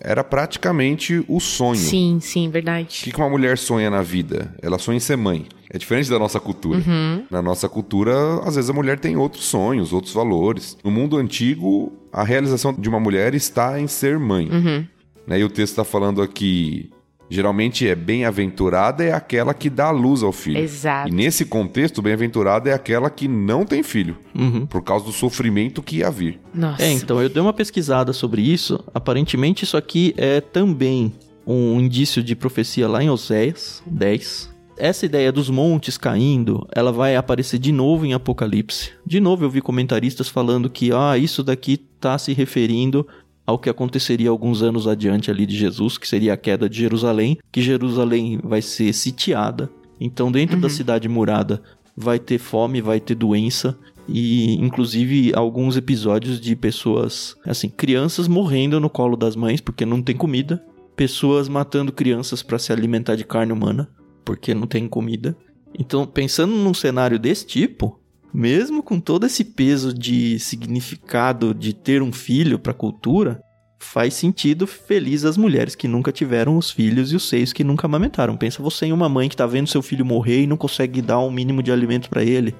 era 0.00 0.24
praticamente 0.24 1.24
o 1.28 1.38
sonho. 1.40 1.76
Sim, 1.76 2.18
sim, 2.20 2.48
O 2.48 2.50
verdade. 2.50 3.00
que 3.04 3.12
que 3.12 3.16
uma 3.18 3.28
mulher 3.28 3.58
sonha 3.58 3.90
na 3.90 4.02
vida? 4.02 4.54
Ela 4.62 4.78
sonha 4.78 4.96
em 4.96 5.00
ser 5.00 5.16
mãe. 5.16 5.46
É 5.72 5.78
diferente 5.78 6.10
da 6.10 6.18
nossa 6.18 6.40
cultura. 6.40 6.78
Uhum. 6.78 7.24
Na 7.30 7.40
nossa 7.40 7.68
cultura, 7.68 8.12
às 8.44 8.56
vezes 8.56 8.68
a 8.68 8.72
mulher 8.72 8.98
tem 8.98 9.16
outros 9.16 9.44
sonhos, 9.44 9.92
outros 9.92 10.12
valores. 10.12 10.76
No 10.82 10.90
mundo 10.90 11.16
antigo, 11.16 11.92
a 12.12 12.24
realização 12.24 12.72
de 12.72 12.88
uma 12.88 12.98
mulher 12.98 13.34
está 13.34 13.78
em 13.80 13.86
ser 13.86 14.18
mãe. 14.18 14.48
Uhum. 14.50 14.86
Né? 15.26 15.38
E 15.40 15.44
o 15.44 15.48
texto 15.48 15.72
está 15.72 15.84
falando 15.84 16.22
aqui, 16.22 16.90
geralmente 17.30 17.86
é 17.88 17.94
bem-aventurada 17.94 19.04
é 19.04 19.12
aquela 19.12 19.54
que 19.54 19.70
dá 19.70 19.86
a 19.86 19.90
luz 19.90 20.22
ao 20.22 20.32
filho. 20.32 20.58
Exato. 20.58 21.08
E 21.08 21.12
nesse 21.12 21.44
contexto, 21.44 22.02
bem-aventurada 22.02 22.68
é 22.68 22.72
aquela 22.74 23.08
que 23.08 23.28
não 23.28 23.64
tem 23.64 23.82
filho, 23.82 24.18
Uhum. 24.34 24.66
por 24.66 24.82
causa 24.82 25.04
do 25.06 25.12
sofrimento 25.12 25.82
que 25.82 25.98
ia 25.98 26.10
vir. 26.10 26.40
Nossa. 26.52 26.82
É, 26.82 26.92
então 26.92 27.22
eu 27.22 27.28
dei 27.28 27.40
uma 27.40 27.52
pesquisada 27.52 28.12
sobre 28.12 28.42
isso. 28.42 28.82
Aparentemente, 28.92 29.64
isso 29.64 29.76
aqui 29.76 30.12
é 30.16 30.40
também 30.40 31.12
um 31.46 31.80
indício 31.80 32.22
de 32.22 32.34
profecia 32.36 32.88
lá 32.88 33.02
em 33.02 33.08
Oséias 33.10 33.82
10. 33.86 34.50
Essa 34.76 35.04
ideia 35.04 35.30
dos 35.30 35.50
montes 35.50 35.98
caindo, 35.98 36.66
ela 36.74 36.90
vai 36.90 37.14
aparecer 37.14 37.58
de 37.58 37.70
novo 37.70 38.06
em 38.06 38.14
Apocalipse. 38.14 38.92
De 39.06 39.20
novo, 39.20 39.44
eu 39.44 39.50
vi 39.50 39.60
comentaristas 39.60 40.28
falando 40.28 40.70
que 40.70 40.90
ah, 40.90 41.18
isso 41.18 41.42
daqui 41.42 41.78
está 41.96 42.16
se 42.16 42.32
referindo 42.32 43.06
ao 43.50 43.58
que 43.58 43.68
aconteceria 43.68 44.30
alguns 44.30 44.62
anos 44.62 44.86
adiante 44.86 45.30
ali 45.30 45.44
de 45.44 45.56
Jesus, 45.56 45.98
que 45.98 46.06
seria 46.06 46.34
a 46.34 46.36
queda 46.36 46.68
de 46.68 46.78
Jerusalém, 46.78 47.36
que 47.50 47.60
Jerusalém 47.60 48.38
vai 48.42 48.62
ser 48.62 48.92
sitiada. 48.92 49.68
Então, 50.00 50.30
dentro 50.30 50.58
da 50.58 50.68
cidade 50.70 51.08
murada, 51.08 51.60
vai 51.96 52.18
ter 52.18 52.38
fome, 52.38 52.80
vai 52.80 53.00
ter 53.00 53.16
doença 53.16 53.76
e 54.08 54.54
inclusive 54.54 55.32
alguns 55.34 55.76
episódios 55.76 56.40
de 56.40 56.54
pessoas, 56.54 57.36
assim, 57.44 57.68
crianças 57.68 58.28
morrendo 58.28 58.80
no 58.80 58.88
colo 58.88 59.16
das 59.16 59.36
mães 59.36 59.60
porque 59.60 59.84
não 59.84 60.00
tem 60.00 60.16
comida, 60.16 60.64
pessoas 60.96 61.48
matando 61.48 61.92
crianças 61.92 62.42
para 62.42 62.58
se 62.58 62.72
alimentar 62.72 63.16
de 63.16 63.24
carne 63.24 63.52
humana 63.52 63.88
porque 64.24 64.54
não 64.54 64.66
tem 64.66 64.88
comida. 64.88 65.36
Então, 65.76 66.06
pensando 66.06 66.54
num 66.54 66.74
cenário 66.74 67.18
desse 67.18 67.46
tipo, 67.46 67.99
mesmo 68.32 68.82
com 68.82 69.00
todo 69.00 69.26
esse 69.26 69.44
peso 69.44 69.92
de 69.92 70.38
significado 70.38 71.54
de 71.54 71.72
ter 71.72 72.02
um 72.02 72.12
filho 72.12 72.58
para 72.58 72.72
a 72.72 72.74
cultura, 72.74 73.40
faz 73.78 74.14
sentido 74.14 74.66
feliz 74.66 75.24
as 75.24 75.36
mulheres 75.36 75.74
que 75.74 75.88
nunca 75.88 76.12
tiveram 76.12 76.56
os 76.56 76.70
filhos 76.70 77.12
e 77.12 77.16
os 77.16 77.28
seios 77.28 77.52
que 77.52 77.64
nunca 77.64 77.86
amamentaram. 77.86 78.36
Pensa 78.36 78.62
você 78.62 78.86
em 78.86 78.92
uma 78.92 79.08
mãe 79.08 79.28
que 79.28 79.36
tá 79.36 79.46
vendo 79.46 79.68
seu 79.68 79.82
filho 79.82 80.04
morrer 80.04 80.42
e 80.42 80.46
não 80.46 80.56
consegue 80.56 81.00
dar 81.00 81.18
um 81.20 81.30
mínimo 81.30 81.62
de 81.62 81.72
alimento 81.72 82.08
para 82.08 82.22
ele, 82.22 82.54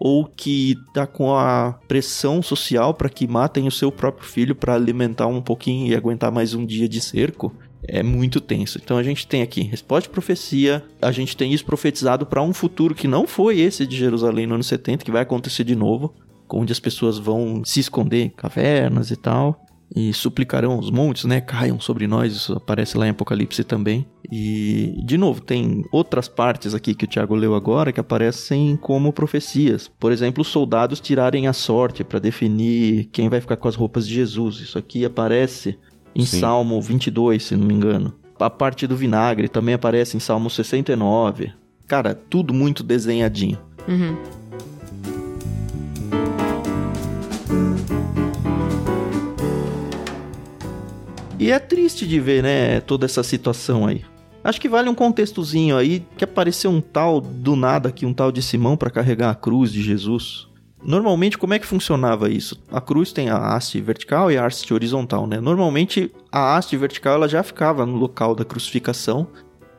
ou 0.00 0.24
que 0.24 0.74
tá 0.92 1.06
com 1.06 1.36
a 1.36 1.78
pressão 1.86 2.42
social 2.42 2.94
para 2.94 3.08
que 3.08 3.28
matem 3.28 3.68
o 3.68 3.70
seu 3.70 3.92
próprio 3.92 4.26
filho 4.26 4.54
para 4.54 4.74
alimentar 4.74 5.26
um 5.26 5.42
pouquinho 5.42 5.86
e 5.86 5.94
aguentar 5.94 6.32
mais 6.32 6.54
um 6.54 6.64
dia 6.64 6.88
de 6.88 7.00
cerco. 7.00 7.54
É 7.86 8.02
muito 8.02 8.40
tenso. 8.40 8.80
Então 8.82 8.96
a 8.96 9.02
gente 9.02 9.26
tem 9.26 9.42
aqui 9.42 9.62
resposta 9.62 10.08
de 10.08 10.12
profecia, 10.12 10.84
a 11.00 11.10
gente 11.10 11.36
tem 11.36 11.52
isso 11.52 11.64
profetizado 11.64 12.24
para 12.24 12.42
um 12.42 12.52
futuro 12.52 12.94
que 12.94 13.08
não 13.08 13.26
foi 13.26 13.60
esse 13.60 13.86
de 13.86 13.96
Jerusalém 13.96 14.46
no 14.46 14.54
ano 14.54 14.64
70, 14.64 15.04
que 15.04 15.10
vai 15.10 15.22
acontecer 15.22 15.64
de 15.64 15.74
novo, 15.74 16.14
onde 16.48 16.72
as 16.72 16.80
pessoas 16.80 17.18
vão 17.18 17.64
se 17.64 17.80
esconder 17.80 18.24
em 18.24 18.30
cavernas 18.30 19.10
e 19.10 19.16
tal 19.16 19.66
e 19.94 20.12
suplicarão 20.12 20.78
os 20.78 20.90
montes, 20.90 21.24
né? 21.24 21.40
Caiam 21.40 21.78
sobre 21.78 22.06
nós, 22.06 22.32
isso 22.32 22.54
aparece 22.54 22.96
lá 22.96 23.06
em 23.06 23.10
Apocalipse 23.10 23.62
também. 23.62 24.06
E, 24.30 24.98
de 25.04 25.18
novo, 25.18 25.40
tem 25.40 25.84
outras 25.92 26.28
partes 26.28 26.74
aqui 26.74 26.94
que 26.94 27.04
o 27.04 27.08
Tiago 27.08 27.34
leu 27.34 27.54
agora 27.54 27.92
que 27.92 28.00
aparecem 28.00 28.76
como 28.76 29.12
profecias. 29.12 29.90
Por 30.00 30.10
exemplo, 30.10 30.40
os 30.40 30.48
soldados 30.48 31.00
tirarem 31.00 31.46
a 31.46 31.52
sorte 31.52 32.02
para 32.02 32.18
definir 32.18 33.10
quem 33.12 33.28
vai 33.28 33.40
ficar 33.40 33.56
com 33.56 33.68
as 33.68 33.74
roupas 33.74 34.08
de 34.08 34.14
Jesus. 34.14 34.56
Isso 34.56 34.78
aqui 34.78 35.04
aparece 35.04 35.78
em 36.14 36.24
Sim. 36.24 36.40
Salmo 36.40 36.80
22, 36.80 37.42
se 37.42 37.56
não 37.56 37.66
me 37.66 37.74
engano. 37.74 38.14
A 38.38 38.50
parte 38.50 38.86
do 38.86 38.96
vinagre 38.96 39.48
também 39.48 39.74
aparece 39.74 40.16
em 40.16 40.20
Salmo 40.20 40.50
69. 40.50 41.52
Cara, 41.86 42.14
tudo 42.14 42.52
muito 42.52 42.82
desenhadinho. 42.82 43.58
Uhum. 43.86 44.16
E 51.38 51.50
é 51.50 51.58
triste 51.58 52.06
de 52.06 52.20
ver, 52.20 52.42
né, 52.42 52.80
toda 52.80 53.04
essa 53.04 53.22
situação 53.22 53.86
aí. 53.86 54.04
Acho 54.44 54.60
que 54.60 54.68
vale 54.68 54.88
um 54.88 54.94
contextozinho 54.94 55.76
aí 55.76 56.06
que 56.16 56.24
apareceu 56.24 56.70
um 56.70 56.80
tal 56.80 57.20
do 57.20 57.54
nada 57.56 57.88
aqui, 57.88 58.06
um 58.06 58.14
tal 58.14 58.32
de 58.32 58.40
Simão 58.40 58.76
para 58.76 58.90
carregar 58.90 59.30
a 59.30 59.34
cruz 59.34 59.72
de 59.72 59.82
Jesus. 59.82 60.48
Normalmente, 60.84 61.38
como 61.38 61.54
é 61.54 61.58
que 61.58 61.66
funcionava 61.66 62.28
isso? 62.28 62.60
A 62.70 62.80
cruz 62.80 63.12
tem 63.12 63.30
a 63.30 63.36
haste 63.36 63.80
vertical 63.80 64.30
e 64.30 64.36
a 64.36 64.44
haste 64.44 64.74
horizontal, 64.74 65.26
né? 65.26 65.40
Normalmente, 65.40 66.10
a 66.30 66.56
haste 66.56 66.76
vertical 66.76 67.14
ela 67.14 67.28
já 67.28 67.42
ficava 67.42 67.86
no 67.86 67.96
local 67.96 68.34
da 68.34 68.44
crucificação 68.44 69.28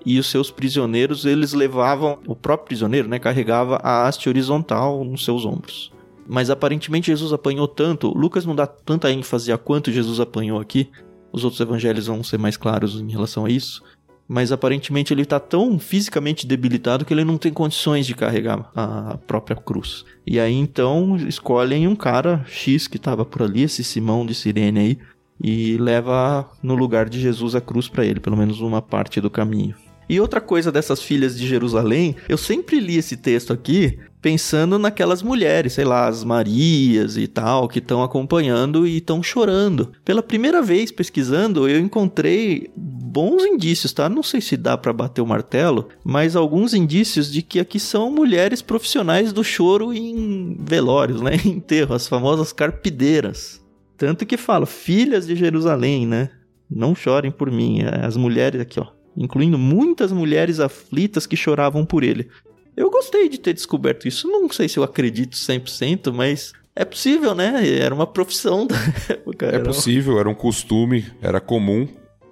e 0.06 0.20
os 0.20 0.28
seus 0.28 0.52
prisioneiros, 0.52 1.26
eles 1.26 1.54
levavam, 1.54 2.20
o 2.28 2.36
próprio 2.36 2.68
prisioneiro, 2.68 3.08
né, 3.08 3.20
carregava 3.20 3.78
a 3.78 4.08
haste 4.08 4.28
horizontal 4.28 5.04
nos 5.04 5.24
seus 5.24 5.46
ombros. 5.46 5.92
Mas 6.28 6.50
aparentemente 6.50 7.08
Jesus 7.08 7.34
apanhou 7.34 7.68
tanto, 7.68 8.10
Lucas 8.10 8.46
não 8.46 8.56
dá 8.56 8.68
tanta 8.68 9.12
ênfase 9.12 9.52
a 9.52 9.58
quanto 9.58 9.92
Jesus 9.92 10.20
apanhou 10.20 10.60
aqui, 10.60 10.90
os 11.32 11.44
outros 11.44 11.60
evangelhos 11.60 12.08
vão 12.08 12.24
ser 12.24 12.38
mais 12.38 12.56
claros 12.56 13.00
em 13.02 13.10
relação 13.10 13.46
a 13.46 13.50
isso. 13.50 13.84
Mas 14.28 14.52
aparentemente 14.52 15.14
ele 15.14 15.24
está 15.24 15.40
tão 15.40 15.78
fisicamente 15.78 16.48
debilitado 16.48 17.04
que 17.04 17.14
ele 17.14 17.26
não 17.26 17.38
tem 17.38 17.52
condições 17.52 18.06
de 18.06 18.16
carregar 18.16 18.72
a 18.76 19.18
própria 19.28 19.56
cruz. 19.56 20.06
E 20.26 20.40
aí 20.40 20.54
então 20.54 21.18
escolhem 21.18 21.88
um 21.88 21.96
cara 21.96 22.46
X 22.48 22.88
que 22.88 22.98
estava 22.98 23.26
por 23.26 23.44
ali, 23.44 23.64
esse 23.64 23.84
Simão 23.84 24.26
de 24.26 24.34
Sirene 24.34 24.80
aí, 24.80 24.98
e 25.42 25.78
leva 25.78 26.50
no 26.62 26.74
lugar 26.74 27.10
de 27.10 27.20
Jesus 27.20 27.54
a 27.54 27.62
cruz 27.62 27.90
para 27.90 28.06
ele, 28.06 28.20
pelo 28.20 28.38
menos 28.38 28.62
uma 28.62 28.82
parte 28.82 29.20
do 29.20 29.30
caminho. 29.30 29.76
E 30.10 30.20
outra 30.20 30.42
coisa 30.42 30.72
dessas 30.72 31.02
filhas 31.02 31.38
de 31.38 31.48
Jerusalém, 31.48 32.16
eu 32.28 32.38
sempre 32.38 32.80
li 32.80 32.98
esse 32.98 33.18
texto 33.18 33.54
aqui 33.54 34.00
pensando 34.24 34.80
naquelas 34.80 35.22
mulheres, 35.22 35.74
sei 35.74 35.84
lá, 35.84 36.08
as 36.08 36.24
Marias 36.24 37.18
e 37.18 37.28
tal, 37.28 37.68
que 37.68 37.80
estão 37.80 38.02
acompanhando 38.02 38.88
e 38.88 38.98
estão 38.98 39.22
chorando. 39.22 39.92
Pela 40.06 40.24
primeira 40.24 40.62
vez 40.62 40.94
pesquisando, 40.94 41.68
eu 41.68 41.78
encontrei 41.78 42.72
bons 42.76 43.44
indícios, 43.44 43.92
tá? 43.92 44.08
Não 44.08 44.24
sei 44.24 44.40
se 44.40 44.56
dá 44.56 44.78
para 44.78 44.94
bater 44.94 45.20
o 45.20 45.28
martelo, 45.28 45.90
mas 46.06 46.38
alguns 46.38 46.74
indícios 46.74 47.30
de 47.30 47.42
que 47.42 47.60
aqui 47.60 47.78
são 47.80 48.10
mulheres 48.10 48.62
profissionais 48.62 49.34
do 49.34 49.44
choro 49.44 49.94
em 49.94 50.56
velórios, 50.58 51.22
né? 51.22 51.32
Em 51.44 51.50
enterro, 51.50 51.94
as 51.94 52.08
famosas 52.08 52.54
carpideiras. 52.54 53.62
Tanto 53.98 54.26
que 54.26 54.38
fala 54.38 54.66
filhas 54.66 55.28
de 55.28 55.36
Jerusalém, 55.36 56.08
né? 56.08 56.30
Não 56.72 56.96
chorem 56.96 57.30
por 57.30 57.52
mim. 57.52 57.82
As 57.82 58.16
mulheres 58.16 58.62
aqui, 58.62 58.80
ó, 58.80 58.88
incluindo 59.16 59.58
muitas 59.58 60.12
mulheres 60.12 60.60
aflitas 60.60 61.26
que 61.26 61.36
choravam 61.36 61.86
por 61.86 62.04
ele. 62.04 62.30
Eu 62.76 62.90
gostei 62.90 63.30
de 63.30 63.40
ter 63.40 63.54
descoberto 63.54 64.08
isso. 64.08 64.28
Não 64.28 64.50
sei 64.50 64.68
se 64.68 64.78
eu 64.78 64.84
acredito 64.84 65.36
100%, 65.36 66.12
mas 66.12 66.54
é 66.76 66.84
possível, 66.84 67.36
né? 67.36 67.68
Era 67.80 67.94
uma 67.94 68.08
profissão 68.08 68.66
da 68.66 68.76
época. 69.10 69.46
É 69.48 69.60
possível, 69.60 70.20
era 70.20 70.28
um 70.28 70.34
costume, 70.34 71.06
era 71.22 71.40
comum, 71.40 71.88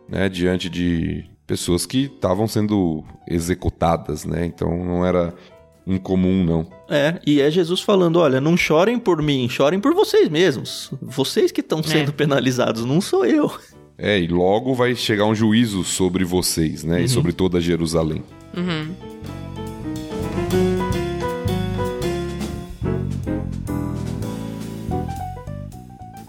né? 0.09 0.27
Diante 0.27 0.67
de 0.69 1.25
pessoas 1.45 1.85
que 1.85 2.05
estavam 2.05 2.47
sendo 2.47 3.03
executadas, 3.27 4.25
né? 4.25 4.45
Então 4.45 4.83
não 4.83 5.05
era 5.05 5.33
incomum, 5.85 6.43
não. 6.43 6.67
É, 6.89 7.19
e 7.25 7.39
é 7.39 7.51
Jesus 7.51 7.81
falando: 7.81 8.17
olha, 8.17 8.41
não 8.41 8.57
chorem 8.57 8.97
por 8.97 9.21
mim, 9.21 9.47
chorem 9.47 9.79
por 9.79 9.93
vocês 9.93 10.27
mesmos. 10.27 10.91
Vocês 11.01 11.51
que 11.51 11.61
estão 11.61 11.83
sendo 11.83 12.09
é. 12.09 12.13
penalizados, 12.13 12.83
não 12.83 12.99
sou 12.99 13.25
eu. 13.25 13.51
É, 14.03 14.19
e 14.19 14.25
logo 14.25 14.73
vai 14.73 14.95
chegar 14.95 15.25
um 15.25 15.35
juízo 15.35 15.83
sobre 15.83 16.25
vocês, 16.25 16.83
né? 16.83 16.97
Uhum. 16.97 17.03
E 17.03 17.07
sobre 17.07 17.31
toda 17.31 17.61
Jerusalém. 17.61 18.23
Uhum. 18.57 18.95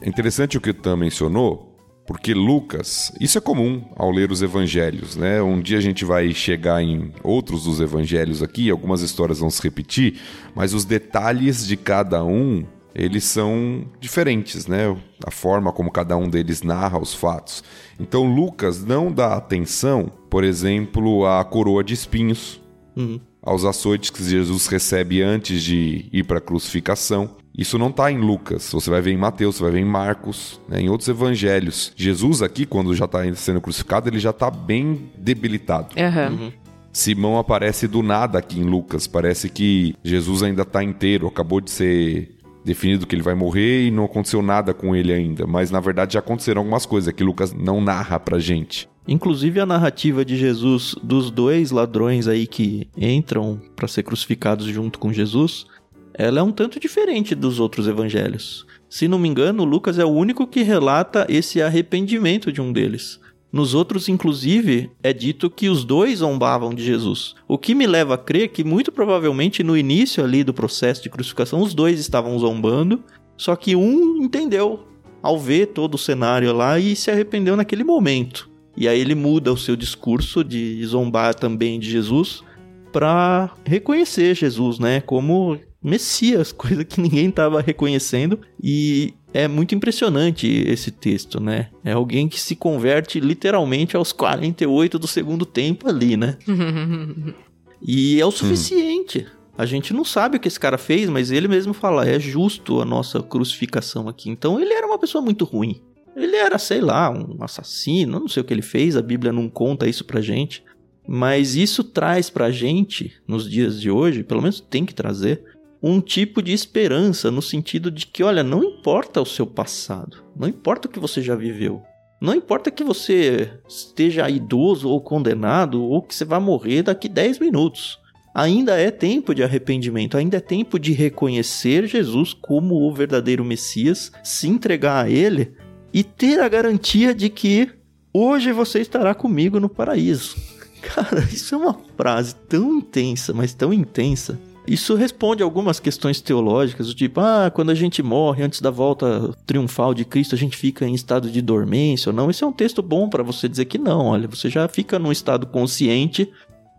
É 0.02 0.06
interessante 0.06 0.58
o 0.58 0.60
que 0.60 0.68
o 0.68 0.74
Tam 0.74 0.98
mencionou, 0.98 1.74
porque 2.06 2.34
Lucas, 2.34 3.10
isso 3.18 3.38
é 3.38 3.40
comum 3.40 3.82
ao 3.96 4.10
ler 4.10 4.30
os 4.30 4.42
evangelhos, 4.42 5.16
né? 5.16 5.40
Um 5.40 5.58
dia 5.58 5.78
a 5.78 5.80
gente 5.80 6.04
vai 6.04 6.34
chegar 6.34 6.82
em 6.82 7.10
outros 7.22 7.64
dos 7.64 7.80
evangelhos 7.80 8.42
aqui, 8.42 8.68
algumas 8.68 9.00
histórias 9.00 9.38
vão 9.38 9.48
se 9.48 9.62
repetir, 9.62 10.20
mas 10.54 10.74
os 10.74 10.84
detalhes 10.84 11.66
de 11.66 11.78
cada 11.78 12.22
um, 12.22 12.66
eles 12.94 13.24
são 13.24 13.84
diferentes, 14.00 14.66
né? 14.66 14.96
A 15.24 15.30
forma 15.30 15.72
como 15.72 15.90
cada 15.90 16.16
um 16.16 16.28
deles 16.28 16.62
narra 16.62 16.98
os 16.98 17.14
fatos. 17.14 17.62
Então 17.98 18.24
Lucas 18.24 18.84
não 18.84 19.12
dá 19.12 19.34
atenção, 19.34 20.10
por 20.28 20.44
exemplo, 20.44 21.26
à 21.26 21.44
coroa 21.44 21.84
de 21.84 21.94
espinhos, 21.94 22.60
uhum. 22.96 23.20
aos 23.42 23.64
açoites 23.64 24.10
que 24.10 24.22
Jesus 24.22 24.66
recebe 24.66 25.22
antes 25.22 25.62
de 25.62 26.06
ir 26.12 26.24
para 26.24 26.38
a 26.38 26.40
crucificação. 26.40 27.36
Isso 27.56 27.78
não 27.78 27.88
está 27.88 28.10
em 28.10 28.18
Lucas, 28.18 28.70
você 28.72 28.88
vai 28.88 29.02
ver 29.02 29.12
em 29.12 29.18
Mateus, 29.18 29.56
você 29.56 29.62
vai 29.62 29.72
ver 29.72 29.80
em 29.80 29.84
Marcos, 29.84 30.58
né, 30.66 30.80
em 30.80 30.88
outros 30.88 31.08
evangelhos. 31.08 31.92
Jesus 31.94 32.40
aqui, 32.40 32.64
quando 32.64 32.94
já 32.94 33.04
está 33.04 33.20
sendo 33.34 33.60
crucificado, 33.60 34.08
ele 34.08 34.18
já 34.18 34.30
está 34.30 34.50
bem 34.50 35.10
debilitado. 35.18 35.94
Uhum. 35.96 36.44
Uhum. 36.44 36.52
Simão 36.92 37.38
aparece 37.38 37.88
do 37.88 38.02
nada 38.02 38.38
aqui 38.38 38.60
em 38.60 38.64
Lucas. 38.64 39.06
Parece 39.06 39.48
que 39.48 39.94
Jesus 40.04 40.42
ainda 40.42 40.62
está 40.62 40.84
inteiro, 40.84 41.26
acabou 41.26 41.60
de 41.60 41.70
ser 41.70 42.36
definido 42.64 43.06
que 43.06 43.14
ele 43.14 43.22
vai 43.22 43.34
morrer 43.34 43.86
e 43.86 43.90
não 43.90 44.04
aconteceu 44.04 44.42
nada 44.42 44.72
com 44.72 44.94
ele 44.94 45.12
ainda. 45.12 45.46
Mas 45.46 45.70
na 45.70 45.80
verdade 45.80 46.14
já 46.14 46.20
aconteceram 46.20 46.60
algumas 46.60 46.86
coisas 46.86 47.12
que 47.12 47.24
Lucas 47.24 47.52
não 47.52 47.80
narra 47.80 48.18
pra 48.18 48.38
gente. 48.38 48.88
Inclusive 49.06 49.58
a 49.58 49.66
narrativa 49.66 50.24
de 50.24 50.36
Jesus 50.36 50.94
dos 51.02 51.30
dois 51.30 51.70
ladrões 51.70 52.28
aí 52.28 52.46
que 52.46 52.88
entram 52.96 53.60
para 53.74 53.88
ser 53.88 54.04
crucificados 54.04 54.66
junto 54.66 54.98
com 54.98 55.12
Jesus 55.12 55.66
ela 56.14 56.40
é 56.40 56.42
um 56.42 56.52
tanto 56.52 56.78
diferente 56.78 57.34
dos 57.34 57.58
outros 57.58 57.88
evangelhos. 57.88 58.66
Se 58.88 59.08
não 59.08 59.18
me 59.18 59.28
engano, 59.28 59.64
Lucas 59.64 59.98
é 59.98 60.04
o 60.04 60.10
único 60.10 60.46
que 60.46 60.62
relata 60.62 61.26
esse 61.28 61.62
arrependimento 61.62 62.52
de 62.52 62.60
um 62.60 62.72
deles. 62.72 63.18
Nos 63.52 63.74
outros, 63.74 64.08
inclusive, 64.08 64.90
é 65.02 65.12
dito 65.12 65.50
que 65.50 65.68
os 65.68 65.84
dois 65.84 66.20
zombavam 66.20 66.72
de 66.72 66.82
Jesus. 66.82 67.34
O 67.46 67.58
que 67.58 67.74
me 67.74 67.86
leva 67.86 68.14
a 68.14 68.18
crer 68.18 68.48
que, 68.48 68.64
muito 68.64 68.90
provavelmente, 68.90 69.62
no 69.62 69.76
início 69.76 70.24
ali 70.24 70.42
do 70.42 70.54
processo 70.54 71.02
de 71.02 71.10
crucificação, 71.10 71.60
os 71.60 71.74
dois 71.74 72.00
estavam 72.00 72.38
zombando, 72.38 73.04
só 73.36 73.54
que 73.54 73.76
um 73.76 74.22
entendeu 74.22 74.86
ao 75.22 75.38
ver 75.38 75.66
todo 75.66 75.96
o 75.96 75.98
cenário 75.98 76.52
lá 76.54 76.78
e 76.78 76.96
se 76.96 77.10
arrependeu 77.10 77.54
naquele 77.54 77.84
momento. 77.84 78.50
E 78.74 78.88
aí 78.88 78.98
ele 78.98 79.14
muda 79.14 79.52
o 79.52 79.56
seu 79.56 79.76
discurso 79.76 80.42
de 80.42 80.82
zombar 80.86 81.34
também 81.34 81.78
de 81.78 81.90
Jesus 81.90 82.42
para 82.90 83.50
reconhecer 83.64 84.34
Jesus, 84.34 84.78
né, 84.78 85.00
como 85.00 85.58
Messias, 85.82 86.52
coisa 86.56 86.84
que 86.84 87.00
ninguém 87.00 87.28
estava 87.28 87.60
reconhecendo. 87.60 88.38
E 88.62 89.14
é 89.32 89.48
muito 89.48 89.74
impressionante 89.74 90.46
esse 90.46 90.90
texto, 90.90 91.40
né? 91.40 91.68
É 91.84 91.92
alguém 91.92 92.28
que 92.28 92.38
se 92.38 92.54
converte 92.54 93.18
literalmente 93.18 93.96
aos 93.96 94.12
48 94.12 94.98
do 94.98 95.06
segundo 95.06 95.46
tempo 95.46 95.88
ali, 95.88 96.16
né? 96.16 96.36
e 97.80 98.20
é 98.20 98.26
o 98.26 98.30
suficiente. 98.30 99.26
Hum. 99.28 99.42
A 99.56 99.66
gente 99.66 99.92
não 99.92 100.04
sabe 100.04 100.36
o 100.36 100.40
que 100.40 100.48
esse 100.48 100.58
cara 100.58 100.78
fez, 100.78 101.08
mas 101.08 101.30
ele 101.30 101.48
mesmo 101.48 101.72
fala: 101.72 102.06
é 102.06 102.18
justo 102.18 102.80
a 102.80 102.84
nossa 102.84 103.22
crucificação 103.22 104.08
aqui. 104.08 104.30
Então 104.30 104.60
ele 104.60 104.72
era 104.72 104.86
uma 104.86 104.98
pessoa 104.98 105.22
muito 105.22 105.44
ruim. 105.44 105.80
Ele 106.14 106.36
era, 106.36 106.58
sei 106.58 106.80
lá, 106.80 107.10
um 107.10 107.42
assassino, 107.42 108.20
não 108.20 108.28
sei 108.28 108.42
o 108.42 108.44
que 108.44 108.52
ele 108.52 108.62
fez, 108.62 108.96
a 108.96 109.02
Bíblia 109.02 109.32
não 109.32 109.48
conta 109.48 109.88
isso 109.88 110.04
pra 110.04 110.20
gente. 110.20 110.62
Mas 111.06 111.56
isso 111.56 111.82
traz 111.82 112.30
pra 112.30 112.50
gente, 112.50 113.12
nos 113.26 113.50
dias 113.50 113.80
de 113.80 113.90
hoje, 113.90 114.22
pelo 114.22 114.42
menos 114.42 114.60
tem 114.60 114.84
que 114.84 114.94
trazer, 114.94 115.42
um 115.82 116.00
tipo 116.00 116.40
de 116.40 116.52
esperança 116.52 117.30
no 117.30 117.42
sentido 117.42 117.90
de 117.90 118.06
que, 118.06 118.22
olha, 118.22 118.42
não 118.42 118.62
importa 118.62 119.20
o 119.20 119.26
seu 119.26 119.46
passado, 119.46 120.22
não 120.36 120.46
importa 120.46 120.86
o 120.86 120.90
que 120.90 121.00
você 121.00 121.20
já 121.20 121.34
viveu, 121.34 121.82
não 122.22 122.36
importa 122.36 122.70
que 122.70 122.84
você 122.84 123.50
esteja 123.68 124.30
idoso 124.30 124.88
ou 124.88 125.00
condenado 125.00 125.82
ou 125.82 126.00
que 126.00 126.14
você 126.14 126.24
vai 126.24 126.38
morrer 126.38 126.84
daqui 126.84 127.08
10 127.08 127.40
minutos. 127.40 127.98
Ainda 128.32 128.78
é 128.78 128.92
tempo 128.92 129.34
de 129.34 129.42
arrependimento, 129.42 130.16
ainda 130.16 130.36
é 130.36 130.40
tempo 130.40 130.78
de 130.78 130.92
reconhecer 130.92 131.86
Jesus 131.88 132.32
como 132.32 132.76
o 132.76 132.94
verdadeiro 132.94 133.44
Messias, 133.44 134.12
se 134.22 134.48
entregar 134.48 135.04
a 135.04 135.10
Ele 135.10 135.52
e 135.92 136.04
ter 136.04 136.40
a 136.40 136.48
garantia 136.48 137.12
de 137.12 137.28
que 137.28 137.68
hoje 138.14 138.52
você 138.52 138.80
estará 138.80 139.14
comigo 139.16 139.58
no 139.58 139.68
paraíso. 139.68 140.36
Cara, 140.80 141.20
isso 141.30 141.56
é 141.56 141.58
uma 141.58 141.76
frase 141.96 142.36
tão 142.48 142.78
intensa, 142.78 143.34
mas 143.34 143.52
tão 143.52 143.72
intensa, 143.72 144.38
isso 144.66 144.94
responde 144.94 145.42
algumas 145.42 145.80
questões 145.80 146.20
teológicas, 146.20 146.86
do 146.86 146.94
tipo, 146.94 147.20
ah, 147.20 147.50
quando 147.52 147.70
a 147.70 147.74
gente 147.74 148.02
morre 148.02 148.44
antes 148.44 148.60
da 148.60 148.70
volta 148.70 149.34
triunfal 149.44 149.92
de 149.92 150.04
Cristo, 150.04 150.34
a 150.34 150.38
gente 150.38 150.56
fica 150.56 150.86
em 150.86 150.94
estado 150.94 151.30
de 151.30 151.42
dormência 151.42 152.10
ou 152.10 152.14
não. 152.14 152.30
Esse 152.30 152.44
é 152.44 152.46
um 152.46 152.52
texto 152.52 152.80
bom 152.82 153.08
para 153.08 153.22
você 153.22 153.48
dizer 153.48 153.64
que 153.64 153.78
não, 153.78 154.06
olha, 154.06 154.28
você 154.28 154.48
já 154.48 154.68
fica 154.68 154.98
num 154.98 155.12
estado 155.12 155.46
consciente 155.46 156.30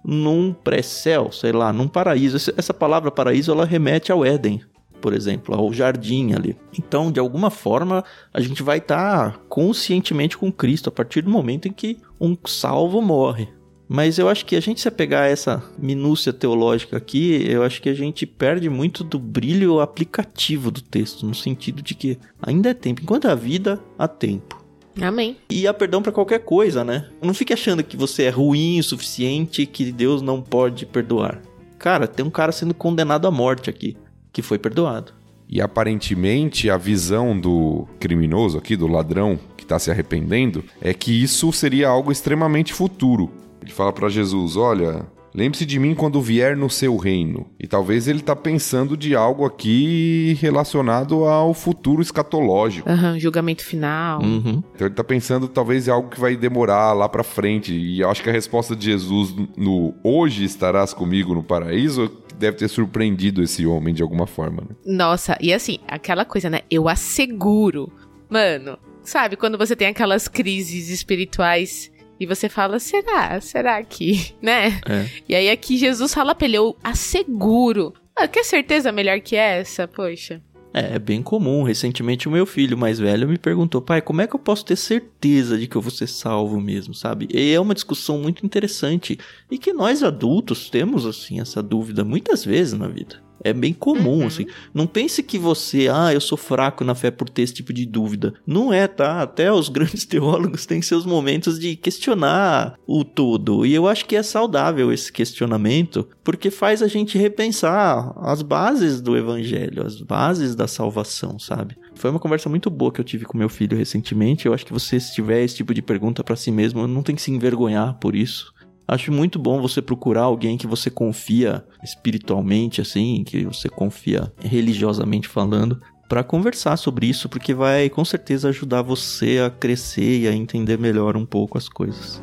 num 0.03 0.53
pré-céu, 0.53 1.31
sei 1.31 1.51
lá, 1.51 1.71
num 1.71 1.87
paraíso. 1.87 2.51
Essa 2.57 2.73
palavra 2.73 3.09
paraíso 3.09 3.51
ela 3.51 3.65
remete 3.65 4.11
ao 4.11 4.25
Éden, 4.25 4.61
por 5.01 5.13
exemplo, 5.13 5.55
ao 5.55 5.71
jardim 5.71 6.33
ali. 6.33 6.57
Então, 6.77 7.11
de 7.11 7.19
alguma 7.19 7.49
forma, 7.49 8.03
a 8.33 8.41
gente 8.41 8.61
vai 8.61 8.79
estar 8.79 9.31
tá 9.31 9.39
conscientemente 9.47 10.37
com 10.37 10.51
Cristo 10.51 10.89
a 10.89 10.91
partir 10.91 11.21
do 11.21 11.29
momento 11.29 11.67
em 11.67 11.71
que 11.71 11.97
um 12.19 12.35
salvo 12.45 13.01
morre. 13.01 13.47
Mas 13.87 14.17
eu 14.17 14.29
acho 14.29 14.45
que 14.45 14.55
a 14.55 14.59
gente 14.59 14.81
se 14.81 14.87
apegar 14.87 15.23
a 15.23 15.27
essa 15.27 15.63
minúcia 15.77 16.31
teológica 16.31 16.97
aqui, 16.97 17.45
eu 17.47 17.63
acho 17.63 17.81
que 17.81 17.89
a 17.89 17.93
gente 17.93 18.25
perde 18.25 18.69
muito 18.69 19.03
do 19.03 19.19
brilho 19.19 19.79
aplicativo 19.79 20.71
do 20.71 20.81
texto, 20.81 21.25
no 21.25 21.35
sentido 21.35 21.81
de 21.81 21.93
que 21.93 22.17
ainda 22.41 22.69
é 22.69 22.73
tempo. 22.73 23.01
Enquanto 23.01 23.27
há 23.27 23.35
vida, 23.35 23.79
há 23.97 24.07
tempo. 24.07 24.63
Amém. 25.01 25.37
E 25.49 25.67
há 25.67 25.73
perdão 25.73 26.01
para 26.01 26.11
qualquer 26.11 26.39
coisa, 26.39 26.83
né? 26.83 27.09
Não 27.21 27.33
fique 27.33 27.53
achando 27.53 27.83
que 27.83 27.97
você 27.97 28.23
é 28.23 28.29
ruim 28.29 28.79
o 28.79 28.83
suficiente 28.83 29.65
que 29.65 29.91
Deus 29.91 30.21
não 30.21 30.41
pode 30.41 30.85
perdoar. 30.85 31.41
Cara, 31.79 32.07
tem 32.07 32.25
um 32.25 32.29
cara 32.29 32.51
sendo 32.51 32.73
condenado 32.73 33.27
à 33.27 33.31
morte 33.31 33.69
aqui, 33.69 33.97
que 34.31 34.41
foi 34.41 34.57
perdoado. 34.57 35.13
E 35.49 35.61
aparentemente 35.61 36.69
a 36.69 36.77
visão 36.77 37.37
do 37.37 37.87
criminoso 37.99 38.57
aqui, 38.57 38.75
do 38.75 38.87
ladrão 38.87 39.37
que 39.57 39.63
está 39.63 39.77
se 39.77 39.91
arrependendo, 39.91 40.63
é 40.81 40.93
que 40.93 41.11
isso 41.11 41.51
seria 41.51 41.89
algo 41.89 42.11
extremamente 42.11 42.73
futuro. 42.73 43.31
Ele 43.63 43.71
fala 43.71 43.93
para 43.93 44.09
Jesus: 44.09 44.57
Olha, 44.57 45.05
lembre-se 45.33 45.65
de 45.65 45.79
mim 45.79 45.95
quando 45.95 46.21
vier 46.21 46.55
no 46.55 46.69
seu 46.69 46.97
reino. 46.97 47.47
E 47.57 47.65
talvez 47.65 48.07
ele 48.09 48.21
tá 48.21 48.35
pensando 48.35 48.97
de 48.97 49.15
algo 49.15 49.45
aqui 49.45 50.37
relacionado 50.41 51.23
ao 51.23 51.53
futuro 51.53 52.01
escatológico. 52.01 52.89
Uhum, 52.89 53.17
julgamento 53.17 53.63
final. 53.63 54.21
Uhum. 54.21 54.61
Então 54.75 54.87
ele 54.87 54.95
tá 54.95 55.03
pensando 55.03 55.47
talvez 55.47 55.87
em 55.87 55.91
algo 55.91 56.09
que 56.09 56.19
vai 56.19 56.35
demorar 56.35 56.91
lá 56.91 57.07
para 57.07 57.23
frente. 57.23 57.73
E 57.73 58.01
eu 58.01 58.09
acho 58.09 58.21
que 58.21 58.29
a 58.29 58.33
resposta 58.33 58.75
de 58.75 58.85
Jesus 58.85 59.33
no 59.55 59.93
hoje 60.03 60.43
estarás 60.43 60.93
comigo 60.93 61.33
no 61.33 61.43
paraíso 61.43 62.11
deve 62.37 62.57
ter 62.57 62.67
surpreendido 62.67 63.41
esse 63.41 63.65
homem 63.65 63.93
de 63.93 64.03
alguma 64.03 64.27
forma. 64.27 64.63
Né? 64.69 64.75
Nossa, 64.85 65.37
e 65.39 65.53
assim, 65.53 65.79
aquela 65.87 66.25
coisa, 66.25 66.49
né? 66.49 66.59
Eu 66.69 66.89
asseguro. 66.89 67.89
Mano, 68.29 68.77
sabe 69.03 69.37
quando 69.37 69.57
você 69.57 69.75
tem 69.75 69.87
aquelas 69.87 70.27
crises 70.27 70.89
espirituais 70.89 71.92
e 72.19 72.25
você 72.25 72.47
fala, 72.49 72.79
será? 72.79 73.39
Será 73.41 73.83
que? 73.83 74.33
Né? 74.41 74.81
É. 74.87 75.09
E 75.27 75.35
aí 75.35 75.49
aqui 75.49 75.77
Jesus 75.77 76.13
fala 76.13 76.35
pra 76.35 76.45
ele, 76.45 76.57
eu 76.57 76.75
asseguro. 76.83 77.93
Ah, 78.15 78.27
quer 78.27 78.43
certeza 78.43 78.91
melhor 78.91 79.19
que 79.21 79.35
essa? 79.35 79.87
Poxa. 79.87 80.41
É, 80.73 80.95
é 80.95 80.99
bem 80.99 81.21
comum. 81.21 81.63
Recentemente 81.63 82.27
o 82.27 82.31
meu 82.31 82.45
filho 82.45 82.77
mais 82.77 82.99
velho 82.99 83.27
me 83.27 83.37
perguntou, 83.37 83.81
pai, 83.81 84.01
como 84.01 84.21
é 84.21 84.27
que 84.27 84.35
eu 84.35 84.39
posso 84.39 84.65
ter 84.65 84.75
certeza 84.75 85.57
de 85.57 85.67
que 85.67 85.75
eu 85.75 85.81
vou 85.81 85.91
ser 85.91 86.07
salvo 86.07 86.59
mesmo, 86.59 86.93
sabe? 86.93 87.27
E 87.31 87.53
é 87.53 87.59
uma 87.59 87.75
discussão 87.75 88.17
muito 88.17 88.45
interessante 88.45 89.17
e 89.49 89.57
que 89.57 89.71
nós 89.71 90.03
adultos 90.03 90.69
temos, 90.69 91.05
assim, 91.05 91.39
essa 91.39 91.61
dúvida 91.61 92.03
muitas 92.03 92.43
vezes 92.43 92.73
na 92.73 92.87
vida. 92.87 93.21
É 93.43 93.51
bem 93.53 93.73
comum, 93.73 94.21
Uhum. 94.21 94.27
assim. 94.27 94.45
Não 94.73 94.87
pense 94.87 95.21
que 95.21 95.37
você, 95.37 95.89
ah, 95.91 96.13
eu 96.13 96.21
sou 96.21 96.37
fraco 96.37 96.83
na 96.83 96.95
fé 96.95 97.11
por 97.11 97.27
ter 97.29 97.41
esse 97.41 97.53
tipo 97.53 97.73
de 97.73 97.85
dúvida. 97.85 98.33
Não 98.47 98.71
é, 98.71 98.87
tá? 98.87 99.21
Até 99.21 99.51
os 99.51 99.67
grandes 99.69 100.05
teólogos 100.05 100.65
têm 100.65 100.81
seus 100.81 101.05
momentos 101.05 101.59
de 101.59 101.75
questionar 101.75 102.75
o 102.87 103.03
todo. 103.03 103.65
E 103.65 103.73
eu 103.73 103.87
acho 103.87 104.05
que 104.05 104.15
é 104.15 104.23
saudável 104.23 104.91
esse 104.93 105.11
questionamento, 105.11 106.07
porque 106.23 106.49
faz 106.49 106.81
a 106.81 106.87
gente 106.87 107.17
repensar 107.17 108.13
as 108.17 108.41
bases 108.41 109.01
do 109.01 109.17
evangelho, 109.17 109.85
as 109.85 109.99
bases 109.99 110.55
da 110.55 110.67
salvação, 110.67 111.37
sabe? 111.37 111.75
Foi 111.95 112.09
uma 112.09 112.19
conversa 112.19 112.49
muito 112.49 112.69
boa 112.69 112.91
que 112.91 112.99
eu 113.01 113.05
tive 113.05 113.25
com 113.25 113.37
meu 113.37 113.49
filho 113.49 113.77
recentemente. 113.77 114.45
Eu 114.45 114.53
acho 114.53 114.65
que 114.65 114.73
você, 114.73 114.99
se 114.99 115.13
tiver 115.13 115.43
esse 115.43 115.55
tipo 115.55 115.73
de 115.73 115.81
pergunta 115.81 116.23
pra 116.23 116.35
si 116.35 116.51
mesmo, 116.51 116.87
não 116.87 117.03
tem 117.03 117.15
que 117.15 117.21
se 117.21 117.31
envergonhar 117.31 117.93
por 117.99 118.15
isso. 118.15 118.52
Acho 118.87 119.11
muito 119.11 119.39
bom 119.39 119.61
você 119.61 119.81
procurar 119.81 120.23
alguém 120.23 120.57
que 120.57 120.67
você 120.67 120.89
confia 120.89 121.65
espiritualmente, 121.83 122.81
assim, 122.81 123.23
que 123.25 123.45
você 123.45 123.69
confia 123.69 124.31
religiosamente 124.39 125.27
falando, 125.27 125.81
pra 126.09 126.23
conversar 126.23 126.77
sobre 126.77 127.07
isso, 127.07 127.29
porque 127.29 127.53
vai 127.53 127.89
com 127.89 128.03
certeza 128.03 128.49
ajudar 128.49 128.81
você 128.81 129.39
a 129.39 129.49
crescer 129.49 130.19
e 130.19 130.27
a 130.27 130.33
entender 130.33 130.77
melhor 130.77 131.15
um 131.15 131.25
pouco 131.25 131.57
as 131.57 131.69
coisas. 131.69 132.21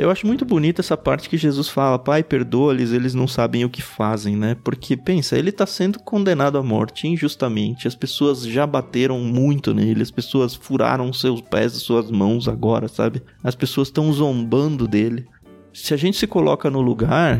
Eu 0.00 0.10
acho 0.10 0.26
muito 0.26 0.46
bonita 0.46 0.80
essa 0.80 0.96
parte 0.96 1.28
que 1.28 1.36
Jesus 1.36 1.68
fala, 1.68 1.98
Pai, 1.98 2.22
perdoa-lhes, 2.24 2.90
eles 2.90 3.12
não 3.12 3.28
sabem 3.28 3.66
o 3.66 3.68
que 3.68 3.82
fazem, 3.82 4.34
né? 4.34 4.56
Porque, 4.64 4.96
pensa, 4.96 5.36
ele 5.36 5.52
tá 5.52 5.66
sendo 5.66 5.98
condenado 5.98 6.56
à 6.56 6.62
morte 6.62 7.06
injustamente, 7.06 7.86
as 7.86 7.94
pessoas 7.94 8.42
já 8.44 8.66
bateram 8.66 9.18
muito 9.18 9.74
nele, 9.74 10.00
as 10.00 10.10
pessoas 10.10 10.54
furaram 10.54 11.12
seus 11.12 11.42
pés 11.42 11.74
e 11.74 11.80
suas 11.80 12.10
mãos 12.10 12.48
agora, 12.48 12.88
sabe? 12.88 13.22
As 13.44 13.54
pessoas 13.54 13.88
estão 13.88 14.10
zombando 14.10 14.88
dele. 14.88 15.26
Se 15.70 15.92
a 15.92 15.98
gente 15.98 16.16
se 16.16 16.26
coloca 16.26 16.70
no 16.70 16.80
lugar, 16.80 17.38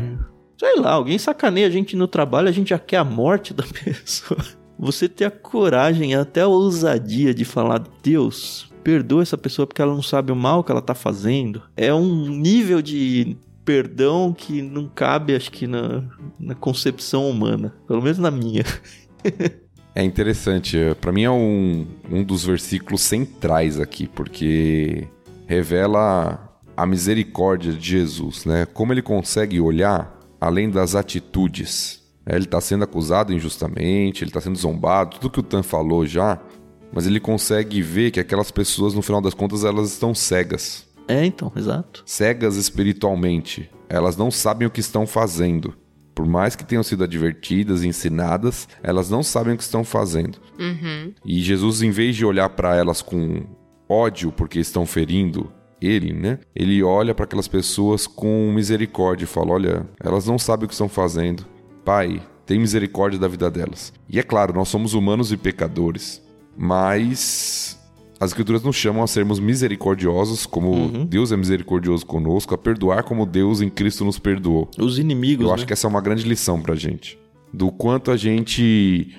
sei 0.55 0.75
lá, 0.75 0.91
alguém 0.91 1.17
sacaneia 1.17 1.65
a 1.65 1.71
gente 1.71 1.95
no 1.95 2.07
trabalho, 2.07 2.47
a 2.47 2.51
gente 2.51 2.69
já 2.69 2.77
quer 2.77 2.97
a 2.97 3.03
morte 3.03 3.55
da 3.55 3.63
pessoa. 3.83 4.39
Você 4.77 5.09
ter 5.09 5.25
a 5.25 5.31
coragem, 5.31 6.13
até 6.13 6.41
a 6.41 6.47
ousadia 6.47 7.33
de 7.33 7.43
falar, 7.43 7.83
Deus, 8.03 8.70
perdoa 8.83 9.21
essa 9.21 9.37
pessoa 9.37 9.67
porque 9.67 9.81
ela 9.81 9.93
não 9.93 10.01
sabe 10.01 10.31
o 10.31 10.35
mal 10.35 10.63
que 10.63 10.71
ela 10.71 10.81
tá 10.81 10.93
fazendo. 10.93 11.61
É 11.75 11.93
um 11.93 12.27
nível 12.29 12.81
de 12.81 13.37
perdão 13.63 14.33
que 14.33 14.61
não 14.61 14.87
cabe, 14.87 15.35
acho 15.35 15.51
que, 15.51 15.67
na, 15.67 16.03
na 16.39 16.55
concepção 16.55 17.29
humana. 17.29 17.73
Pelo 17.87 18.01
menos 18.01 18.17
na 18.17 18.31
minha. 18.31 18.63
É 19.93 20.01
interessante, 20.01 20.77
pra 21.01 21.11
mim 21.11 21.23
é 21.23 21.29
um, 21.29 21.85
um 22.09 22.23
dos 22.23 22.45
versículos 22.45 23.01
centrais 23.01 23.77
aqui, 23.77 24.07
porque 24.07 25.05
revela 25.45 26.49
a 26.77 26.85
misericórdia 26.85 27.73
de 27.73 27.89
Jesus, 27.89 28.45
né? 28.45 28.65
Como 28.65 28.93
ele 28.93 29.01
consegue 29.01 29.59
olhar 29.59 30.17
além 30.39 30.69
das 30.69 30.95
atitudes. 30.95 32.01
É, 32.25 32.35
Ele 32.35 32.45
está 32.45 32.61
sendo 32.61 32.83
acusado 32.83 33.33
injustamente, 33.33 34.23
ele 34.23 34.29
está 34.29 34.39
sendo 34.39 34.57
zombado, 34.57 35.17
tudo 35.17 35.29
que 35.29 35.39
o 35.39 35.43
Tan 35.43 35.63
falou 35.63 36.05
já, 36.05 36.39
mas 36.91 37.07
ele 37.07 37.19
consegue 37.19 37.81
ver 37.81 38.11
que 38.11 38.19
aquelas 38.19 38.51
pessoas, 38.51 38.93
no 38.93 39.01
final 39.01 39.21
das 39.21 39.33
contas, 39.33 39.63
elas 39.63 39.91
estão 39.91 40.13
cegas. 40.13 40.87
É, 41.07 41.25
então, 41.25 41.51
exato. 41.55 42.03
Cegas 42.05 42.55
espiritualmente. 42.55 43.69
Elas 43.89 44.15
não 44.15 44.31
sabem 44.31 44.67
o 44.67 44.71
que 44.71 44.79
estão 44.79 45.05
fazendo. 45.05 45.73
Por 46.13 46.25
mais 46.25 46.55
que 46.55 46.65
tenham 46.65 46.83
sido 46.83 47.03
advertidas, 47.03 47.83
ensinadas, 47.83 48.67
elas 48.83 49.09
não 49.09 49.23
sabem 49.23 49.53
o 49.53 49.57
que 49.57 49.63
estão 49.63 49.83
fazendo. 49.83 50.37
Uhum. 50.59 51.13
E 51.25 51.41
Jesus, 51.41 51.81
em 51.81 51.91
vez 51.91 52.15
de 52.15 52.25
olhar 52.25 52.49
para 52.49 52.75
elas 52.75 53.01
com 53.01 53.43
ódio 53.89 54.31
porque 54.31 54.59
estão 54.59 54.85
ferindo 54.85 55.51
ele, 55.81 56.13
né? 56.13 56.39
Ele 56.55 56.83
olha 56.83 57.15
para 57.15 57.25
aquelas 57.25 57.47
pessoas 57.47 58.05
com 58.05 58.51
misericórdia 58.53 59.25
e 59.25 59.27
fala: 59.27 59.53
Olha, 59.53 59.89
elas 59.99 60.25
não 60.25 60.37
sabem 60.37 60.65
o 60.65 60.67
que 60.67 60.73
estão 60.73 60.87
fazendo. 60.87 61.45
Pai, 61.83 62.21
tem 62.45 62.59
misericórdia 62.59 63.19
da 63.19 63.27
vida 63.27 63.49
delas. 63.49 63.91
E 64.07 64.19
é 64.19 64.23
claro, 64.23 64.53
nós 64.53 64.67
somos 64.67 64.93
humanos 64.93 65.31
e 65.31 65.37
pecadores, 65.37 66.21
mas 66.57 67.79
as 68.19 68.29
escrituras 68.29 68.61
nos 68.61 68.75
chamam 68.75 69.03
a 69.03 69.07
sermos 69.07 69.39
misericordiosos, 69.39 70.45
como 70.45 71.05
Deus 71.05 71.31
é 71.31 71.37
misericordioso 71.37 72.05
conosco, 72.05 72.53
a 72.53 72.57
perdoar 72.57 73.03
como 73.03 73.25
Deus 73.25 73.61
em 73.61 73.69
Cristo 73.69 74.05
nos 74.05 74.19
perdoou. 74.19 74.69
Os 74.77 74.99
inimigos, 74.99 75.43
Eu 75.45 75.49
né? 75.49 75.55
acho 75.55 75.65
que 75.65 75.73
essa 75.73 75.87
é 75.87 75.89
uma 75.89 76.01
grande 76.01 76.27
lição 76.27 76.61
pra 76.61 76.75
gente. 76.75 77.17
Do 77.51 77.71
quanto 77.71 78.11
a 78.11 78.17
gente 78.17 79.15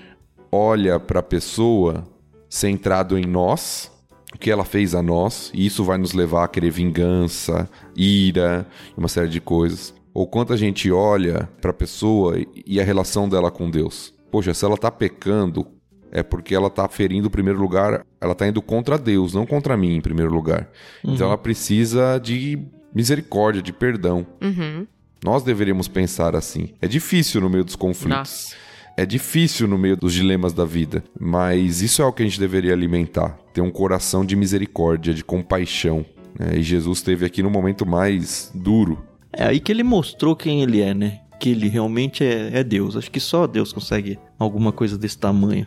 olha 0.50 1.00
pra 1.00 1.22
pessoa 1.22 2.04
centrado 2.48 3.18
em 3.18 3.24
nós, 3.26 3.90
o 4.34 4.38
que 4.38 4.50
ela 4.50 4.64
fez 4.64 4.94
a 4.94 5.02
nós, 5.02 5.50
e 5.52 5.66
isso 5.66 5.82
vai 5.82 5.98
nos 5.98 6.12
levar 6.12 6.44
a 6.44 6.48
querer 6.48 6.70
vingança, 6.70 7.68
ira, 7.96 8.66
uma 8.96 9.08
série 9.08 9.28
de 9.28 9.40
coisas. 9.40 9.92
Ou 10.14 10.26
quanto 10.26 10.52
a 10.52 10.56
gente 10.56 10.90
olha 10.92 11.48
pra 11.60 11.72
pessoa 11.72 12.36
e 12.66 12.78
a 12.80 12.84
relação 12.84 13.28
dela 13.28 13.50
com 13.50 13.70
Deus. 13.70 14.14
Poxa, 14.30 14.54
se 14.54 14.64
ela 14.64 14.76
tá 14.76 14.90
pecando, 14.90 15.66
é 16.12 16.22
porque 16.22 16.54
ela 16.54 16.68
tá 16.70 16.86
ferindo, 16.88 17.26
em 17.26 17.30
primeiro 17.30 17.58
lugar, 17.58 18.04
ela 18.20 18.34
tá 18.34 18.46
indo 18.46 18.60
contra 18.60 18.98
Deus, 18.98 19.32
não 19.32 19.46
contra 19.46 19.76
mim, 19.76 19.96
em 19.96 20.00
primeiro 20.00 20.32
lugar. 20.32 20.68
Então 21.02 21.26
ela 21.26 21.38
precisa 21.38 22.18
de 22.18 22.58
misericórdia, 22.94 23.62
de 23.62 23.72
perdão. 23.72 24.26
Uhum. 24.40 24.86
Nós 25.24 25.42
deveríamos 25.42 25.88
pensar 25.88 26.36
assim. 26.36 26.70
É 26.80 26.86
difícil 26.86 27.40
no 27.40 27.48
meio 27.48 27.64
dos 27.64 27.76
conflitos. 27.76 28.18
Nossa. 28.18 28.56
É 28.94 29.06
difícil 29.06 29.66
no 29.66 29.78
meio 29.78 29.96
dos 29.96 30.12
dilemas 30.12 30.52
da 30.52 30.66
vida, 30.66 31.02
mas 31.18 31.80
isso 31.80 32.02
é 32.02 32.04
o 32.04 32.12
que 32.12 32.22
a 32.22 32.26
gente 32.26 32.38
deveria 32.38 32.74
alimentar. 32.74 33.38
Ter 33.54 33.62
um 33.62 33.70
coração 33.70 34.22
de 34.24 34.36
misericórdia, 34.36 35.14
de 35.14 35.24
compaixão. 35.24 36.04
né? 36.38 36.58
E 36.58 36.62
Jesus 36.62 36.98
esteve 36.98 37.24
aqui 37.24 37.42
no 37.42 37.48
momento 37.48 37.86
mais 37.86 38.50
duro. 38.54 39.02
É 39.32 39.44
aí 39.44 39.60
que 39.60 39.72
ele 39.72 39.82
mostrou 39.82 40.36
quem 40.36 40.62
ele 40.62 40.82
é, 40.82 40.92
né? 40.92 41.20
Que 41.40 41.48
ele 41.50 41.68
realmente 41.68 42.22
é, 42.22 42.58
é 42.58 42.62
Deus. 42.62 42.94
Acho 42.94 43.10
que 43.10 43.18
só 43.18 43.46
Deus 43.46 43.72
consegue 43.72 44.18
alguma 44.42 44.72
coisa 44.72 44.98
desse 44.98 45.18
tamanho. 45.18 45.66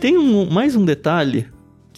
Tem 0.00 0.18
um, 0.18 0.50
mais 0.50 0.74
um 0.74 0.84
detalhe 0.84 1.48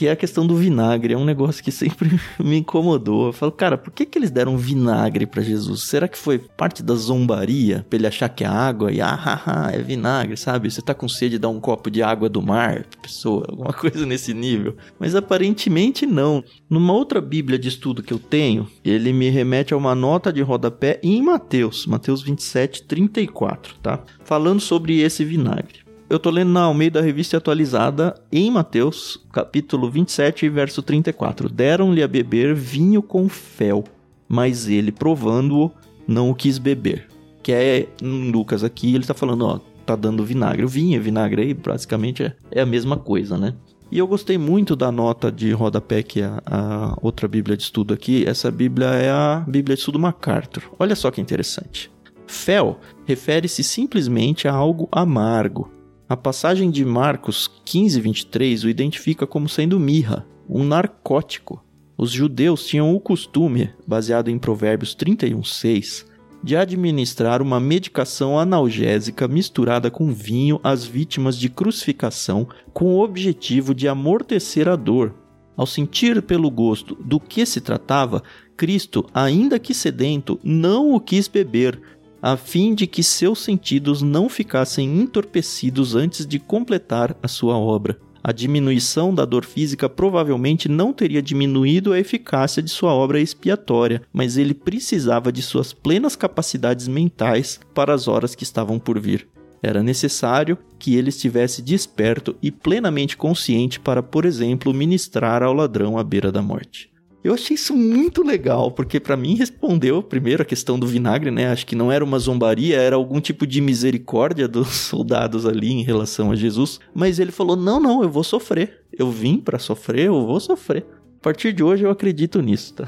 que 0.04 0.08
é 0.08 0.12
a 0.12 0.16
questão 0.16 0.46
do 0.46 0.54
vinagre. 0.54 1.14
É 1.14 1.16
um 1.16 1.24
negócio 1.24 1.64
que 1.64 1.72
sempre 1.72 2.20
me 2.38 2.58
incomodou. 2.58 3.28
Eu 3.28 3.32
falo, 3.32 3.50
cara, 3.50 3.78
por 3.78 3.90
que, 3.90 4.04
que 4.04 4.18
eles 4.18 4.30
deram 4.30 4.58
vinagre 4.58 5.24
pra 5.24 5.42
Jesus? 5.42 5.84
Será 5.84 6.06
que 6.06 6.18
foi 6.18 6.38
parte 6.38 6.82
da 6.82 6.94
zombaria? 6.94 7.86
Pra 7.88 7.98
ele 7.98 8.06
achar 8.06 8.28
que 8.28 8.44
é 8.44 8.46
água 8.46 8.92
e 8.92 9.00
ah, 9.00 9.14
haha, 9.14 9.70
é 9.72 9.78
vinagre, 9.78 10.36
sabe? 10.36 10.70
Você 10.70 10.82
tá 10.82 10.92
com 10.92 11.08
sede, 11.08 11.38
dá 11.38 11.48
um 11.48 11.58
copo 11.58 11.90
de 11.90 12.02
água 12.02 12.28
do 12.28 12.42
mar 12.42 12.84
pessoa, 13.00 13.46
alguma 13.48 13.72
coisa 13.72 14.04
nesse 14.04 14.34
nível. 14.34 14.76
Mas 14.98 15.14
aparentemente 15.14 16.04
não. 16.04 16.44
Numa 16.68 16.92
outra 16.92 17.20
Bíblia 17.20 17.58
de 17.58 17.68
estudo 17.68 18.02
que 18.02 18.12
eu 18.12 18.18
tenho, 18.18 18.68
ele 18.84 19.10
me 19.10 19.30
remete 19.30 19.72
a 19.72 19.76
uma 19.76 19.94
nota 19.94 20.30
de 20.30 20.42
rodapé 20.42 21.00
em 21.02 21.22
Mateus, 21.22 21.86
Mateus 21.86 22.20
27, 22.20 22.82
34, 22.82 23.76
tá? 23.82 24.02
Falando 24.22 24.60
sobre 24.60 25.00
esse 25.00 25.24
vinagre. 25.24 25.83
Eu 26.08 26.18
tô 26.18 26.28
lendo 26.30 26.50
na 26.50 26.64
Almeida 26.64 27.00
Revista 27.00 27.38
Atualizada 27.38 28.14
em 28.30 28.50
Mateus, 28.50 29.18
capítulo 29.32 29.90
27, 29.90 30.48
verso 30.50 30.82
34. 30.82 31.48
Deram-lhe 31.48 32.02
a 32.02 32.08
beber 32.08 32.54
vinho 32.54 33.02
com 33.02 33.26
fel, 33.26 33.84
mas 34.28 34.68
ele, 34.68 34.92
provando-o, 34.92 35.72
não 36.06 36.28
o 36.28 36.34
quis 36.34 36.58
beber. 36.58 37.08
Que 37.42 37.52
é 37.52 37.88
em 38.02 38.30
Lucas 38.30 38.62
aqui, 38.62 38.94
ele 38.94 39.06
tá 39.06 39.14
falando, 39.14 39.46
ó, 39.46 39.58
tá 39.86 39.96
dando 39.96 40.24
vinagre. 40.24 40.64
O 40.64 40.68
vinho 40.68 40.96
e 40.96 40.98
vinagre 40.98 41.40
aí, 41.40 41.54
basicamente, 41.54 42.22
é, 42.22 42.36
é 42.50 42.60
a 42.60 42.66
mesma 42.66 42.98
coisa, 42.98 43.38
né? 43.38 43.54
E 43.90 43.98
eu 43.98 44.06
gostei 44.06 44.36
muito 44.36 44.76
da 44.76 44.92
nota 44.92 45.32
de 45.32 45.52
rodapé 45.52 46.02
que 46.02 46.20
é 46.20 46.30
a 46.44 46.98
outra 47.00 47.26
Bíblia 47.26 47.56
de 47.56 47.62
estudo 47.62 47.94
aqui. 47.94 48.26
Essa 48.26 48.50
Bíblia 48.50 48.88
é 48.88 49.10
a 49.10 49.42
Bíblia 49.48 49.74
de 49.74 49.80
estudo 49.80 49.98
MacArthur. 49.98 50.64
Olha 50.78 50.94
só 50.94 51.10
que 51.10 51.20
interessante. 51.20 51.90
Fel 52.26 52.78
refere-se 53.06 53.62
simplesmente 53.62 54.48
a 54.48 54.52
algo 54.52 54.88
amargo. 54.92 55.70
A 56.14 56.16
passagem 56.16 56.70
de 56.70 56.84
Marcos 56.84 57.50
15, 57.64 58.00
23 58.00 58.62
o 58.62 58.68
identifica 58.68 59.26
como 59.26 59.48
sendo 59.48 59.80
mirra, 59.80 60.24
um 60.48 60.62
narcótico. 60.62 61.60
Os 61.98 62.12
judeus 62.12 62.64
tinham 62.68 62.94
o 62.94 63.00
costume, 63.00 63.70
baseado 63.84 64.28
em 64.28 64.38
Provérbios 64.38 64.94
31, 64.94 65.42
6, 65.42 66.06
de 66.40 66.54
administrar 66.54 67.42
uma 67.42 67.58
medicação 67.58 68.38
analgésica 68.38 69.26
misturada 69.26 69.90
com 69.90 70.12
vinho 70.12 70.60
às 70.62 70.84
vítimas 70.84 71.36
de 71.36 71.48
crucificação 71.48 72.46
com 72.72 72.94
o 72.94 73.02
objetivo 73.02 73.74
de 73.74 73.88
amortecer 73.88 74.68
a 74.68 74.76
dor. 74.76 75.12
Ao 75.56 75.66
sentir 75.66 76.22
pelo 76.22 76.48
gosto 76.48 76.94
do 76.94 77.18
que 77.18 77.44
se 77.44 77.60
tratava, 77.60 78.22
Cristo, 78.56 79.04
ainda 79.12 79.58
que 79.58 79.74
sedento, 79.74 80.38
não 80.44 80.94
o 80.94 81.00
quis 81.00 81.26
beber, 81.26 81.80
a 82.26 82.38
fim 82.38 82.74
de 82.74 82.86
que 82.86 83.02
seus 83.02 83.40
sentidos 83.40 84.00
não 84.00 84.30
ficassem 84.30 84.98
entorpecidos 84.98 85.94
antes 85.94 86.24
de 86.24 86.38
completar 86.38 87.14
a 87.22 87.28
sua 87.28 87.58
obra. 87.58 88.00
A 88.22 88.32
diminuição 88.32 89.14
da 89.14 89.26
dor 89.26 89.44
física 89.44 89.90
provavelmente 89.90 90.66
não 90.66 90.90
teria 90.90 91.20
diminuído 91.20 91.92
a 91.92 92.00
eficácia 92.00 92.62
de 92.62 92.70
sua 92.70 92.94
obra 92.94 93.20
expiatória, 93.20 94.00
mas 94.10 94.38
ele 94.38 94.54
precisava 94.54 95.30
de 95.30 95.42
suas 95.42 95.74
plenas 95.74 96.16
capacidades 96.16 96.88
mentais 96.88 97.60
para 97.74 97.92
as 97.92 98.08
horas 98.08 98.34
que 98.34 98.42
estavam 98.42 98.78
por 98.78 98.98
vir. 98.98 99.28
Era 99.62 99.82
necessário 99.82 100.56
que 100.78 100.96
ele 100.96 101.10
estivesse 101.10 101.60
desperto 101.60 102.34
e 102.40 102.50
plenamente 102.50 103.18
consciente 103.18 103.78
para, 103.78 104.02
por 104.02 104.24
exemplo, 104.24 104.72
ministrar 104.72 105.42
ao 105.42 105.52
ladrão 105.52 105.98
à 105.98 106.02
beira 106.02 106.32
da 106.32 106.40
morte. 106.40 106.93
Eu 107.24 107.32
achei 107.32 107.54
isso 107.54 107.74
muito 107.74 108.22
legal, 108.22 108.70
porque 108.70 109.00
para 109.00 109.16
mim 109.16 109.34
respondeu 109.34 110.02
primeiro 110.02 110.42
a 110.42 110.44
questão 110.44 110.78
do 110.78 110.86
vinagre, 110.86 111.30
né? 111.30 111.46
Acho 111.46 111.64
que 111.64 111.74
não 111.74 111.90
era 111.90 112.04
uma 112.04 112.18
zombaria, 112.18 112.76
era 112.76 112.96
algum 112.96 113.18
tipo 113.18 113.46
de 113.46 113.62
misericórdia 113.62 114.46
dos 114.46 114.68
soldados 114.76 115.46
ali 115.46 115.72
em 115.72 115.82
relação 115.82 116.30
a 116.30 116.36
Jesus, 116.36 116.78
mas 116.94 117.18
ele 117.18 117.32
falou: 117.32 117.56
"Não, 117.56 117.80
não, 117.80 118.02
eu 118.02 118.10
vou 118.10 118.22
sofrer. 118.22 118.82
Eu 118.92 119.10
vim 119.10 119.38
para 119.38 119.58
sofrer, 119.58 120.08
eu 120.08 120.26
vou 120.26 120.38
sofrer." 120.38 120.84
A 121.18 121.22
partir 121.22 121.54
de 121.54 121.64
hoje 121.64 121.84
eu 121.84 121.90
acredito 121.90 122.42
nisso, 122.42 122.74
tá? 122.74 122.86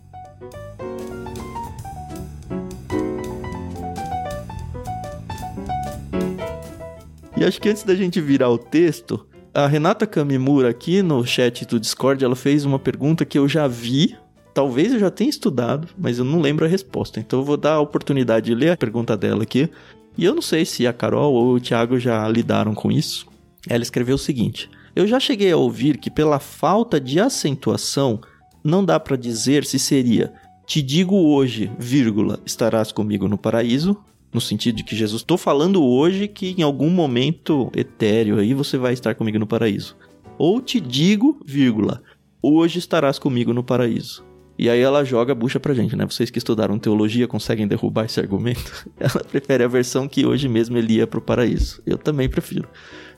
e 7.37 7.45
acho 7.45 7.61
que 7.61 7.69
antes 7.69 7.83
da 7.83 7.95
gente 7.95 8.19
virar 8.19 8.49
o 8.49 8.57
texto, 8.57 9.27
a 9.55 9.69
Renata 9.69 10.05
Kamimura 10.07 10.69
aqui 10.69 11.01
no 11.01 11.25
chat 11.25 11.65
do 11.65 11.79
Discord, 11.79 12.25
ela 12.25 12.35
fez 12.35 12.65
uma 12.65 12.79
pergunta 12.79 13.25
que 13.25 13.39
eu 13.39 13.49
já 13.49 13.69
vi, 13.69 14.17
talvez 14.53 14.93
eu 14.93 14.99
já 14.99 15.11
tenha 15.11 15.31
estudado, 15.31 15.89
mas 15.97 16.19
eu 16.19 16.25
não 16.25 16.41
lembro 16.41 16.65
a 16.65 16.69
resposta. 16.69 17.21
Então 17.21 17.39
eu 17.39 17.45
vou 17.45 17.57
dar 17.57 17.75
a 17.75 17.81
oportunidade 17.81 18.47
de 18.47 18.55
ler 18.55 18.71
a 18.71 18.77
pergunta 18.77 19.17
dela 19.17 19.45
aqui. 19.45 19.71
E 20.19 20.25
eu 20.25 20.35
não 20.35 20.43
sei 20.43 20.65
se 20.65 20.87
a 20.87 20.93
Carol 20.93 21.35
ou 21.35 21.55
o 21.55 21.61
Thiago 21.61 22.01
já 22.01 22.29
lidaram 22.29 22.75
com 22.75 22.91
isso. 22.91 23.27
Ela 23.69 23.83
escreveu 23.83 24.17
o 24.17 24.19
seguinte: 24.19 24.69
Eu 24.95 25.07
já 25.07 25.21
cheguei 25.21 25.53
a 25.53 25.57
ouvir 25.57 25.99
que 25.99 26.11
pela 26.11 26.41
falta 26.41 27.01
de 27.01 27.21
acentuação 27.21 28.21
não 28.63 28.85
dá 28.85 28.99
para 28.99 29.17
dizer 29.17 29.65
se 29.65 29.79
seria 29.79 30.33
te 30.67 30.81
digo 30.81 31.15
hoje, 31.15 31.71
vírgula, 31.79 32.41
estarás 32.45 32.91
comigo 32.91 33.29
no 33.29 33.37
paraíso, 33.37 33.99
no 34.35 34.41
sentido 34.41 34.75
de 34.75 34.83
que 34.83 34.97
Jesus, 34.97 35.23
estou 35.23 35.39
falando 35.39 35.83
hoje 35.83 36.27
que 36.27 36.57
em 36.59 36.63
algum 36.63 36.91
momento 36.91 37.71
etéreo 37.75 38.41
aí 38.41 38.53
você 38.53 38.77
vai 38.77 38.93
estar 38.93 39.15
comigo 39.15 39.39
no 39.39 39.47
paraíso. 39.47 39.97
Ou 40.37 40.61
te 40.61 40.81
digo, 40.81 41.41
vírgula, 41.47 42.03
hoje 42.43 42.81
estarás 42.81 43.17
comigo 43.17 43.55
no 43.55 43.63
paraíso. 43.63 44.25
E 44.59 44.69
aí 44.69 44.81
ela 44.81 45.05
joga 45.05 45.33
a 45.33 45.35
bucha 45.35 45.61
pra 45.61 45.73
gente, 45.75 45.97
né? 45.97 46.05
Vocês 46.05 46.31
que 46.31 46.39
estudaram 46.39 46.79
teologia 46.79 47.29
conseguem 47.29 47.67
derrubar 47.67 48.05
esse 48.05 48.21
argumento? 48.21 48.87
Ela 48.99 49.25
prefere 49.25 49.65
a 49.65 49.69
versão 49.69 50.07
que 50.07 50.25
hoje 50.25 50.49
mesmo 50.49 50.79
ele 50.79 50.95
ia 50.95 51.09
pro 51.09 51.21
paraíso. 51.21 51.83
Eu 51.85 51.99
também 51.99 52.29
prefiro. 52.29 52.69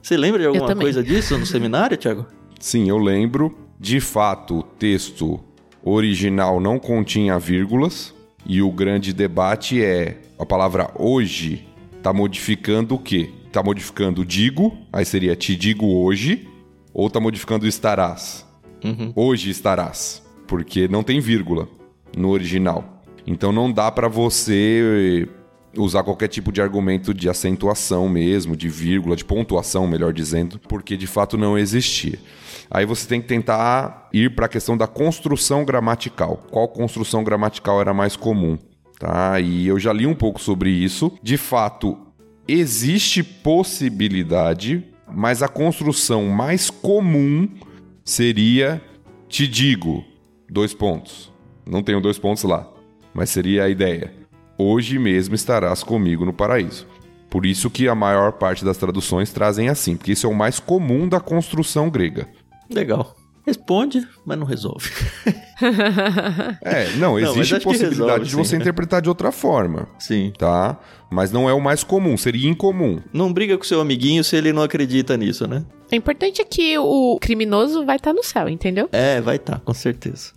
Você 0.00 0.16
lembra 0.16 0.40
de 0.40 0.46
alguma 0.46 0.74
coisa 0.74 1.02
disso 1.02 1.36
no 1.36 1.44
seminário, 1.44 1.96
Thiago? 1.98 2.26
Sim, 2.58 2.88
eu 2.88 2.96
lembro. 2.96 3.54
De 3.78 4.00
fato, 4.00 4.60
o 4.60 4.62
texto 4.62 5.38
original 5.84 6.58
não 6.58 6.78
continha 6.78 7.38
vírgulas. 7.38 8.14
E 8.46 8.62
o 8.62 8.70
grande 8.70 9.12
debate 9.12 9.82
é 9.82 10.16
a 10.38 10.44
palavra 10.44 10.90
hoje 10.98 11.66
está 11.96 12.12
modificando 12.12 12.94
o 12.94 12.98
quê? 12.98 13.30
Está 13.46 13.62
modificando 13.62 14.24
digo, 14.24 14.76
aí 14.92 15.04
seria 15.04 15.34
te 15.34 15.56
digo 15.56 15.86
hoje, 15.86 16.48
ou 16.92 17.06
está 17.06 17.18
modificando 17.18 17.66
estarás? 17.66 18.46
Uhum. 18.84 19.12
Hoje 19.16 19.50
estarás, 19.50 20.22
porque 20.46 20.88
não 20.88 21.02
tem 21.02 21.20
vírgula 21.20 21.68
no 22.16 22.30
original. 22.30 23.02
Então 23.26 23.50
não 23.50 23.72
dá 23.72 23.90
para 23.90 24.08
você 24.08 25.28
usar 25.76 26.02
qualquer 26.02 26.28
tipo 26.28 26.52
de 26.52 26.60
argumento 26.62 27.12
de 27.12 27.28
acentuação 27.28 28.08
mesmo, 28.08 28.56
de 28.56 28.68
vírgula, 28.68 29.16
de 29.16 29.24
pontuação, 29.24 29.86
melhor 29.86 30.12
dizendo, 30.12 30.58
porque 30.68 30.96
de 30.96 31.06
fato 31.06 31.36
não 31.36 31.58
existia. 31.58 32.18
Aí 32.70 32.84
você 32.84 33.06
tem 33.06 33.20
que 33.20 33.28
tentar 33.28 34.08
ir 34.12 34.34
para 34.34 34.46
a 34.46 34.48
questão 34.48 34.76
da 34.76 34.86
construção 34.86 35.64
gramatical. 35.64 36.42
Qual 36.50 36.68
construção 36.68 37.22
gramatical 37.22 37.80
era 37.80 37.94
mais 37.94 38.16
comum? 38.16 38.58
Tá? 38.98 39.38
E 39.40 39.66
eu 39.66 39.78
já 39.78 39.92
li 39.92 40.06
um 40.06 40.14
pouco 40.14 40.40
sobre 40.40 40.70
isso. 40.70 41.12
De 41.22 41.36
fato, 41.36 41.96
existe 42.48 43.22
possibilidade, 43.22 44.84
mas 45.12 45.42
a 45.42 45.48
construção 45.48 46.26
mais 46.26 46.70
comum 46.70 47.48
seria 48.04 48.82
te 49.28 49.46
digo, 49.46 50.04
dois 50.48 50.72
pontos. 50.72 51.32
Não 51.66 51.82
tenho 51.82 52.00
dois 52.00 52.18
pontos 52.18 52.44
lá, 52.44 52.70
mas 53.12 53.30
seria 53.30 53.64
a 53.64 53.68
ideia. 53.68 54.12
Hoje 54.56 54.98
mesmo 54.98 55.34
estarás 55.34 55.82
comigo 55.82 56.24
no 56.24 56.32
paraíso. 56.32 56.86
Por 57.28 57.44
isso 57.44 57.68
que 57.68 57.88
a 57.88 57.94
maior 57.94 58.32
parte 58.32 58.64
das 58.64 58.78
traduções 58.78 59.32
trazem 59.32 59.68
assim, 59.68 59.96
porque 59.96 60.12
isso 60.12 60.26
é 60.26 60.30
o 60.30 60.34
mais 60.34 60.60
comum 60.60 61.08
da 61.08 61.20
construção 61.20 61.90
grega. 61.90 62.28
Legal. 62.70 63.14
Responde, 63.46 64.06
mas 64.24 64.36
não 64.36 64.44
resolve. 64.44 64.90
é, 66.62 66.90
não, 66.96 67.16
existe 67.16 67.54
não, 67.54 67.60
possibilidade 67.60 68.24
resolve, 68.24 68.24
de 68.24 68.34
você 68.34 68.56
sim. 68.56 68.60
interpretar 68.60 69.00
de 69.00 69.08
outra 69.08 69.30
forma. 69.30 69.88
Sim. 70.00 70.32
Tá? 70.36 70.76
Mas 71.08 71.30
não 71.30 71.48
é 71.48 71.54
o 71.54 71.60
mais 71.60 71.84
comum, 71.84 72.16
seria 72.16 72.50
incomum. 72.50 73.00
Não 73.12 73.32
briga 73.32 73.56
com 73.56 73.62
seu 73.62 73.80
amiguinho 73.80 74.24
se 74.24 74.34
ele 74.34 74.52
não 74.52 74.62
acredita 74.62 75.16
nisso, 75.16 75.46
né? 75.46 75.64
O 75.92 75.94
importante 75.94 76.42
é 76.42 76.44
que 76.44 76.76
o 76.76 77.18
criminoso 77.20 77.86
vai 77.86 77.96
estar 77.96 78.10
tá 78.10 78.16
no 78.16 78.24
céu, 78.24 78.48
entendeu? 78.48 78.88
É, 78.90 79.20
vai 79.20 79.36
estar, 79.36 79.54
tá, 79.54 79.60
com 79.60 79.72
certeza. 79.72 80.32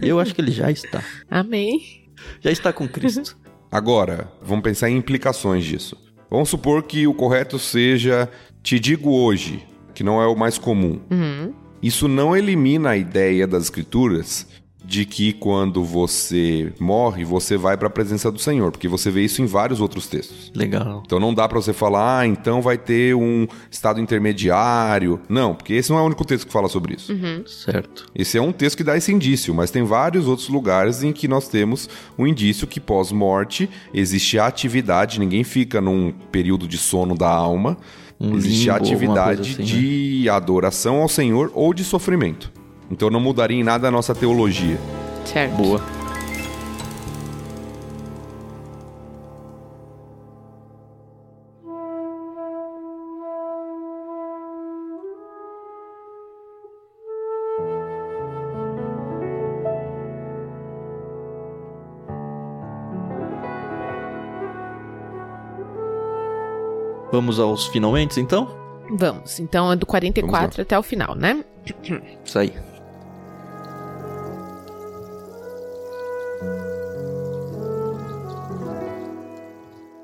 Eu 0.00 0.18
acho 0.18 0.34
que 0.34 0.40
ele 0.40 0.50
já 0.50 0.70
está. 0.70 1.04
Amém. 1.30 2.08
Já 2.40 2.50
está 2.50 2.72
com 2.72 2.88
Cristo. 2.88 3.36
Agora, 3.70 4.32
vamos 4.40 4.64
pensar 4.64 4.88
em 4.88 4.96
implicações 4.96 5.66
disso. 5.66 5.94
Vamos 6.30 6.48
supor 6.48 6.82
que 6.82 7.06
o 7.06 7.12
correto 7.12 7.58
seja 7.58 8.30
te 8.62 8.80
digo 8.80 9.10
hoje, 9.10 9.66
que 9.94 10.02
não 10.02 10.22
é 10.22 10.26
o 10.26 10.34
mais 10.34 10.56
comum. 10.56 11.00
Uhum. 11.10 11.52
Isso 11.82 12.08
não 12.08 12.36
elimina 12.36 12.90
a 12.90 12.96
ideia 12.96 13.46
das 13.46 13.64
escrituras 13.64 14.46
de 14.88 15.04
que 15.04 15.34
quando 15.34 15.84
você 15.84 16.72
morre, 16.80 17.22
você 17.22 17.58
vai 17.58 17.76
para 17.76 17.88
a 17.88 17.90
presença 17.90 18.32
do 18.32 18.38
Senhor, 18.38 18.70
porque 18.70 18.88
você 18.88 19.10
vê 19.10 19.22
isso 19.22 19.42
em 19.42 19.44
vários 19.44 19.82
outros 19.82 20.06
textos. 20.06 20.50
Legal. 20.54 21.02
Então 21.04 21.20
não 21.20 21.34
dá 21.34 21.46
para 21.46 21.60
você 21.60 21.74
falar, 21.74 22.20
ah, 22.20 22.26
então 22.26 22.62
vai 22.62 22.78
ter 22.78 23.14
um 23.14 23.46
estado 23.70 24.00
intermediário. 24.00 25.20
Não, 25.28 25.54
porque 25.54 25.74
esse 25.74 25.90
não 25.90 25.98
é 25.98 26.00
o 26.00 26.06
único 26.06 26.24
texto 26.24 26.46
que 26.46 26.52
fala 26.52 26.68
sobre 26.68 26.94
isso. 26.94 27.12
Uhum. 27.12 27.44
Certo. 27.46 28.06
Esse 28.14 28.38
é 28.38 28.42
um 28.42 28.50
texto 28.50 28.78
que 28.78 28.84
dá 28.84 28.96
esse 28.96 29.12
indício, 29.12 29.54
mas 29.54 29.70
tem 29.70 29.82
vários 29.82 30.26
outros 30.26 30.48
lugares 30.48 31.02
em 31.02 31.12
que 31.12 31.28
nós 31.28 31.48
temos 31.48 31.86
um 32.16 32.26
indício 32.26 32.66
que 32.66 32.80
pós-morte 32.80 33.68
existe 33.92 34.38
atividade, 34.38 35.20
ninguém 35.20 35.44
fica 35.44 35.82
num 35.82 36.12
período 36.32 36.66
de 36.66 36.78
sono 36.78 37.14
da 37.14 37.28
alma. 37.28 37.76
Um 38.20 38.36
existe 38.36 38.64
limbo, 38.64 38.76
atividade 38.76 39.52
assim, 39.52 39.62
de 39.62 40.22
né? 40.24 40.30
adoração 40.30 40.96
ao 40.96 41.08
Senhor 41.08 41.50
ou 41.54 41.72
de 41.72 41.84
sofrimento. 41.84 42.52
Então 42.90 43.10
não 43.10 43.20
mudaria 43.20 43.58
em 43.58 43.62
nada 43.62 43.88
a 43.88 43.90
nossa 43.90 44.14
teologia. 44.14 44.78
Certo. 45.24 45.54
Boa. 45.54 45.97
Vamos 67.18 67.40
aos 67.40 67.66
finalmente, 67.66 68.20
então? 68.20 68.48
Vamos. 68.92 69.40
Então 69.40 69.72
é 69.72 69.74
do 69.74 69.84
44 69.84 70.62
até 70.62 70.78
o 70.78 70.84
final, 70.84 71.16
né? 71.16 71.44
Isso 72.24 72.38
aí. 72.38 72.52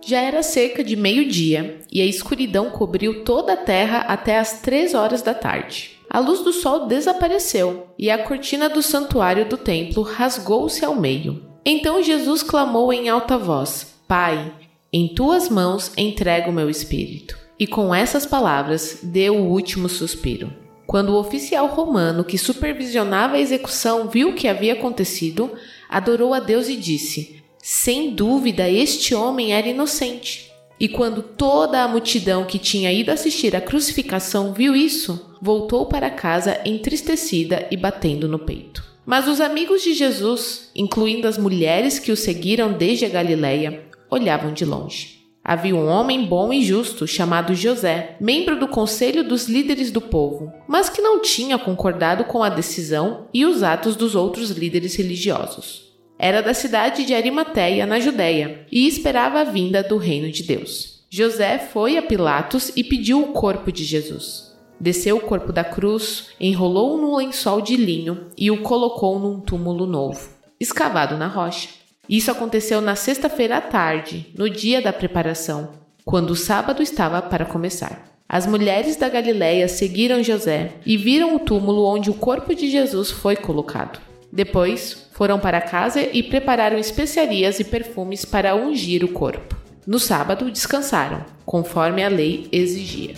Já 0.05 0.23
era 0.23 0.43
cerca 0.43 0.83
de 0.83 0.97
meio-dia 0.97 1.79
e 1.89 2.03
a 2.03 2.05
escuridão 2.05 2.69
cobriu 2.71 3.23
toda 3.23 3.53
a 3.53 3.59
terra 3.59 3.99
até 4.09 4.41
as 4.41 4.61
três 4.61 4.93
horas 4.93 5.23
da 5.23 5.35
tarde. 5.35 5.93
A 6.11 6.19
luz 6.19 6.41
do 6.41 6.53
sol 6.53 6.89
desapareceu 6.89 7.87
e 7.97 8.11
a 8.11 8.19
cortina 8.25 8.69
do 8.69 8.83
santuário 8.83 9.49
do 9.49 9.57
templo 9.57 10.03
rasgou-se 10.03 10.85
ao 10.85 10.97
meio. 10.97 11.45
Então 11.65 12.03
Jesus 12.03 12.43
clamou 12.43 12.93
em 12.93 13.09
alta 13.09 13.39
voz: 13.39 13.95
Pai, 14.09 14.53
em 14.97 15.09
tuas 15.09 15.49
mãos 15.49 15.91
entrego 15.99 16.51
o 16.51 16.53
meu 16.53 16.71
espírito. 16.71 17.37
E 17.59 17.67
com 17.67 17.93
essas 17.93 18.25
palavras 18.25 19.01
deu 19.03 19.37
o 19.37 19.51
último 19.51 19.89
suspiro. 19.89 20.53
Quando 20.87 21.09
o 21.09 21.19
oficial 21.19 21.67
romano 21.67 22.23
que 22.23 22.39
supervisionava 22.39 23.35
a 23.35 23.41
execução 23.41 24.07
viu 24.09 24.29
o 24.29 24.35
que 24.35 24.47
havia 24.47 24.75
acontecido, 24.75 25.51
adorou 25.89 26.33
a 26.33 26.39
Deus 26.39 26.69
e 26.69 26.77
disse: 26.77 27.43
sem 27.61 28.15
dúvida, 28.15 28.71
este 28.71 29.17
homem 29.17 29.53
era 29.53 29.67
inocente. 29.67 30.53
E 30.79 30.89
quando 30.89 31.23
toda 31.23 31.83
a 31.83 31.89
multidão 31.89 32.45
que 32.45 32.59
tinha 32.61 32.93
ido 32.93 33.11
assistir 33.11 33.57
à 33.57 33.61
crucificação 33.61 34.53
viu 34.53 34.77
isso, 34.77 35.35
voltou 35.43 35.87
para 35.87 36.09
casa 36.09 36.61
entristecida 36.65 37.67
e 37.69 37.77
batendo 37.77 38.29
no 38.29 38.39
peito. 38.39 38.85
Mas 39.05 39.27
os 39.27 39.41
amigos 39.41 39.83
de 39.83 39.93
Jesus, 39.93 40.71
incluindo 40.73 41.27
as 41.27 41.37
mulheres 41.37 41.99
que 41.99 42.13
o 42.13 42.17
seguiram 42.17 42.73
desde 42.73 43.07
a 43.07 43.09
Galileia, 43.09 43.93
olhavam 44.11 44.53
de 44.53 44.65
longe. 44.65 45.25
Havia 45.45 45.77
um 45.77 45.87
homem 45.87 46.25
bom 46.25 46.53
e 46.53 46.65
justo 46.65 47.07
chamado 47.07 47.55
José, 47.55 48.17
membro 48.19 48.59
do 48.59 48.67
conselho 48.67 49.23
dos 49.23 49.47
líderes 49.47 49.91
do 49.91 50.01
povo, 50.01 50.51
mas 50.67 50.89
que 50.89 51.03
não 51.03 51.21
tinha 51.21 51.59
concordado 51.59 52.25
com 52.25 52.43
a 52.43 52.49
decisão 52.49 53.29
e 53.33 53.45
os 53.45 53.63
atos 53.63 53.95
dos 53.95 54.15
outros 54.15 54.51
líderes 54.51 54.97
religiosos. 54.97 55.93
Era 56.19 56.41
da 56.41 56.55
cidade 56.55 57.05
de 57.05 57.15
Arimateia, 57.15 57.85
na 57.85 58.01
Judéia, 58.01 58.67
e 58.73 58.87
esperava 58.87 59.41
a 59.41 59.45
vinda 59.45 59.83
do 59.83 59.99
reino 59.99 60.31
de 60.31 60.45
Deus. 60.45 61.05
José 61.11 61.59
foi 61.59 61.99
a 61.99 62.03
Pilatos 62.03 62.73
e 62.75 62.83
pediu 62.83 63.21
o 63.21 63.33
corpo 63.33 63.71
de 63.71 63.85
Jesus. 63.85 64.55
Desceu 64.81 65.19
o 65.19 65.21
corpo 65.21 65.53
da 65.53 65.63
cruz, 65.63 66.29
enrolou-o 66.41 67.01
no 67.01 67.17
lençol 67.17 67.61
de 67.61 67.77
linho 67.77 68.31
e 68.37 68.51
o 68.51 68.63
colocou 68.63 69.19
num 69.19 69.41
túmulo 69.41 69.87
novo, 69.87 70.31
escavado 70.59 71.17
na 71.17 71.27
rocha. 71.27 71.69
Isso 72.09 72.31
aconteceu 72.31 72.81
na 72.81 72.95
sexta-feira 72.95 73.57
à 73.57 73.61
tarde, 73.61 74.27
no 74.37 74.49
dia 74.51 74.83
da 74.83 74.93
preparação, 74.93 75.71
quando 76.05 76.31
o 76.31 76.37
sábado 76.37 76.83
estava 76.83 77.23
para 77.23 77.45
começar. 77.45 78.15
As 78.29 78.47
mulheres 78.47 78.97
da 78.97 79.09
Galiléia 79.09 79.69
seguiram 79.69 80.23
José 80.23 80.73
e 80.85 80.97
viram 80.97 81.37
o 81.37 81.39
túmulo 81.39 81.85
onde 81.85 82.11
o 82.11 82.15
corpo 82.15 82.55
de 82.55 82.71
Jesus 82.71 83.11
foi 83.11 83.37
colocado. 83.37 84.01
Depois, 84.33 85.09
foram 85.13 85.39
para 85.39 85.61
casa 85.61 86.03
e 86.13 86.23
prepararam 86.23 86.79
especiarias 86.79 87.61
e 87.61 87.65
perfumes 87.65 88.25
para 88.25 88.57
ungir 88.57 89.05
o 89.05 89.09
corpo. 89.09 89.57
No 89.87 89.99
sábado, 89.99 90.51
descansaram, 90.51 91.25
conforme 91.45 92.03
a 92.03 92.09
lei 92.09 92.49
exigia. 92.51 93.15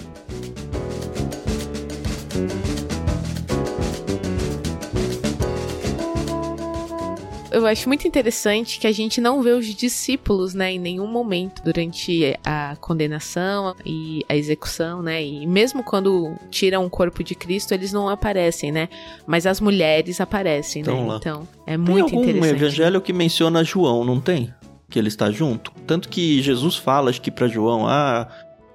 Eu 7.57 7.66
acho 7.66 7.88
muito 7.88 8.07
interessante 8.07 8.78
que 8.78 8.86
a 8.86 8.92
gente 8.92 9.20
não 9.20 9.42
vê 9.42 9.52
os 9.52 9.66
discípulos, 9.66 10.52
né, 10.52 10.72
em 10.72 10.78
nenhum 10.78 11.07
momento 11.07 11.62
durante 11.64 12.38
a 12.44 12.76
condenação 12.80 13.74
e 13.84 14.24
a 14.28 14.36
execução, 14.36 15.02
né? 15.02 15.24
E 15.24 15.46
mesmo 15.46 15.82
quando 15.82 16.34
tiram 16.50 16.84
o 16.84 16.90
corpo 16.90 17.24
de 17.24 17.34
Cristo, 17.34 17.72
eles 17.72 17.92
não 17.92 18.09
aparecem, 18.09 18.70
né? 18.70 18.88
Mas 19.26 19.46
as 19.46 19.61
mulheres 19.61 20.20
aparecem, 20.20 20.82
né? 20.82 20.92
Então, 20.92 21.07
lá. 21.07 21.16
Então, 21.16 21.48
é 21.66 21.76
muito 21.76 22.09
tem 22.09 22.18
algum 22.18 22.28
interessante. 22.28 22.62
evangelho 22.62 23.00
que 23.00 23.12
menciona 23.12 23.64
João, 23.64 24.04
não 24.04 24.20
tem? 24.20 24.52
Que 24.90 24.98
ele 24.98 25.09
está 25.09 25.30
junto. 25.30 25.72
Tanto 25.86 26.09
que 26.09 26.42
Jesus 26.42 26.76
fala, 26.76 27.09
acho 27.09 27.22
que 27.22 27.30
para 27.30 27.48
João, 27.48 27.86
ah, 27.88 28.28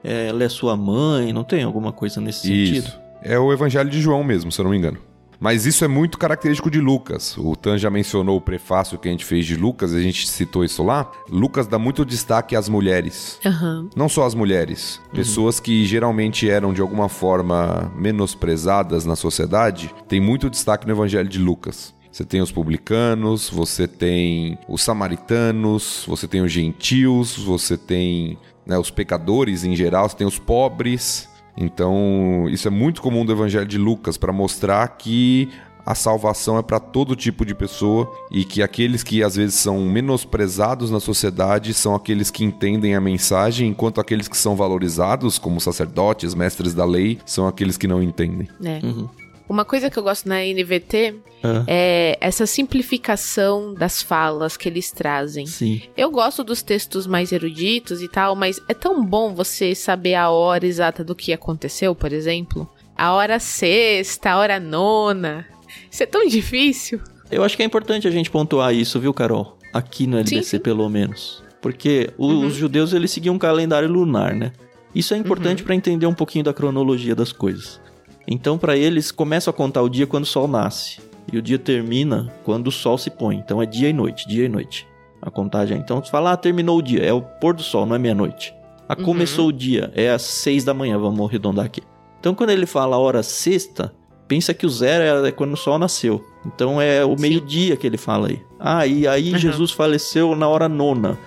é, 0.03 0.27
ela 0.27 0.43
é 0.43 0.49
sua 0.49 0.75
mãe, 0.75 1.31
não 1.31 1.43
tem 1.43 1.63
alguma 1.63 1.91
coisa 1.91 2.19
nesse 2.19 2.41
sentido? 2.41 2.87
Isso. 2.87 2.99
É 3.21 3.37
o 3.37 3.53
Evangelho 3.53 3.89
de 3.89 4.01
João 4.01 4.23
mesmo, 4.23 4.51
se 4.51 4.59
eu 4.59 4.63
não 4.63 4.71
me 4.71 4.77
engano. 4.77 4.97
Mas 5.41 5.65
isso 5.65 5.83
é 5.83 5.87
muito 5.87 6.19
característico 6.19 6.69
de 6.69 6.79
Lucas. 6.79 7.35
O 7.35 7.55
Tan 7.55 7.75
já 7.75 7.89
mencionou 7.89 8.37
o 8.37 8.41
prefácio 8.41 8.99
que 8.99 9.07
a 9.07 9.11
gente 9.11 9.25
fez 9.25 9.43
de 9.43 9.55
Lucas, 9.55 9.91
a 9.91 9.99
gente 9.99 10.29
citou 10.29 10.63
isso 10.63 10.83
lá. 10.83 11.11
Lucas 11.27 11.65
dá 11.65 11.79
muito 11.79 12.05
destaque 12.05 12.55
às 12.55 12.69
mulheres. 12.69 13.39
Aham. 13.43 13.89
Não 13.95 14.07
só 14.07 14.23
as 14.23 14.35
mulheres, 14.35 15.01
pessoas 15.11 15.59
que 15.59 15.83
geralmente 15.83 16.47
eram 16.47 16.71
de 16.71 16.79
alguma 16.79 17.09
forma 17.09 17.91
menosprezadas 17.95 19.03
na 19.03 19.15
sociedade, 19.15 19.91
tem 20.07 20.21
muito 20.21 20.47
destaque 20.47 20.85
no 20.85 20.93
Evangelho 20.93 21.27
de 21.27 21.39
Lucas. 21.39 21.91
Você 22.11 22.23
tem 22.23 22.39
os 22.39 22.51
publicanos, 22.51 23.49
você 23.49 23.87
tem 23.87 24.59
os 24.67 24.83
samaritanos, 24.83 26.03
você 26.07 26.27
tem 26.27 26.41
os 26.41 26.51
gentios, 26.51 27.35
você 27.35 27.75
tem 27.75 28.37
né, 28.63 28.77
os 28.77 28.91
pecadores 28.91 29.63
em 29.63 29.75
geral, 29.75 30.07
você 30.07 30.17
tem 30.17 30.27
os 30.27 30.37
pobres. 30.37 31.30
Então, 31.55 32.47
isso 32.49 32.67
é 32.67 32.71
muito 32.71 33.01
comum 33.01 33.25
do 33.25 33.31
Evangelho 33.31 33.65
de 33.65 33.77
Lucas 33.77 34.17
para 34.17 34.31
mostrar 34.31 34.87
que 34.89 35.49
a 35.85 35.95
salvação 35.95 36.57
é 36.57 36.61
para 36.61 36.79
todo 36.79 37.15
tipo 37.15 37.45
de 37.45 37.55
pessoa 37.55 38.11
e 38.29 38.45
que 38.45 38.61
aqueles 38.61 39.03
que 39.03 39.23
às 39.23 39.35
vezes 39.35 39.55
são 39.55 39.79
menosprezados 39.85 40.91
na 40.91 40.99
sociedade 40.99 41.73
são 41.73 41.95
aqueles 41.95 42.29
que 42.29 42.43
entendem 42.43 42.95
a 42.95 43.01
mensagem, 43.01 43.69
enquanto 43.69 43.99
aqueles 43.99 44.27
que 44.27 44.37
são 44.37 44.55
valorizados, 44.55 45.37
como 45.37 45.59
sacerdotes, 45.59 46.35
mestres 46.35 46.73
da 46.73 46.85
lei, 46.85 47.17
são 47.25 47.47
aqueles 47.47 47.77
que 47.77 47.87
não 47.87 48.01
entendem. 48.01 48.47
É. 48.63 48.79
Uhum. 48.85 49.09
Uma 49.51 49.65
coisa 49.65 49.89
que 49.89 49.99
eu 49.99 50.03
gosto 50.03 50.29
na 50.29 50.37
NVT 50.45 51.15
Ah, 51.43 51.63
é 51.67 52.17
essa 52.21 52.45
simplificação 52.45 53.73
das 53.73 54.01
falas 54.01 54.55
que 54.55 54.69
eles 54.69 54.91
trazem. 54.91 55.45
sim. 55.45 55.81
Eu 55.97 56.09
gosto 56.09 56.43
dos 56.43 56.61
textos 56.61 57.05
mais 57.05 57.31
eruditos 57.33 58.01
e 58.01 58.07
tal, 58.07 58.35
mas 58.35 58.61
é 58.69 58.73
tão 58.73 59.03
bom 59.05 59.33
você 59.35 59.75
saber 59.75 60.15
a 60.15 60.29
hora 60.29 60.65
exata 60.65 61.03
do 61.03 61.13
que 61.15 61.33
aconteceu, 61.33 61.93
por 61.93 62.13
exemplo. 62.13 62.69
A 62.97 63.11
hora 63.13 63.39
sexta, 63.39 64.31
a 64.31 64.37
hora 64.37 64.59
nona. 64.59 65.45
Isso 65.89 66.03
é 66.03 66.05
tão 66.05 66.25
difícil. 66.27 67.01
Eu 67.29 67.43
acho 67.43 67.57
que 67.57 67.63
é 67.63 67.65
importante 67.65 68.07
a 68.07 68.11
gente 68.11 68.29
pontuar 68.31 68.73
isso, 68.73 68.99
viu, 68.99 69.13
Carol? 69.13 69.57
Aqui 69.73 70.05
no 70.07 70.17
LBC, 70.17 70.43
sim. 70.43 70.59
pelo 70.59 70.87
menos. 70.89 71.43
Porque 71.61 72.09
o- 72.17 72.27
Uhum. 72.27 72.45
os 72.47 72.53
judeus, 72.55 72.93
eles 72.93 73.11
seguiam 73.11 73.35
um 73.35 73.39
calendário 73.39 73.89
lunar, 73.89 74.33
né? 74.33 74.51
Isso 74.95 75.13
é 75.13 75.17
importante 75.17 75.63
pra 75.63 75.73
entender 75.75 76.05
um 76.05 76.13
pouquinho 76.13 76.43
da 76.43 76.53
cronologia 76.53 77.15
das 77.15 77.31
coisas. 77.31 77.79
Então, 78.27 78.57
pra 78.57 78.77
eles, 78.77 79.11
começam 79.11 79.51
a 79.51 79.53
contar 79.53 79.81
o 79.81 79.89
dia 79.89 80.07
quando 80.07 80.23
o 80.23 80.27
sol 80.27 80.47
nasce. 80.47 80.99
E 81.31 81.37
o 81.37 81.41
dia 81.41 81.57
termina 81.59 82.33
quando 82.43 82.67
o 82.67 82.71
sol 82.71 82.97
se 82.97 83.09
põe. 83.09 83.35
Então, 83.37 83.61
é 83.61 83.65
dia 83.65 83.89
e 83.89 83.93
noite, 83.93 84.27
dia 84.27 84.45
e 84.45 84.49
noite. 84.49 84.87
A 85.21 85.29
contagem. 85.29 85.77
Então, 85.77 86.03
você 86.03 86.09
fala, 86.09 86.31
ah, 86.31 86.37
terminou 86.37 86.79
o 86.79 86.81
dia. 86.81 87.03
É 87.03 87.13
o 87.13 87.21
pôr 87.21 87.53
do 87.53 87.61
sol, 87.63 87.85
não 87.85 87.95
é 87.95 87.99
meia-noite. 87.99 88.53
Ah, 88.89 88.95
Uhum. 88.97 89.05
começou 89.05 89.47
o 89.47 89.53
dia. 89.53 89.91
É 89.95 90.09
às 90.09 90.23
seis 90.23 90.63
da 90.63 90.73
manhã, 90.73 90.97
vamos 90.97 91.27
arredondar 91.27 91.65
aqui. 91.65 91.81
Então, 92.19 92.33
quando 92.35 92.49
ele 92.49 92.65
fala 92.65 92.95
a 92.95 92.99
hora 92.99 93.23
sexta, 93.23 93.93
pensa 94.27 94.53
que 94.53 94.65
o 94.65 94.69
zero 94.69 95.25
é 95.25 95.31
quando 95.31 95.53
o 95.53 95.57
sol 95.57 95.77
nasceu. 95.77 96.23
Então 96.45 96.81
é 96.81 97.03
o 97.05 97.15
meio-dia 97.19 97.75
que 97.77 97.85
ele 97.85 97.97
fala 97.97 98.29
aí. 98.29 98.41
Ah, 98.59 98.87
e 98.87 99.07
aí 99.07 99.31
Uhum. 99.33 99.37
Jesus 99.37 99.71
faleceu 99.71 100.35
na 100.35 100.47
hora 100.47 100.67
nona. 100.67 101.17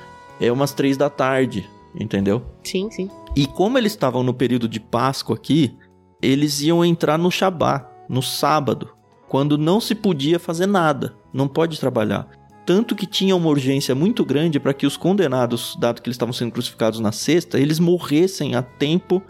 É 0.41 0.51
umas 0.51 0.73
três 0.73 0.97
da 0.97 1.09
tarde, 1.09 1.69
entendeu? 1.99 2.43
Sim, 2.65 2.91
sim. 2.91 3.09
E 3.37 3.47
como 3.47 3.79
eles 3.79 3.93
estavam 3.93 4.23
no 4.25 4.35
período 4.35 4.67
de 4.69 4.81
Páscoa 4.81 5.37
aqui, 5.37 5.77
eles 6.25 6.61
iam 6.63 6.85
entrar 6.85 7.19
no 7.19 7.31
Shabá, 7.31 7.89
no 8.09 8.23
sábado, 8.23 8.91
quando 9.29 9.59
não 9.59 9.81
se 9.81 9.95
podia 9.95 10.39
fazer 10.39 10.67
nada, 10.67 11.15
não 11.33 11.49
pode 11.49 11.79
trabalhar. 11.79 12.29
Tanto 12.67 12.95
que 12.95 13.07
tinha 13.07 13.37
uma 13.37 13.49
urgência 13.49 13.95
muito 13.95 14.25
grande 14.25 14.59
para 14.59 14.73
que 14.73 14.87
os 14.87 14.97
condenados, 14.97 15.77
dado 15.79 16.01
que 16.01 16.09
eles 16.09 16.15
estavam 16.15 16.33
sendo 16.33 16.53
crucificados 16.53 16.99
na 17.01 17.13
sexta, 17.13 17.59
eles 17.59 17.79
morressem 17.79 18.55
a 18.55 18.63
tempo 18.63 19.23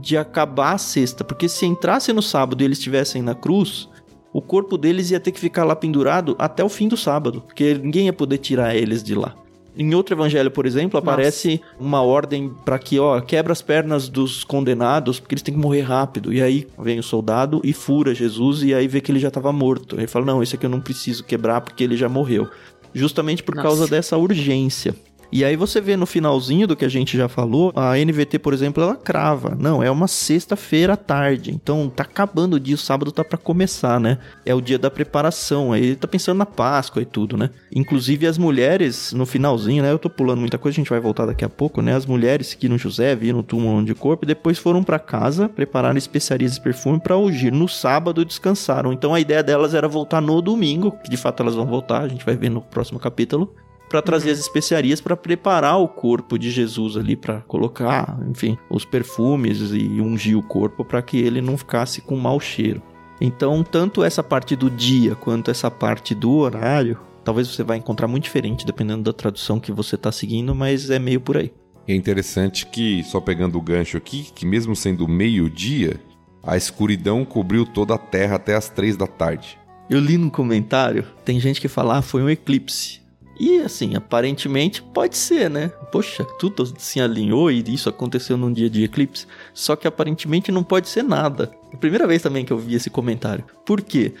de 0.00 0.16
acabar 0.16 0.74
a 0.74 0.78
sexta, 0.78 1.24
porque 1.24 1.48
se 1.48 1.66
entrassem 1.66 2.14
no 2.14 2.22
sábado 2.22 2.60
e 2.60 2.64
eles 2.64 2.78
estivessem 2.78 3.22
na 3.22 3.34
cruz, 3.34 3.88
o 4.32 4.42
corpo 4.42 4.76
deles 4.76 5.10
ia 5.10 5.18
ter 5.18 5.32
que 5.32 5.40
ficar 5.40 5.64
lá 5.64 5.74
pendurado 5.74 6.36
até 6.38 6.62
o 6.62 6.68
fim 6.68 6.86
do 6.86 6.96
sábado, 6.96 7.40
porque 7.40 7.74
ninguém 7.74 8.06
ia 8.06 8.12
poder 8.12 8.38
tirar 8.38 8.76
eles 8.76 9.02
de 9.02 9.14
lá. 9.14 9.34
Em 9.76 9.94
outro 9.94 10.14
evangelho, 10.14 10.50
por 10.50 10.64
exemplo, 10.64 10.98
aparece 10.98 11.60
uma 11.78 12.00
ordem 12.00 12.50
para 12.64 12.78
que, 12.78 12.98
ó, 12.98 13.20
quebra 13.20 13.52
as 13.52 13.60
pernas 13.60 14.08
dos 14.08 14.42
condenados, 14.42 15.20
porque 15.20 15.34
eles 15.34 15.42
têm 15.42 15.54
que 15.54 15.60
morrer 15.60 15.82
rápido. 15.82 16.32
E 16.32 16.40
aí 16.40 16.66
vem 16.78 16.98
o 16.98 17.02
soldado 17.02 17.60
e 17.62 17.72
fura 17.74 18.14
Jesus 18.14 18.62
e 18.62 18.74
aí 18.74 18.88
vê 18.88 19.00
que 19.00 19.12
ele 19.12 19.18
já 19.18 19.28
estava 19.28 19.52
morto. 19.52 19.96
Ele 19.96 20.06
fala: 20.06 20.24
"Não, 20.24 20.42
esse 20.42 20.56
aqui 20.56 20.64
eu 20.64 20.70
não 20.70 20.80
preciso 20.80 21.24
quebrar 21.24 21.60
porque 21.60 21.84
ele 21.84 21.96
já 21.96 22.08
morreu". 22.08 22.48
Justamente 22.94 23.42
por 23.42 23.54
Nossa. 23.54 23.68
causa 23.68 23.86
dessa 23.86 24.16
urgência. 24.16 24.94
E 25.30 25.44
aí 25.44 25.56
você 25.56 25.80
vê 25.80 25.96
no 25.96 26.06
finalzinho 26.06 26.66
do 26.66 26.76
que 26.76 26.84
a 26.84 26.88
gente 26.88 27.16
já 27.16 27.28
falou, 27.28 27.72
a 27.74 27.96
NVT, 27.96 28.38
por 28.38 28.54
exemplo, 28.54 28.82
ela 28.82 28.96
crava. 28.96 29.56
Não, 29.58 29.82
é 29.82 29.90
uma 29.90 30.06
sexta-feira 30.06 30.94
à 30.94 30.96
tarde. 30.96 31.50
Então 31.50 31.90
tá 31.94 32.04
acabando 32.04 32.54
o 32.54 32.60
dia, 32.60 32.74
o 32.74 32.78
sábado 32.78 33.10
tá 33.12 33.24
pra 33.24 33.38
começar, 33.38 33.98
né? 34.00 34.18
É 34.44 34.54
o 34.54 34.60
dia 34.60 34.78
da 34.78 34.90
preparação. 34.90 35.72
Aí 35.72 35.84
ele 35.84 35.96
tá 35.96 36.06
pensando 36.06 36.38
na 36.38 36.46
Páscoa 36.46 37.02
e 37.02 37.04
tudo, 37.04 37.36
né? 37.36 37.50
Inclusive 37.74 38.26
as 38.26 38.38
mulheres, 38.38 39.12
no 39.12 39.26
finalzinho, 39.26 39.82
né? 39.82 39.92
Eu 39.92 39.98
tô 39.98 40.08
pulando 40.08 40.40
muita 40.40 40.58
coisa, 40.58 40.76
a 40.76 40.80
gente 40.80 40.90
vai 40.90 41.00
voltar 41.00 41.26
daqui 41.26 41.44
a 41.44 41.48
pouco, 41.48 41.82
né? 41.82 41.94
As 41.94 42.06
mulheres 42.06 42.48
seguiram 42.48 42.78
José, 42.78 43.14
viram 43.14 43.40
o 43.40 43.42
túmulo 43.42 43.84
de 43.84 43.94
corpo 43.94 44.24
e 44.24 44.28
depois 44.28 44.58
foram 44.58 44.82
pra 44.82 44.98
casa, 44.98 45.48
prepararam 45.48 45.98
especiarias 45.98 46.56
e 46.56 46.60
perfume 46.60 47.00
pra 47.00 47.16
ungir. 47.16 47.52
No 47.52 47.68
sábado 47.68 48.24
descansaram. 48.24 48.92
Então 48.92 49.14
a 49.14 49.20
ideia 49.20 49.42
delas 49.42 49.74
era 49.74 49.88
voltar 49.88 50.20
no 50.20 50.40
domingo, 50.40 50.92
que 51.02 51.10
de 51.10 51.16
fato 51.16 51.42
elas 51.42 51.54
vão 51.54 51.66
voltar, 51.66 52.02
a 52.02 52.08
gente 52.08 52.24
vai 52.24 52.36
ver 52.36 52.50
no 52.50 52.60
próximo 52.60 52.98
capítulo 52.98 53.54
para 53.96 54.02
trazer 54.02 54.30
as 54.30 54.38
especiarias 54.38 55.00
para 55.00 55.16
preparar 55.16 55.78
o 55.78 55.88
corpo 55.88 56.38
de 56.38 56.50
Jesus 56.50 56.98
ali 56.98 57.16
para 57.16 57.40
colocar, 57.40 58.18
enfim, 58.28 58.58
os 58.68 58.84
perfumes 58.84 59.72
e 59.72 60.02
ungir 60.02 60.36
o 60.36 60.42
corpo 60.42 60.84
para 60.84 61.00
que 61.00 61.16
ele 61.16 61.40
não 61.40 61.56
ficasse 61.56 62.02
com 62.02 62.14
mau 62.14 62.38
cheiro. 62.38 62.82
Então, 63.18 63.64
tanto 63.64 64.04
essa 64.04 64.22
parte 64.22 64.54
do 64.54 64.68
dia 64.68 65.14
quanto 65.14 65.50
essa 65.50 65.70
parte 65.70 66.14
do 66.14 66.30
horário, 66.30 66.98
talvez 67.24 67.48
você 67.48 67.62
vai 67.62 67.78
encontrar 67.78 68.06
muito 68.06 68.24
diferente 68.24 68.66
dependendo 68.66 69.02
da 69.02 69.14
tradução 69.14 69.58
que 69.58 69.72
você 69.72 69.94
está 69.94 70.12
seguindo, 70.12 70.54
mas 70.54 70.90
é 70.90 70.98
meio 70.98 71.22
por 71.22 71.38
aí. 71.38 71.50
É 71.88 71.94
interessante 71.94 72.66
que, 72.66 73.02
só 73.04 73.18
pegando 73.18 73.56
o 73.56 73.62
gancho 73.62 73.96
aqui, 73.96 74.28
que 74.34 74.44
mesmo 74.44 74.76
sendo 74.76 75.08
meio-dia, 75.08 75.98
a 76.42 76.54
escuridão 76.54 77.24
cobriu 77.24 77.64
toda 77.64 77.94
a 77.94 77.98
terra 77.98 78.36
até 78.36 78.56
as 78.56 78.68
três 78.68 78.94
da 78.94 79.06
tarde. 79.06 79.58
Eu 79.88 80.00
li 80.00 80.18
no 80.18 80.30
comentário, 80.30 81.06
tem 81.24 81.40
gente 81.40 81.62
que 81.62 81.68
fala, 81.68 81.96
ah, 81.96 82.02
foi 82.02 82.22
um 82.22 82.28
eclipse. 82.28 83.05
E 83.38 83.58
assim, 83.60 83.94
aparentemente 83.94 84.82
pode 84.82 85.16
ser, 85.16 85.50
né? 85.50 85.68
Poxa, 85.92 86.24
tudo 86.38 86.72
se 86.78 87.00
alinhou 87.00 87.50
e 87.50 87.62
isso 87.68 87.88
aconteceu 87.88 88.36
num 88.36 88.52
dia 88.52 88.70
de 88.70 88.82
eclipse. 88.84 89.26
Só 89.52 89.76
que 89.76 89.86
aparentemente 89.86 90.50
não 90.50 90.62
pode 90.64 90.88
ser 90.88 91.02
nada. 91.02 91.50
É 91.72 91.74
a 91.76 91.78
primeira 91.78 92.06
vez 92.06 92.22
também 92.22 92.44
que 92.44 92.52
eu 92.52 92.58
vi 92.58 92.74
esse 92.74 92.88
comentário. 92.88 93.44
Por 93.64 93.82
quê? 93.82 94.14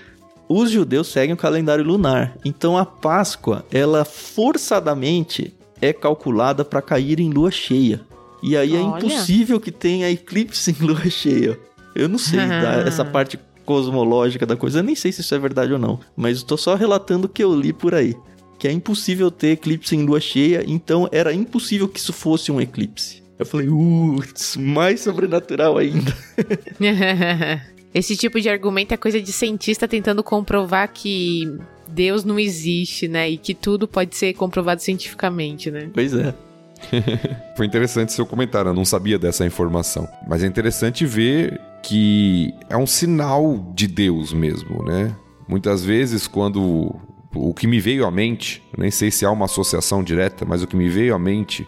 Os 0.48 0.70
judeus 0.70 1.08
seguem 1.08 1.32
o 1.34 1.36
calendário 1.36 1.82
lunar. 1.84 2.36
Então 2.44 2.76
a 2.76 2.84
Páscoa, 2.84 3.64
ela 3.72 4.04
forçadamente 4.04 5.54
é 5.80 5.92
calculada 5.92 6.64
para 6.64 6.82
cair 6.82 7.20
em 7.20 7.30
lua 7.30 7.50
cheia. 7.50 8.00
E 8.42 8.56
aí 8.56 8.74
é 8.76 8.80
Olha. 8.80 8.98
impossível 9.04 9.58
que 9.60 9.70
tenha 9.72 10.10
eclipse 10.10 10.70
em 10.78 10.84
lua 10.84 11.08
cheia. 11.10 11.58
Eu 11.94 12.08
não 12.08 12.18
sei 12.18 12.38
da- 12.46 12.80
essa 12.86 13.04
parte 13.04 13.38
cosmológica 13.64 14.46
da 14.46 14.56
coisa, 14.56 14.78
eu 14.78 14.82
nem 14.84 14.94
sei 14.94 15.10
se 15.10 15.20
isso 15.22 15.34
é 15.34 15.38
verdade 15.38 15.72
ou 15.72 15.78
não, 15.78 15.98
mas 16.16 16.36
estou 16.36 16.56
só 16.56 16.76
relatando 16.76 17.26
o 17.26 17.28
que 17.28 17.42
eu 17.42 17.52
li 17.58 17.72
por 17.72 17.94
aí. 17.94 18.14
Que 18.58 18.66
é 18.66 18.72
impossível 18.72 19.30
ter 19.30 19.52
eclipse 19.52 19.94
em 19.94 20.04
lua 20.04 20.20
cheia, 20.20 20.64
então 20.66 21.08
era 21.12 21.32
impossível 21.32 21.88
que 21.88 21.98
isso 21.98 22.12
fosse 22.12 22.50
um 22.50 22.60
eclipse. 22.60 23.22
Eu 23.38 23.44
falei, 23.44 23.68
uh, 23.68 24.18
mais 24.56 25.00
sobrenatural 25.00 25.76
ainda. 25.76 26.16
Esse 27.92 28.16
tipo 28.16 28.40
de 28.40 28.48
argumento 28.48 28.92
é 28.92 28.96
coisa 28.96 29.20
de 29.20 29.32
cientista 29.32 29.86
tentando 29.86 30.22
comprovar 30.22 30.90
que 30.92 31.58
Deus 31.88 32.24
não 32.24 32.38
existe, 32.38 33.08
né? 33.08 33.30
E 33.30 33.38
que 33.38 33.54
tudo 33.54 33.86
pode 33.86 34.16
ser 34.16 34.34
comprovado 34.34 34.82
cientificamente, 34.82 35.70
né? 35.70 35.90
Pois 35.92 36.12
é. 36.14 36.34
Foi 37.56 37.66
interessante 37.66 38.12
seu 38.12 38.26
comentário, 38.26 38.70
eu 38.70 38.74
não 38.74 38.84
sabia 38.84 39.18
dessa 39.18 39.46
informação. 39.46 40.08
Mas 40.28 40.42
é 40.42 40.46
interessante 40.46 41.06
ver 41.06 41.60
que 41.82 42.52
é 42.68 42.76
um 42.76 42.86
sinal 42.86 43.72
de 43.74 43.86
Deus 43.86 44.32
mesmo, 44.32 44.82
né? 44.84 45.14
Muitas 45.48 45.84
vezes, 45.84 46.26
quando 46.26 46.94
o 47.36 47.54
que 47.54 47.66
me 47.66 47.80
veio 47.80 48.06
à 48.06 48.10
mente, 48.10 48.62
nem 48.76 48.90
sei 48.90 49.10
se 49.10 49.24
há 49.24 49.30
uma 49.30 49.44
associação 49.46 50.02
direta, 50.02 50.44
mas 50.44 50.62
o 50.62 50.66
que 50.66 50.76
me 50.76 50.88
veio 50.88 51.14
à 51.14 51.18
mente 51.18 51.66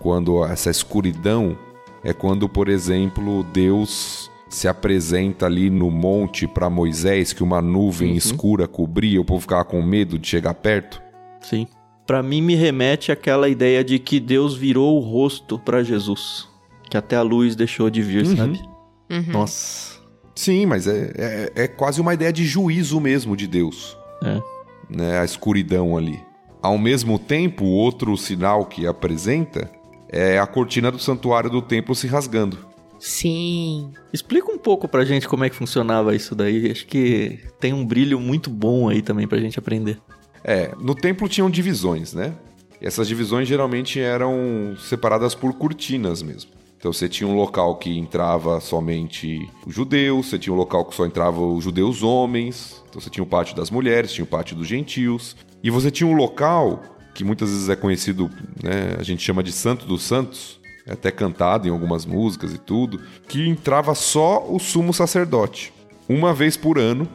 quando 0.00 0.44
essa 0.44 0.70
escuridão 0.70 1.56
é 2.02 2.12
quando, 2.12 2.48
por 2.48 2.68
exemplo, 2.68 3.44
Deus 3.44 4.30
se 4.48 4.66
apresenta 4.66 5.46
ali 5.46 5.68
no 5.68 5.90
monte 5.90 6.46
para 6.46 6.70
Moisés, 6.70 7.32
que 7.32 7.42
uma 7.42 7.60
nuvem 7.60 8.12
uhum. 8.12 8.16
escura 8.16 8.66
cobria, 8.66 9.20
o 9.20 9.24
povo 9.24 9.40
ficava 9.40 9.64
com 9.64 9.82
medo 9.82 10.18
de 10.18 10.26
chegar 10.26 10.54
perto. 10.54 11.02
Sim. 11.40 11.66
Para 12.06 12.22
mim 12.22 12.40
me 12.40 12.54
remete 12.54 13.12
àquela 13.12 13.48
ideia 13.48 13.84
de 13.84 13.98
que 13.98 14.18
Deus 14.18 14.56
virou 14.56 14.96
o 14.96 15.00
rosto 15.00 15.58
para 15.58 15.82
Jesus, 15.82 16.48
que 16.88 16.96
até 16.96 17.16
a 17.16 17.22
luz 17.22 17.54
deixou 17.54 17.90
de 17.90 18.00
vir, 18.00 18.24
uhum. 18.24 18.36
sabe? 18.36 18.62
Uhum. 19.10 19.32
Nossa. 19.32 19.98
Sim, 20.34 20.66
mas 20.66 20.86
é, 20.86 21.12
é, 21.16 21.52
é, 21.64 21.68
quase 21.68 22.00
uma 22.00 22.14
ideia 22.14 22.32
de 22.32 22.46
juízo 22.46 23.00
mesmo 23.00 23.36
de 23.36 23.46
Deus. 23.46 23.98
É. 24.22 24.40
Né, 24.88 25.20
a 25.20 25.24
escuridão 25.24 25.96
ali. 25.96 26.20
Ao 26.62 26.78
mesmo 26.78 27.18
tempo, 27.18 27.64
outro 27.64 28.16
sinal 28.16 28.66
que 28.66 28.86
apresenta 28.86 29.70
é 30.08 30.38
a 30.38 30.46
cortina 30.46 30.90
do 30.90 30.98
santuário 30.98 31.50
do 31.50 31.60
templo 31.60 31.94
se 31.94 32.06
rasgando. 32.06 32.66
Sim. 32.98 33.92
Explica 34.12 34.50
um 34.50 34.58
pouco 34.58 34.88
pra 34.88 35.04
gente 35.04 35.28
como 35.28 35.44
é 35.44 35.50
que 35.50 35.54
funcionava 35.54 36.16
isso 36.16 36.34
daí. 36.34 36.70
Acho 36.70 36.86
que 36.86 37.38
tem 37.60 37.72
um 37.72 37.84
brilho 37.84 38.18
muito 38.18 38.50
bom 38.50 38.88
aí 38.88 39.02
também 39.02 39.28
pra 39.28 39.38
gente 39.38 39.58
aprender. 39.58 39.98
É, 40.42 40.72
no 40.80 40.94
templo 40.94 41.28
tinham 41.28 41.48
divisões, 41.48 42.12
né? 42.12 42.34
E 42.80 42.86
essas 42.86 43.06
divisões 43.06 43.46
geralmente 43.46 44.00
eram 44.00 44.74
separadas 44.78 45.34
por 45.34 45.52
cortinas 45.54 46.22
mesmo. 46.22 46.50
Então 46.78 46.92
você 46.92 47.08
tinha 47.08 47.28
um 47.28 47.34
local 47.34 47.76
que 47.76 47.98
entrava 47.98 48.60
somente 48.60 49.50
os 49.66 49.74
judeus, 49.74 50.26
você 50.26 50.38
tinha 50.38 50.54
um 50.54 50.56
local 50.56 50.84
que 50.84 50.94
só 50.94 51.04
entrava 51.04 51.40
os 51.40 51.64
judeus 51.64 52.04
homens, 52.04 52.82
então 52.88 53.00
você 53.00 53.10
tinha 53.10 53.24
o 53.24 53.26
pátio 53.26 53.56
das 53.56 53.68
mulheres, 53.68 54.12
tinha 54.12 54.24
o 54.24 54.28
pátio 54.28 54.56
dos 54.56 54.66
gentios, 54.66 55.36
e 55.62 55.70
você 55.70 55.90
tinha 55.90 56.08
um 56.08 56.14
local 56.14 56.80
que 57.14 57.24
muitas 57.24 57.50
vezes 57.50 57.68
é 57.68 57.74
conhecido, 57.74 58.30
né, 58.62 58.94
a 58.96 59.02
gente 59.02 59.24
chama 59.24 59.42
de 59.42 59.50
Santo 59.50 59.86
dos 59.86 60.04
Santos, 60.04 60.60
é 60.86 60.92
até 60.92 61.10
cantado 61.10 61.66
em 61.66 61.70
algumas 61.70 62.06
músicas 62.06 62.54
e 62.54 62.58
tudo, 62.58 63.00
que 63.26 63.48
entrava 63.48 63.92
só 63.96 64.46
o 64.48 64.60
sumo 64.60 64.94
sacerdote, 64.94 65.72
uma 66.08 66.32
vez 66.32 66.56
por 66.56 66.78
ano, 66.78 67.08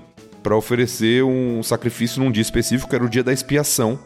para 0.44 0.58
oferecer 0.58 1.24
um 1.24 1.64
sacrifício 1.64 2.22
num 2.22 2.30
dia 2.30 2.42
específico, 2.42 2.90
que 2.90 2.96
era 2.96 3.06
o 3.06 3.10
dia 3.10 3.24
da 3.24 3.32
expiação, 3.32 3.98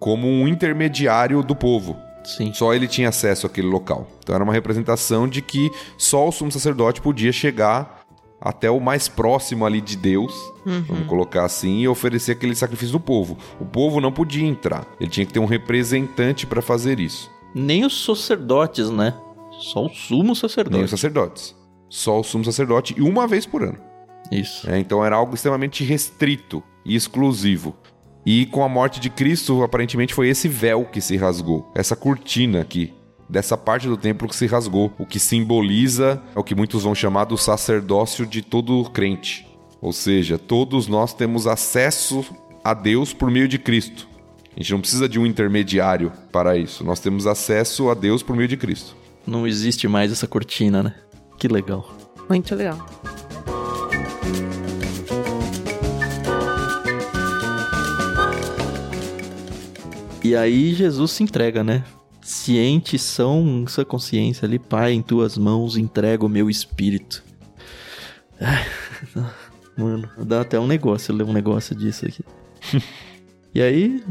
como 0.00 0.26
um 0.26 0.48
intermediário 0.48 1.40
do 1.40 1.54
povo. 1.54 1.96
Sim. 2.24 2.52
Só 2.54 2.72
ele 2.74 2.88
tinha 2.88 3.08
acesso 3.08 3.46
àquele 3.46 3.66
local. 3.66 4.08
Então 4.20 4.34
era 4.34 4.42
uma 4.42 4.52
representação 4.52 5.28
de 5.28 5.42
que 5.42 5.70
só 5.98 6.28
o 6.28 6.32
sumo 6.32 6.50
sacerdote 6.50 7.00
podia 7.00 7.32
chegar 7.32 8.04
até 8.40 8.70
o 8.70 8.78
mais 8.78 9.08
próximo 9.08 9.64
ali 9.64 9.80
de 9.80 9.96
Deus, 9.96 10.34
uhum. 10.66 10.82
vamos 10.82 11.06
colocar 11.06 11.44
assim, 11.44 11.80
e 11.80 11.88
oferecer 11.88 12.32
aquele 12.32 12.54
sacrifício 12.54 12.92
do 12.92 13.00
povo. 13.00 13.38
O 13.58 13.64
povo 13.64 14.00
não 14.00 14.12
podia 14.12 14.46
entrar, 14.46 14.86
ele 15.00 15.08
tinha 15.08 15.24
que 15.24 15.32
ter 15.32 15.40
um 15.40 15.46
representante 15.46 16.46
para 16.46 16.60
fazer 16.60 17.00
isso. 17.00 17.30
Nem 17.54 17.86
os 17.86 18.04
sacerdotes, 18.04 18.90
né? 18.90 19.14
Só 19.60 19.86
o 19.86 19.88
sumo 19.88 20.36
sacerdote. 20.36 20.76
Nem 20.76 20.84
os 20.84 20.90
sacerdotes. 20.90 21.56
Só 21.88 22.20
o 22.20 22.24
sumo 22.24 22.44
sacerdote 22.44 22.94
e 22.98 23.00
uma 23.00 23.26
vez 23.26 23.46
por 23.46 23.62
ano. 23.62 23.78
Isso. 24.30 24.68
É, 24.68 24.78
então 24.78 25.04
era 25.04 25.16
algo 25.16 25.34
extremamente 25.34 25.84
restrito 25.84 26.62
e 26.84 26.94
exclusivo. 26.94 27.74
E 28.26 28.46
com 28.46 28.64
a 28.64 28.68
morte 28.68 29.00
de 29.00 29.10
Cristo, 29.10 29.62
aparentemente 29.62 30.14
foi 30.14 30.28
esse 30.28 30.48
véu 30.48 30.84
que 30.84 31.00
se 31.00 31.16
rasgou, 31.16 31.70
essa 31.74 31.94
cortina 31.94 32.60
aqui 32.60 32.92
dessa 33.28 33.56
parte 33.56 33.86
do 33.86 33.96
templo 33.96 34.28
que 34.28 34.36
se 34.36 34.46
rasgou, 34.46 34.92
o 34.98 35.06
que 35.06 35.18
simboliza 35.18 36.22
é 36.34 36.38
o 36.38 36.44
que 36.44 36.54
muitos 36.54 36.82
vão 36.82 36.94
chamar 36.94 37.24
do 37.24 37.36
sacerdócio 37.36 38.26
de 38.26 38.42
todo 38.42 38.84
crente. 38.90 39.46
Ou 39.80 39.92
seja, 39.92 40.38
todos 40.38 40.86
nós 40.86 41.12
temos 41.12 41.46
acesso 41.46 42.24
a 42.62 42.72
Deus 42.72 43.12
por 43.12 43.30
meio 43.30 43.48
de 43.48 43.58
Cristo. 43.58 44.08
A 44.56 44.60
gente 44.60 44.72
não 44.72 44.80
precisa 44.80 45.08
de 45.08 45.18
um 45.18 45.26
intermediário 45.26 46.12
para 46.30 46.56
isso. 46.56 46.84
Nós 46.84 47.00
temos 47.00 47.26
acesso 47.26 47.90
a 47.90 47.94
Deus 47.94 48.22
por 48.22 48.36
meio 48.36 48.48
de 48.48 48.56
Cristo. 48.56 48.96
Não 49.26 49.46
existe 49.46 49.88
mais 49.88 50.12
essa 50.12 50.26
cortina, 50.26 50.82
né? 50.82 50.94
Que 51.38 51.48
legal. 51.48 51.92
Muito 52.28 52.54
legal. 52.54 52.86
E 60.24 60.34
aí 60.34 60.74
Jesus 60.74 61.12
se 61.12 61.22
entrega, 61.22 61.62
né? 61.62 61.84
ciente 62.24 62.98
são 62.98 63.66
sua 63.68 63.84
consciência 63.84 64.46
ali, 64.46 64.58
Pai, 64.58 64.92
em 64.92 65.02
tuas 65.02 65.36
mãos 65.36 65.76
entrego 65.76 66.24
o 66.24 66.28
meu 66.28 66.48
espírito. 66.48 67.22
Mano, 69.76 70.08
dá 70.18 70.40
até 70.40 70.58
um 70.58 70.66
negócio 70.66 71.14
ler 71.14 71.24
um 71.24 71.32
negócio 71.32 71.76
disso 71.76 72.06
aqui. 72.06 72.24
e 73.54 73.60
aí, 73.60 74.02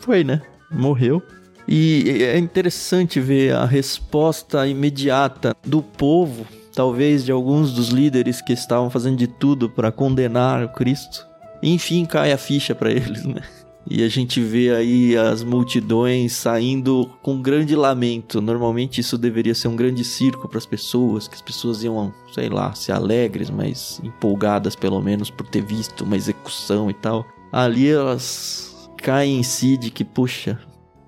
foi, 0.00 0.24
né? 0.24 0.40
Morreu. 0.70 1.22
E 1.68 2.22
é 2.22 2.38
interessante 2.38 3.20
ver 3.20 3.54
a 3.54 3.66
resposta 3.66 4.66
imediata 4.66 5.54
do 5.64 5.82
povo, 5.82 6.46
talvez 6.74 7.24
de 7.24 7.30
alguns 7.30 7.72
dos 7.72 7.88
líderes 7.88 8.40
que 8.40 8.52
estavam 8.52 8.88
fazendo 8.88 9.18
de 9.18 9.26
tudo 9.26 9.68
para 9.68 9.92
condenar 9.92 10.64
o 10.64 10.68
Cristo. 10.70 11.26
Enfim, 11.62 12.06
cai 12.06 12.32
a 12.32 12.38
ficha 12.38 12.74
para 12.74 12.90
eles, 12.90 13.24
né? 13.24 13.42
E 13.90 14.04
a 14.04 14.08
gente 14.08 14.40
vê 14.40 14.70
aí 14.70 15.16
as 15.16 15.42
multidões 15.42 16.34
saindo 16.34 17.10
com 17.20 17.42
grande 17.42 17.74
lamento. 17.74 18.40
Normalmente 18.40 19.00
isso 19.00 19.18
deveria 19.18 19.52
ser 19.52 19.66
um 19.66 19.74
grande 19.74 20.04
circo 20.04 20.48
para 20.48 20.58
as 20.58 20.66
pessoas, 20.66 21.26
que 21.26 21.34
as 21.34 21.42
pessoas 21.42 21.82
iam, 21.82 22.14
sei 22.32 22.48
lá, 22.48 22.72
ser 22.72 22.92
alegres, 22.92 23.50
mas 23.50 24.00
empolgadas 24.04 24.76
pelo 24.76 25.02
menos 25.02 25.28
por 25.28 25.44
ter 25.48 25.62
visto 25.62 26.04
uma 26.04 26.16
execução 26.16 26.88
e 26.88 26.94
tal. 26.94 27.26
Ali 27.50 27.88
elas 27.88 28.88
caem 28.96 29.40
em 29.40 29.42
si 29.42 29.76
de 29.76 29.90
que, 29.90 30.04
puxa, 30.04 30.56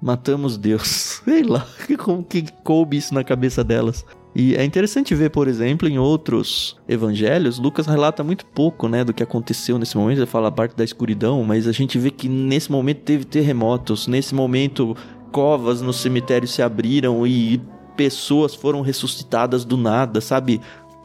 matamos 0.02 0.56
Deus. 0.56 1.20
Sei 1.24 1.44
lá, 1.44 1.64
como 1.98 2.24
que 2.24 2.44
coube 2.64 2.96
isso 2.96 3.14
na 3.14 3.22
cabeça 3.22 3.62
delas. 3.62 4.04
E 4.34 4.54
é 4.56 4.64
interessante 4.64 5.14
ver, 5.14 5.30
por 5.30 5.46
exemplo, 5.46 5.86
em 5.86 5.98
outros 5.98 6.76
evangelhos, 6.88 7.58
Lucas 7.58 7.86
relata 7.86 8.24
muito 8.24 8.46
pouco, 8.46 8.88
né, 8.88 9.04
do 9.04 9.12
que 9.12 9.22
aconteceu 9.22 9.78
nesse 9.78 9.96
momento. 9.96 10.18
Ele 10.18 10.26
fala 10.26 10.48
a 10.48 10.52
parte 10.52 10.74
da 10.74 10.82
escuridão, 10.82 11.44
mas 11.44 11.68
a 11.68 11.72
gente 11.72 11.98
vê 11.98 12.10
que 12.10 12.28
nesse 12.28 12.72
momento 12.72 13.00
teve 13.00 13.24
terremotos, 13.24 14.06
nesse 14.06 14.34
momento 14.34 14.96
covas 15.30 15.82
no 15.82 15.92
cemitério 15.92 16.48
se 16.48 16.62
abriram 16.62 17.26
e 17.26 17.60
pessoas 17.96 18.54
foram 18.54 18.80
ressuscitadas 18.80 19.64
do 19.64 19.76
nada, 19.76 20.20
sabe? 20.20 20.60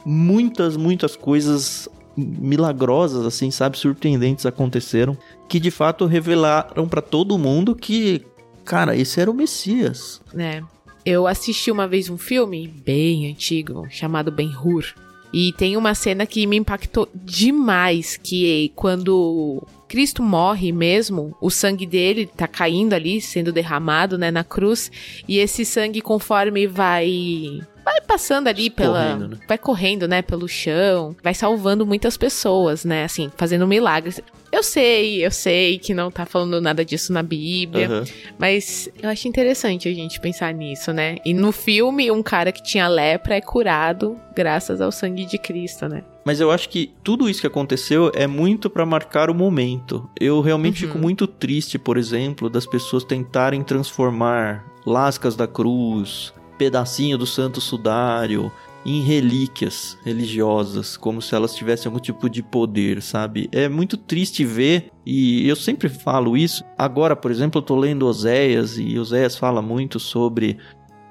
Muitas, 0.06 0.78
muitas 0.78 1.16
coisas 1.16 1.90
milagrosas 2.16 3.26
assim, 3.26 3.52
sabe, 3.52 3.78
surpreendentes 3.78 4.46
aconteceram, 4.46 5.18
que 5.48 5.60
de 5.60 5.70
fato 5.70 6.06
revelaram 6.06 6.88
para 6.88 7.02
todo 7.02 7.38
mundo 7.38 7.76
que, 7.76 8.26
cara, 8.66 8.96
esse 8.96 9.20
era 9.20 9.30
o 9.30 9.34
Messias. 9.34 10.22
É. 10.36 10.62
Eu 11.10 11.26
assisti 11.26 11.72
uma 11.72 11.88
vez 11.88 12.10
um 12.10 12.18
filme 12.18 12.68
bem 12.68 13.32
antigo 13.32 13.88
chamado 13.90 14.30
Ben 14.30 14.54
Hur. 14.54 14.94
E 15.32 15.54
tem 15.54 15.78
uma 15.78 15.96
cena 15.96 16.26
que 16.26 16.46
me 16.46 16.58
impactou 16.58 17.08
demais, 17.16 18.18
que 18.22 18.74
quando 18.76 19.64
Cristo 19.88 20.22
morre 20.22 20.70
mesmo, 20.74 21.34
o 21.40 21.50
sangue 21.50 21.86
dele 21.86 22.26
tá 22.26 22.46
caindo 22.46 22.92
ali, 22.92 23.22
sendo 23.22 23.54
derramado, 23.54 24.18
né, 24.18 24.32
na 24.32 24.44
cruz, 24.44 24.92
e 25.26 25.38
esse 25.38 25.64
sangue 25.64 26.02
conforme 26.02 26.68
vai 26.68 27.62
vai 27.88 28.02
passando 28.02 28.48
ali 28.48 28.70
pela. 28.70 29.04
Correndo, 29.04 29.28
né? 29.30 29.38
Vai 29.48 29.58
correndo, 29.58 30.08
né? 30.08 30.22
Pelo 30.22 30.48
chão. 30.48 31.16
Vai 31.24 31.34
salvando 31.34 31.86
muitas 31.86 32.18
pessoas, 32.18 32.84
né? 32.84 33.06
Assim, 33.06 33.32
fazendo 33.38 33.66
milagres. 33.66 34.20
Eu 34.52 34.64
sei, 34.64 35.26
eu 35.26 35.32
sei 35.32 35.78
que 35.78 35.94
não 35.94 36.10
tá 36.12 36.26
falando 36.26 36.60
nada 36.62 36.84
disso 36.84 37.12
na 37.14 37.24
Bíblia. 37.24 37.90
Uhum. 37.90 38.04
Mas 38.38 38.90
eu 39.02 39.10
acho 39.10 39.28
interessante 39.28 39.88
a 39.88 39.94
gente 39.94 40.20
pensar 40.20 40.54
nisso, 40.54 40.92
né? 40.92 41.18
E 41.26 41.34
no 41.34 41.52
filme, 41.52 42.12
um 42.12 42.24
cara 42.24 42.52
que 42.52 42.62
tinha 42.62 42.88
lepra 42.88 43.36
é 43.36 43.42
curado 43.42 44.18
graças 44.36 44.82
ao 44.82 44.92
sangue 44.92 45.26
de 45.26 45.38
Cristo, 45.38 45.88
né? 45.88 46.04
Mas 46.26 46.42
eu 46.42 46.52
acho 46.52 46.70
que 46.70 46.94
tudo 47.04 47.30
isso 47.30 47.40
que 47.40 47.48
aconteceu 47.48 48.12
é 48.14 48.28
muito 48.28 48.70
para 48.70 48.86
marcar 48.86 49.30
o 49.30 49.34
momento. 49.34 50.10
Eu 50.20 50.42
realmente 50.42 50.84
uhum. 50.84 50.92
fico 50.92 51.02
muito 51.02 51.26
triste, 51.26 51.80
por 51.80 51.98
exemplo, 51.98 52.50
das 52.50 52.66
pessoas 52.66 53.04
tentarem 53.04 53.64
transformar 53.64 54.66
lascas 54.86 55.36
da 55.36 55.48
cruz, 55.48 56.34
pedacinho 56.58 57.18
do 57.18 57.26
santo 57.26 57.62
sudário, 57.62 58.52
em 58.86 59.02
relíquias 59.02 59.98
religiosas, 60.06 60.96
como 60.96 61.22
se 61.22 61.36
elas 61.36 61.54
tivessem 61.54 61.90
algum 61.90 62.00
tipo 62.00 62.30
de 62.30 62.42
poder, 62.42 63.02
sabe? 63.02 63.50
É 63.52 63.68
muito 63.68 63.98
triste 63.98 64.46
ver, 64.46 64.90
e 65.06 65.46
eu 65.48 65.58
sempre 65.58 65.90
falo 65.90 66.38
isso. 66.38 66.64
Agora, 66.78 67.14
por 67.14 67.30
exemplo, 67.30 67.60
eu 67.60 67.66
tô 67.66 67.76
lendo 67.76 68.08
Oséias, 68.08 68.78
e 68.78 68.98
Oséias 68.98 69.36
fala 69.36 69.62
muito 69.62 70.00
sobre 70.00 70.58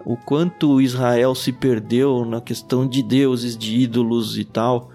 o 0.07 0.17
quanto 0.17 0.81
Israel 0.81 1.35
se 1.35 1.53
perdeu 1.53 2.25
na 2.25 2.41
questão 2.41 2.87
de 2.89 3.03
deuses, 3.03 3.59
de 3.59 3.77
ídolos 3.77 4.39
e 4.39 4.45
tal. 4.45 4.91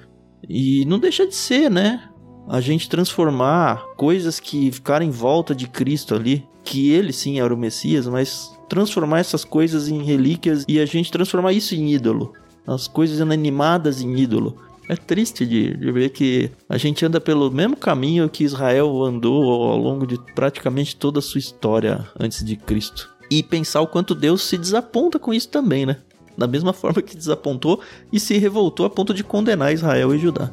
E 0.50 0.84
não 0.86 0.98
deixa 0.98 1.28
de 1.28 1.36
ser, 1.36 1.70
né? 1.70 2.10
A 2.48 2.60
gente 2.60 2.90
transformar 2.90 3.86
coisas 3.96 4.40
que 4.40 4.72
ficaram 4.72 5.06
em 5.06 5.12
volta 5.12 5.54
de 5.54 5.68
Cristo 5.68 6.16
ali, 6.16 6.48
que 6.64 6.90
ele 6.92 7.14
sim 7.14 7.40
era 7.40 7.54
o 7.54 7.58
Messias, 7.58 8.08
mas 8.08 8.58
transformar 8.72 9.20
essas 9.20 9.44
coisas 9.44 9.90
em 9.90 10.02
relíquias 10.02 10.64
e 10.66 10.80
a 10.80 10.86
gente 10.86 11.12
transformar 11.12 11.52
isso 11.52 11.76
em 11.76 11.92
ídolo 11.92 12.34
as 12.66 12.88
coisas 12.88 13.20
inanimadas 13.20 14.02
em 14.02 14.16
ídolo. 14.18 14.56
É 14.88 14.96
triste 14.96 15.46
de, 15.46 15.76
de, 15.76 15.92
ver 15.92 16.10
que 16.10 16.52
a 16.68 16.78
gente 16.78 17.06
anda 17.06 17.22
pelo 17.22 17.50
mesmo 17.50 17.78
caminho 17.78 18.30
que 18.30 18.44
Israel 18.44 19.04
andou 19.04 19.44
ao 19.44 19.78
longo 19.78 20.06
de 20.06 20.20
praticamente 20.36 20.96
toda 20.96 21.20
a 21.20 21.22
sua 21.22 21.40
história 21.40 22.06
antes 22.20 22.44
de 22.44 22.56
Cristo. 22.58 23.10
E 23.30 23.42
pensar 23.42 23.82
o 23.82 23.88
quanto 23.88 24.14
Deus 24.14 24.44
se 24.44 24.58
desaponta 24.58 25.18
com 25.18 25.34
isso 25.34 25.48
também, 25.48 25.86
né? 25.86 25.98
Da 26.38 26.48
mesma 26.48 26.74
forma 26.74 27.02
que 27.02 27.16
desapontou 27.16 27.80
e 28.12 28.20
se 28.20 28.38
revoltou 28.38 28.86
a 28.86 28.90
ponto 28.90 29.14
de 29.14 29.24
condenar 29.24 29.74
Israel 29.74 30.14
e 30.14 30.20
Judá. 30.20 30.52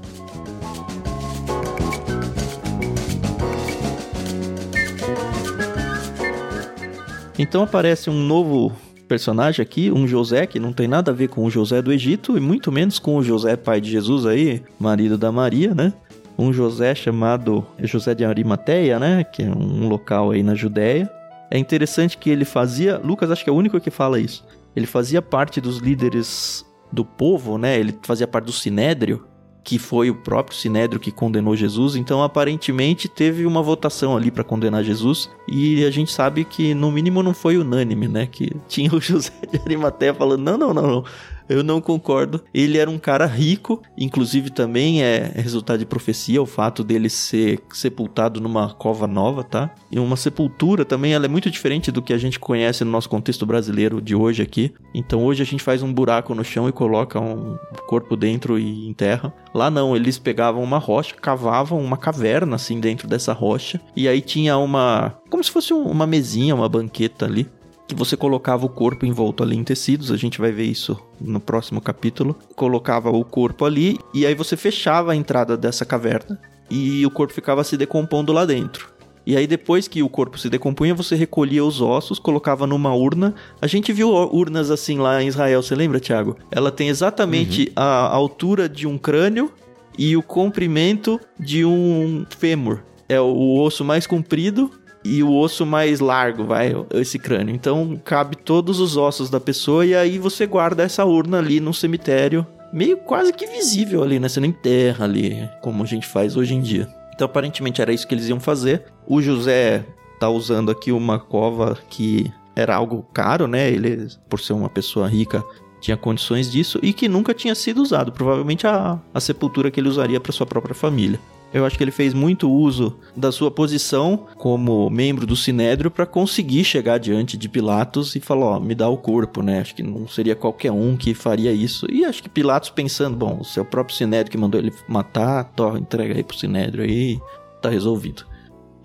Então 7.39 7.63
aparece 7.63 8.11
um 8.11 8.21
novo 8.21 8.73
personagem 9.07 9.63
aqui, 9.63 9.91
um 9.91 10.07
José 10.07 10.47
que 10.47 10.59
não 10.59 10.73
tem 10.73 10.89
nada 10.89 11.13
a 11.13 11.15
ver 11.15 11.29
com 11.29 11.45
o 11.45 11.51
José 11.51 11.81
do 11.81 11.93
Egito 11.93 12.37
e 12.37 12.41
muito 12.41 12.71
menos 12.73 12.99
com 12.99 13.17
o 13.17 13.23
José 13.23 13.57
pai 13.57 13.81
de 13.81 13.91
Jesus 13.91 14.27
aí, 14.27 14.63
marido 14.79 15.17
da 15.17 15.31
Maria, 15.31 15.75
né? 15.75 15.93
Um 16.37 16.53
José 16.53 16.95
chamado 16.95 17.65
José 17.79 18.15
de 18.15 18.25
Arimateia, 18.25 18.99
né? 18.99 19.25
Que 19.25 19.45
é 19.45 19.47
um 19.49 19.89
local 19.89 20.33
aí 20.33 20.43
na 20.43 20.55
Judéia. 20.55 21.11
É 21.51 21.57
interessante 21.57 22.19
que 22.19 22.29
ele 22.29 22.45
fazia, 22.45 22.99
Lucas 22.99 23.31
acho 23.31 23.45
que 23.45 23.51
é 23.51 23.53
o 23.53 23.57
único 23.57 23.81
que 23.81 23.91
fala 23.91 24.21
isso. 24.21 24.45
Ele 24.77 24.87
fazia 24.87 25.23
parte 25.23 25.61
dos 25.61 25.79
líderes 25.79 26.65
do 26.93 27.05
povo, 27.05 27.57
né? 27.57 27.79
Ele 27.79 27.97
fazia 28.03 28.27
parte 28.27 28.47
do 28.47 28.53
sinédrio, 28.53 29.25
que 29.69 29.79
foi 29.79 30.09
o 30.09 30.15
próprio 30.15 30.57
Sinédrio 30.57 30.99
que 30.99 31.13
condenou 31.13 31.55
Jesus, 31.55 31.95
então 31.95 32.23
aparentemente 32.23 33.07
teve 33.07 33.45
uma 33.45 33.63
votação 33.63 34.17
ali 34.17 34.31
para 34.31 34.43
condenar 34.43 34.83
Jesus, 34.83 35.29
e 35.47 35.85
a 35.85 35.91
gente 35.91 36.11
sabe 36.11 36.43
que 36.43 36.73
no 36.73 36.91
mínimo 36.91 37.23
não 37.23 37.35
foi 37.35 37.59
unânime, 37.59 38.09
né? 38.09 38.27
Que 38.27 38.51
tinha 38.67 38.91
o 38.95 38.99
José 38.99 39.31
de 39.53 39.61
Arimateia 39.61 40.15
falando: 40.15 40.41
não, 40.41 40.57
não, 40.57 40.73
não, 40.73 40.87
não 40.87 41.05
eu 41.49 41.63
não 41.63 41.81
concordo. 41.81 42.43
Ele 42.53 42.79
era 42.79 42.91
um 42.91 42.99
cara 42.99 43.27
rico, 43.27 43.83
inclusive 43.97 44.51
também 44.51 45.03
é 45.03 45.33
resultado 45.35 45.79
de 45.79 45.87
profecia 45.87 46.41
o 46.43 46.47
fato 46.47 46.85
dele 46.85 47.09
ser 47.09 47.61
sepultado 47.73 48.41
numa 48.41 48.73
cova 48.75 49.07
nova, 49.07 49.43
tá? 49.43 49.75
E 49.91 49.99
uma 49.99 50.17
sepultura 50.17 50.85
também, 50.85 51.15
ela 51.15 51.25
é 51.25 51.29
muito 51.29 51.51
diferente 51.51 51.91
do 51.91 52.03
que 52.03 52.13
a 52.13 52.19
gente 52.19 52.39
conhece 52.39 52.85
no 52.85 52.91
nosso 52.91 53.09
contexto 53.09 53.47
brasileiro 53.47 54.01
de 54.01 54.15
hoje 54.15 54.43
aqui. 54.43 54.73
Então 54.95 55.25
hoje 55.25 55.43
a 55.43 55.47
gente 55.47 55.63
faz 55.63 55.83
um 55.83 55.93
buraco 55.93 56.35
no 56.35 56.45
chão 56.45 56.69
e 56.69 56.73
coloca 56.73 57.21
um 57.21 57.57
corpo 57.87 58.17
dentro 58.17 58.59
e 58.59 58.89
enterra. 58.89 59.33
Lá 59.55 59.71
não, 59.71 59.97
eles 59.97 60.19
pegavam 60.19 60.63
uma 60.63 60.79
rocha, 60.79 61.15
cavavam 61.15 61.81
uma 61.81 61.97
caverna 61.97 62.57
assim 62.57 62.81
dentro 62.81 63.09
dessa 63.09 63.33
rocha 63.33 63.81
e 63.97 64.07
aí 64.09 64.21
tinha 64.21 64.57
uma 64.59 65.15
como 65.31 65.45
se 65.45 65.51
fosse 65.51 65.73
uma 65.73 66.07
mesinha, 66.07 66.55
uma 66.55 66.69
banqueta 66.69 67.27
ali 67.27 67.47
que 67.89 67.95
você 67.95 68.19
colocava 68.19 68.67
o 68.67 68.69
corpo 68.69 69.07
envolto 69.07 69.43
ali 69.43 69.57
em 69.57 69.65
tecidos, 69.65 70.13
a 70.13 70.17
gente 70.17 70.39
vai 70.39 70.53
ver 70.53 70.65
isso 70.65 70.97
no 71.19 71.41
próximo 71.41 71.81
capítulo. 71.81 72.37
Colocava 72.55 73.11
o 73.11 73.25
corpo 73.25 73.65
ali 73.65 73.99
e 74.13 74.27
aí 74.27 74.35
você 74.35 74.59
fechava 74.59 75.13
a 75.13 75.17
entrada 75.17 75.57
dessa 75.57 75.87
caverna 75.87 76.39
e 76.71 77.05
o 77.07 77.11
corpo 77.11 77.33
ficava 77.33 77.65
se 77.65 77.79
decompondo 77.79 78.31
lá 78.31 78.45
dentro. 78.45 78.93
E 79.27 79.37
aí 79.37 79.47
depois 79.47 79.89
que 79.89 80.03
o 80.03 80.09
corpo 80.09 80.39
se 80.39 80.51
decompunha, 80.51 80.95
você 80.95 81.15
recolhia 81.15 81.65
os 81.65 81.81
ossos, 81.81 82.19
colocava 82.19 82.67
numa 82.67 82.95
urna. 82.95 83.35
A 83.61 83.67
gente 83.67 83.91
viu 83.91 84.11
urnas 84.11 84.71
assim 84.71 84.99
lá 84.99 85.23
em 85.23 85.27
Israel, 85.27 85.63
você 85.63 85.75
lembra, 85.75 85.99
Thiago? 85.99 86.37
Ela 86.51 86.71
tem 86.71 86.89
exatamente 86.89 87.69
uhum. 87.69 87.73
a 87.77 88.09
altura 88.09 88.69
de 88.69 88.87
um 88.87 88.99
crânio 88.99 89.51
e 89.99 90.15
o 90.15 90.23
comprimento 90.23 91.19
de 91.41 91.65
um 91.65 92.27
fêmur. 92.39 92.81
É 93.09 93.19
o 93.19 93.59
osso 93.61 93.83
mais 93.83 94.07
comprido 94.07 94.71
e 95.09 95.23
o 95.23 95.35
osso 95.35 95.65
mais 95.65 96.01
largo, 96.01 96.45
vai, 96.45 96.75
esse 96.93 97.19
crânio. 97.19 97.55
Então 97.55 97.99
cabe 98.05 98.37
todos 98.37 98.79
os 98.79 98.97
ossos 98.97 99.31
da 99.31 99.41
pessoa 99.41 99.87
e 99.87 99.95
aí 99.95 100.19
você 100.19 100.47
guarda 100.47 100.83
essa 100.83 101.05
urna 101.05 101.39
ali 101.39 101.61
no 101.61 101.73
cemitério, 101.73 102.47
meio 102.73 102.99
quase 102.99 103.33
que 103.33 103.47
visível 103.47 104.03
ali, 104.03 104.21
né? 104.21 104.29
Você 104.29 104.39
não 104.39 104.49
enterra 104.49 105.07
ali, 105.07 105.49
como 105.63 105.83
a 105.83 105.87
gente 105.87 106.07
faz 106.07 106.37
hoje 106.37 106.55
em 106.55 106.61
dia. 106.61 106.87
Então 107.15 107.25
aparentemente 107.25 107.81
era 107.81 107.93
isso 107.93 108.07
que 108.07 108.15
eles 108.15 108.29
iam 108.29 108.39
fazer. 108.39 108.85
O 109.07 109.23
José 109.23 109.85
tá 110.21 110.29
usando 110.29 110.71
aqui 110.71 110.93
uma 110.93 111.19
cova 111.19 111.79
que 111.89 112.31
era 112.55 112.77
algo 112.77 113.03
caro, 113.15 113.47
né? 113.47 113.71
Ele, 113.71 114.09
por 114.29 114.41
ser 114.41 114.53
uma 114.53 114.69
pessoa 114.69 115.09
rica, 115.09 115.43
tinha 115.81 115.97
condições 115.97 116.51
disso 116.51 116.79
e 116.83 116.93
que 116.93 117.09
nunca 117.09 117.33
tinha 117.33 117.55
sido 117.55 117.81
usado. 117.81 118.13
Provavelmente 118.13 118.67
a, 118.67 118.99
a 119.15 119.21
sepultura 119.21 119.71
que 119.71 119.81
ele 119.81 119.89
usaria 119.89 120.21
para 120.21 120.33
sua 120.33 120.47
própria 120.47 120.75
família. 120.75 121.19
Eu 121.53 121.65
acho 121.65 121.79
que 121.79 121.85
ele 121.85 121.91
fez 121.91 122.13
muito 122.13 122.51
uso 122.51 122.99
da 123.17 123.33
sua 123.33 123.51
posição 123.51 124.27
como 124.37 124.91
membro 124.91 125.27
do 125.27 125.35
Sinédrio 125.35 125.91
para 125.91 126.05
conseguir 126.05 126.63
chegar 126.63 126.99
diante 126.99 127.39
de 127.39 127.49
Pilatos 127.49 128.15
e 128.15 128.21
falar: 128.21 128.47
Ó, 128.47 128.61
me 128.61 128.75
dá 128.75 128.89
o 128.89 128.99
corpo, 128.99 129.43
né? 129.43 129.61
Acho 129.61 129.75
que 129.75 129.83
não 129.83 130.07
seria 130.07 130.37
qualquer 130.37 130.71
um 130.71 130.97
que 130.97 131.15
faria 131.15 131.53
isso. 131.53 131.87
E 131.91 132.05
acho 132.05 132.23
que 132.23 132.29
Pilatos 132.29 132.71
pensando: 132.71 133.17
bom, 133.17 133.41
o 133.41 133.65
próprio 133.65 133.97
Sinédrio 133.97 134.31
que 134.31 134.39
mandou 134.39 134.61
ele 134.61 134.73
matar, 134.87 135.51
entrega 135.79 136.15
aí 136.15 136.23
pro 136.23 136.37
Sinédrio 136.37 136.85
aí, 136.85 137.19
tá 137.63 137.71
resolvido. 137.71 138.25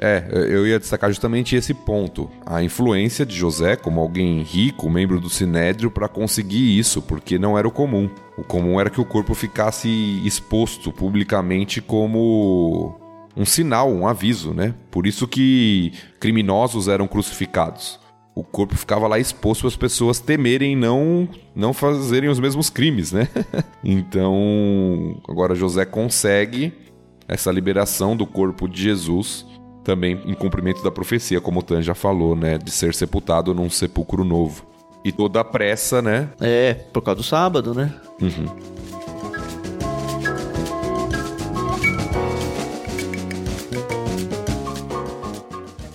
É, 0.06 0.28
eu 0.34 0.68
ia 0.68 0.78
destacar 0.78 1.10
justamente 1.10 1.56
esse 1.56 1.74
ponto. 1.74 2.30
A 2.46 2.62
influência 2.62 3.26
de 3.26 3.34
José 3.34 3.78
como 3.78 4.02
alguém 4.02 4.42
rico, 4.42 4.90
membro 4.90 5.18
do 5.18 5.30
Sinédrio, 5.30 5.90
para 5.90 6.10
conseguir 6.10 6.78
isso, 6.78 7.02
porque 7.02 7.40
não 7.40 7.58
era 7.58 7.66
o 7.66 7.72
comum. 7.72 8.10
O 8.38 8.44
comum 8.44 8.82
era 8.82 8.90
que 8.90 9.00
o 9.00 9.06
corpo 9.06 9.34
ficasse 9.34 9.88
exposto 10.26 10.92
publicamente 10.92 11.82
como 11.82 13.00
um 13.34 13.46
sinal, 13.46 13.90
um 13.90 14.06
aviso, 14.06 14.54
né? 14.54 14.76
Por 14.92 15.08
isso 15.08 15.26
que 15.26 15.94
criminosos 16.20 16.90
eram 16.90 17.08
crucificados. 17.08 17.98
O 18.36 18.44
corpo 18.44 18.76
ficava 18.76 19.08
lá 19.08 19.18
exposto 19.18 19.62
para 19.62 19.70
as 19.70 19.78
pessoas 19.78 20.20
temerem 20.20 20.76
não 20.76 21.30
não 21.56 21.72
fazerem 21.72 22.30
os 22.30 22.42
mesmos 22.42 22.70
crimes, 22.70 23.14
né? 23.14 23.30
então, 23.82 25.22
agora 25.30 25.56
José 25.56 25.86
consegue 25.86 26.74
essa 27.26 27.50
liberação 27.54 28.18
do 28.18 28.28
corpo 28.28 28.68
de 28.68 28.82
Jesus 28.82 29.46
também 29.84 30.22
em 30.26 30.34
cumprimento 30.34 30.84
da 30.84 30.92
profecia, 30.92 31.42
como 31.42 31.60
o 31.60 31.64
Tan 31.64 31.82
já 31.82 31.94
falou, 31.94 32.36
né? 32.36 32.58
De 32.58 32.72
ser 32.72 32.94
sepultado 32.94 33.54
num 33.54 33.70
sepulcro 33.70 34.24
novo. 34.24 34.66
E 35.04 35.12
toda 35.12 35.42
a 35.42 35.44
pressa, 35.44 36.02
né? 36.02 36.30
É, 36.40 36.74
por 36.74 37.02
causa 37.02 37.18
do 37.18 37.24
sábado, 37.24 37.74
né? 37.74 37.94
Uhum. 38.22 38.74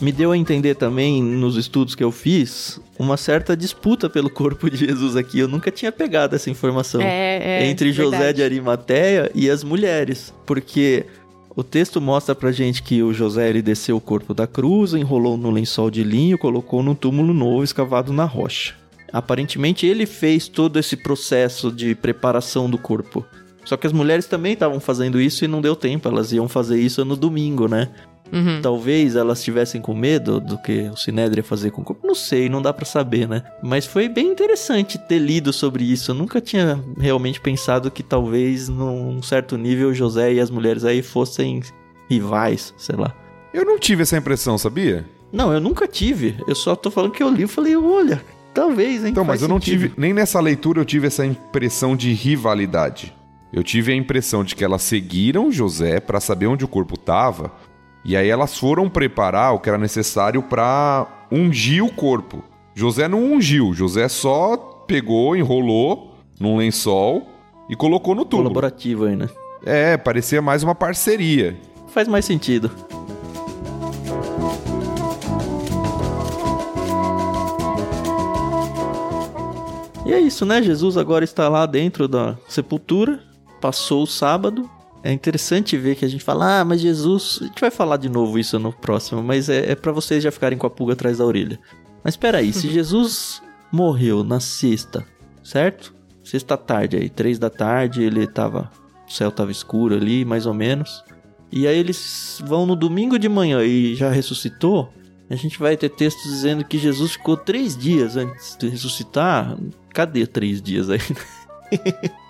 me 0.00 0.12
deu 0.12 0.32
a 0.32 0.36
entender 0.36 0.74
também 0.74 1.22
nos 1.22 1.56
estudos 1.56 1.94
que 1.94 2.04
eu 2.04 2.12
fiz 2.12 2.80
uma 2.98 3.16
certa 3.16 3.56
disputa 3.56 4.08
pelo 4.08 4.30
corpo 4.30 4.70
de 4.70 4.76
Jesus 4.76 5.16
aqui. 5.16 5.38
Eu 5.38 5.48
nunca 5.48 5.70
tinha 5.70 5.90
pegado 5.90 6.36
essa 6.36 6.50
informação 6.50 7.00
é, 7.00 7.62
é, 7.62 7.66
entre 7.66 7.92
José 7.92 8.16
verdade. 8.16 8.36
de 8.36 8.42
Arimateia 8.42 9.30
e 9.34 9.50
as 9.50 9.64
mulheres, 9.64 10.32
porque 10.46 11.06
o 11.58 11.64
texto 11.64 12.00
mostra 12.00 12.36
pra 12.36 12.52
gente 12.52 12.84
que 12.84 13.02
o 13.02 13.12
José 13.12 13.48
ele 13.50 13.60
desceu 13.60 13.96
o 13.96 14.00
corpo 14.00 14.32
da 14.32 14.46
cruz, 14.46 14.94
enrolou 14.94 15.36
no 15.36 15.50
lençol 15.50 15.90
de 15.90 16.04
linho, 16.04 16.38
colocou 16.38 16.84
num 16.84 16.94
túmulo 16.94 17.34
novo 17.34 17.64
escavado 17.64 18.12
na 18.12 18.24
rocha. 18.24 18.76
Aparentemente 19.12 19.84
ele 19.84 20.06
fez 20.06 20.46
todo 20.46 20.78
esse 20.78 20.96
processo 20.96 21.72
de 21.72 21.96
preparação 21.96 22.70
do 22.70 22.78
corpo. 22.78 23.26
Só 23.64 23.76
que 23.76 23.88
as 23.88 23.92
mulheres 23.92 24.26
também 24.26 24.52
estavam 24.52 24.78
fazendo 24.78 25.20
isso 25.20 25.44
e 25.44 25.48
não 25.48 25.60
deu 25.60 25.74
tempo, 25.74 26.06
elas 26.06 26.30
iam 26.30 26.46
fazer 26.48 26.80
isso 26.80 27.04
no 27.04 27.16
domingo, 27.16 27.66
né? 27.66 27.90
Uhum. 28.32 28.60
Talvez 28.62 29.16
elas 29.16 29.38
estivessem 29.38 29.80
com 29.80 29.94
medo 29.94 30.40
do 30.40 30.58
que 30.58 30.88
o 30.92 30.96
Sinédrio 30.96 31.40
ia 31.40 31.44
fazer 31.44 31.70
com 31.70 31.82
o 31.82 31.84
corpo. 31.84 32.06
Não 32.06 32.14
sei, 32.14 32.48
não 32.48 32.60
dá 32.60 32.72
para 32.72 32.84
saber, 32.84 33.28
né? 33.28 33.42
Mas 33.62 33.86
foi 33.86 34.08
bem 34.08 34.28
interessante 34.28 34.98
ter 34.98 35.18
lido 35.18 35.52
sobre 35.52 35.84
isso. 35.84 36.10
Eu 36.10 36.14
nunca 36.14 36.40
tinha 36.40 36.82
realmente 36.98 37.40
pensado 37.40 37.90
que 37.90 38.02
talvez 38.02 38.68
num 38.68 39.22
certo 39.22 39.56
nível 39.56 39.94
José 39.94 40.34
e 40.34 40.40
as 40.40 40.50
mulheres 40.50 40.84
aí 40.84 41.02
fossem 41.02 41.62
rivais, 42.08 42.74
sei 42.76 42.96
lá. 42.96 43.14
Eu 43.52 43.64
não 43.64 43.78
tive 43.78 44.02
essa 44.02 44.16
impressão, 44.16 44.58
sabia? 44.58 45.06
Não, 45.32 45.52
eu 45.52 45.60
nunca 45.60 45.86
tive. 45.86 46.36
Eu 46.46 46.54
só 46.54 46.74
tô 46.74 46.90
falando 46.90 47.12
que 47.12 47.22
eu 47.22 47.30
li 47.30 47.44
e 47.44 47.48
falei, 47.48 47.76
olha, 47.76 48.22
talvez, 48.54 49.04
hein? 49.04 49.10
Então, 49.10 49.24
mas 49.24 49.42
eu 49.42 49.48
não 49.48 49.60
sentido. 49.60 49.88
tive. 49.88 49.94
Nem 49.96 50.12
nessa 50.12 50.40
leitura 50.40 50.80
eu 50.80 50.84
tive 50.84 51.06
essa 51.06 51.24
impressão 51.24 51.96
de 51.96 52.12
rivalidade. 52.12 53.14
Eu 53.52 53.62
tive 53.62 53.92
a 53.92 53.94
impressão 53.94 54.44
de 54.44 54.54
que 54.54 54.62
elas 54.62 54.82
seguiram 54.82 55.50
José 55.50 56.00
para 56.00 56.20
saber 56.20 56.46
onde 56.46 56.64
o 56.64 56.68
corpo 56.68 56.94
estava 56.94 57.50
e 58.04 58.16
aí 58.16 58.28
elas 58.28 58.58
foram 58.58 58.88
preparar 58.88 59.54
o 59.54 59.58
que 59.58 59.68
era 59.68 59.78
necessário 59.78 60.42
para 60.42 61.06
ungir 61.30 61.84
o 61.84 61.92
corpo. 61.92 62.42
José 62.74 63.08
não 63.08 63.22
ungiu, 63.22 63.74
José 63.74 64.08
só 64.08 64.56
pegou, 64.86 65.36
enrolou 65.36 66.14
num 66.40 66.56
lençol 66.56 67.28
e 67.68 67.76
colocou 67.76 68.14
no 68.14 68.24
tubo. 68.24 68.42
Colaborativo 68.44 69.04
aí, 69.04 69.16
né? 69.16 69.28
É, 69.64 69.96
parecia 69.96 70.40
mais 70.40 70.62
uma 70.62 70.74
parceria. 70.74 71.56
Faz 71.88 72.06
mais 72.06 72.24
sentido. 72.24 72.70
E 80.06 80.12
é 80.12 80.18
isso, 80.18 80.46
né? 80.46 80.62
Jesus 80.62 80.96
agora 80.96 81.22
está 81.22 81.50
lá 81.50 81.66
dentro 81.66 82.08
da 82.08 82.38
sepultura, 82.48 83.20
passou 83.60 84.04
o 84.04 84.06
sábado. 84.06 84.70
É 85.02 85.12
interessante 85.12 85.76
ver 85.76 85.94
que 85.94 86.04
a 86.04 86.08
gente 86.08 86.24
fala, 86.24 86.60
ah, 86.60 86.64
mas 86.64 86.80
Jesus. 86.80 87.38
A 87.40 87.44
gente 87.46 87.60
vai 87.60 87.70
falar 87.70 87.96
de 87.96 88.08
novo 88.08 88.38
isso 88.38 88.58
no 88.58 88.72
próximo, 88.72 89.22
mas 89.22 89.48
é, 89.48 89.72
é 89.72 89.74
para 89.74 89.92
vocês 89.92 90.22
já 90.22 90.30
ficarem 90.30 90.58
com 90.58 90.66
a 90.66 90.70
pulga 90.70 90.94
atrás 90.94 91.18
da 91.18 91.24
orelha. 91.24 91.58
Mas 92.02 92.14
espera 92.14 92.38
aí, 92.38 92.52
se 92.52 92.68
Jesus 92.68 93.42
morreu 93.70 94.24
na 94.24 94.40
sexta, 94.40 95.04
certo? 95.42 95.94
Sexta 96.24 96.56
tarde 96.56 96.96
aí, 96.96 97.08
três 97.08 97.38
da 97.38 97.50
tarde, 97.50 98.02
ele 98.02 98.26
tava. 98.26 98.70
O 99.08 99.12
céu 99.12 99.30
tava 99.30 99.50
escuro 99.50 99.94
ali, 99.94 100.24
mais 100.24 100.44
ou 100.44 100.52
menos. 100.52 101.02
E 101.50 101.66
aí 101.66 101.78
eles 101.78 102.42
vão 102.44 102.66
no 102.66 102.76
domingo 102.76 103.18
de 103.18 103.28
manhã 103.28 103.62
e 103.64 103.94
já 103.94 104.10
ressuscitou. 104.10 104.92
A 105.30 105.34
gente 105.34 105.58
vai 105.58 105.76
ter 105.76 105.88
textos 105.90 106.24
dizendo 106.24 106.64
que 106.64 106.78
Jesus 106.78 107.12
ficou 107.12 107.36
três 107.36 107.76
dias 107.76 108.16
antes 108.16 108.56
de 108.56 108.68
ressuscitar. 108.68 109.56
Cadê 109.94 110.26
três 110.26 110.60
dias 110.60 110.90
aí? 110.90 111.00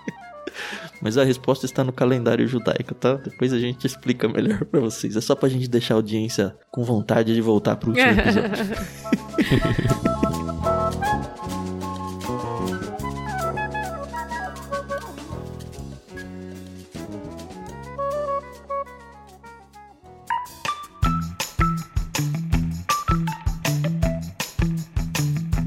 Mas 1.00 1.16
a 1.16 1.24
resposta 1.24 1.64
está 1.64 1.84
no 1.84 1.92
calendário 1.92 2.46
judaico, 2.46 2.94
tá? 2.94 3.14
Depois 3.14 3.52
a 3.52 3.58
gente 3.58 3.86
explica 3.86 4.28
melhor 4.28 4.64
para 4.64 4.80
vocês. 4.80 5.16
É 5.16 5.20
só 5.20 5.34
pra 5.34 5.48
gente 5.48 5.68
deixar 5.68 5.94
a 5.94 5.98
audiência 5.98 6.56
com 6.70 6.82
vontade 6.82 7.34
de 7.34 7.40
voltar 7.40 7.76
pro 7.76 7.90
último 7.90 8.10
episódio. 8.10 8.64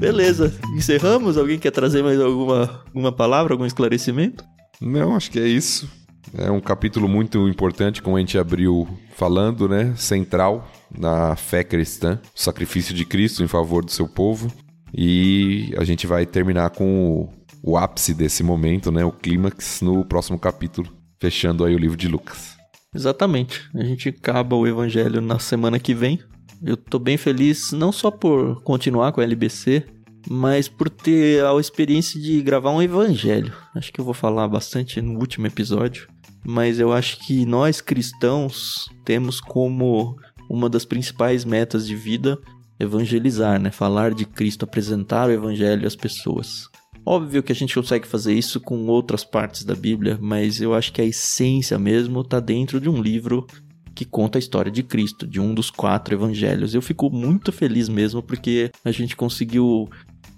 Beleza, 0.02 0.52
encerramos? 0.74 1.38
Alguém 1.38 1.60
quer 1.60 1.70
trazer 1.70 2.02
mais 2.02 2.20
alguma, 2.20 2.82
alguma 2.88 3.12
palavra, 3.12 3.54
algum 3.54 3.64
esclarecimento? 3.64 4.44
Não, 4.82 5.14
acho 5.14 5.30
que 5.30 5.38
é 5.38 5.46
isso. 5.46 5.88
É 6.36 6.50
um 6.50 6.60
capítulo 6.60 7.08
muito 7.08 7.48
importante, 7.48 8.02
como 8.02 8.16
a 8.16 8.20
gente 8.20 8.36
abriu 8.36 8.88
falando, 9.14 9.68
né? 9.68 9.94
Central 9.96 10.68
na 10.96 11.36
fé 11.36 11.62
cristã, 11.62 12.20
o 12.34 12.40
sacrifício 12.40 12.94
de 12.94 13.04
Cristo 13.04 13.42
em 13.42 13.48
favor 13.48 13.84
do 13.84 13.92
seu 13.92 14.08
povo. 14.08 14.52
E 14.92 15.72
a 15.78 15.84
gente 15.84 16.06
vai 16.06 16.26
terminar 16.26 16.70
com 16.70 17.28
o, 17.62 17.72
o 17.72 17.76
ápice 17.76 18.12
desse 18.12 18.42
momento, 18.42 18.90
né? 18.90 19.04
O 19.04 19.12
clímax 19.12 19.80
no 19.82 20.04
próximo 20.04 20.38
capítulo, 20.38 20.88
fechando 21.20 21.64
aí 21.64 21.74
o 21.74 21.78
livro 21.78 21.96
de 21.96 22.08
Lucas. 22.08 22.56
Exatamente. 22.94 23.62
A 23.74 23.84
gente 23.84 24.08
acaba 24.08 24.56
o 24.56 24.66
evangelho 24.66 25.20
na 25.20 25.38
semana 25.38 25.78
que 25.78 25.94
vem. 25.94 26.18
Eu 26.62 26.76
tô 26.76 26.98
bem 26.98 27.16
feliz 27.16 27.72
não 27.72 27.90
só 27.90 28.10
por 28.10 28.62
continuar 28.62 29.12
com 29.12 29.20
a 29.20 29.24
LBC, 29.24 29.84
mas 30.28 30.68
por 30.68 30.88
ter 30.88 31.44
a 31.44 31.54
experiência 31.58 32.20
de 32.20 32.40
gravar 32.42 32.70
um 32.70 32.82
evangelho. 32.82 33.52
Acho 33.74 33.92
que 33.92 34.00
eu 34.00 34.04
vou 34.04 34.14
falar 34.14 34.48
bastante 34.48 35.00
no 35.00 35.18
último 35.18 35.46
episódio, 35.46 36.08
mas 36.44 36.78
eu 36.78 36.92
acho 36.92 37.18
que 37.18 37.44
nós 37.46 37.80
cristãos 37.80 38.88
temos 39.04 39.40
como 39.40 40.16
uma 40.48 40.68
das 40.68 40.84
principais 40.84 41.44
metas 41.44 41.86
de 41.86 41.96
vida 41.96 42.38
evangelizar, 42.78 43.60
né? 43.60 43.70
Falar 43.70 44.12
de 44.12 44.24
Cristo, 44.24 44.64
apresentar 44.64 45.28
o 45.28 45.32
evangelho 45.32 45.86
às 45.86 45.94
pessoas. 45.94 46.68
Óbvio 47.04 47.42
que 47.42 47.52
a 47.52 47.54
gente 47.54 47.74
consegue 47.74 48.06
fazer 48.06 48.32
isso 48.32 48.60
com 48.60 48.86
outras 48.86 49.24
partes 49.24 49.64
da 49.64 49.74
Bíblia, 49.74 50.18
mas 50.20 50.60
eu 50.60 50.72
acho 50.72 50.92
que 50.92 51.00
a 51.00 51.04
essência 51.04 51.78
mesmo 51.78 52.20
está 52.20 52.38
dentro 52.38 52.80
de 52.80 52.88
um 52.88 53.00
livro 53.00 53.46
que 53.94 54.04
conta 54.04 54.38
a 54.38 54.40
história 54.40 54.70
de 54.70 54.82
Cristo, 54.82 55.26
de 55.26 55.40
um 55.40 55.52
dos 55.52 55.70
quatro 55.70 56.14
evangelhos. 56.14 56.74
Eu 56.74 56.82
fico 56.82 57.10
muito 57.10 57.52
feliz 57.52 57.88
mesmo 57.88 58.22
porque 58.22 58.70
a 58.84 58.90
gente 58.90 59.16
conseguiu 59.16 59.90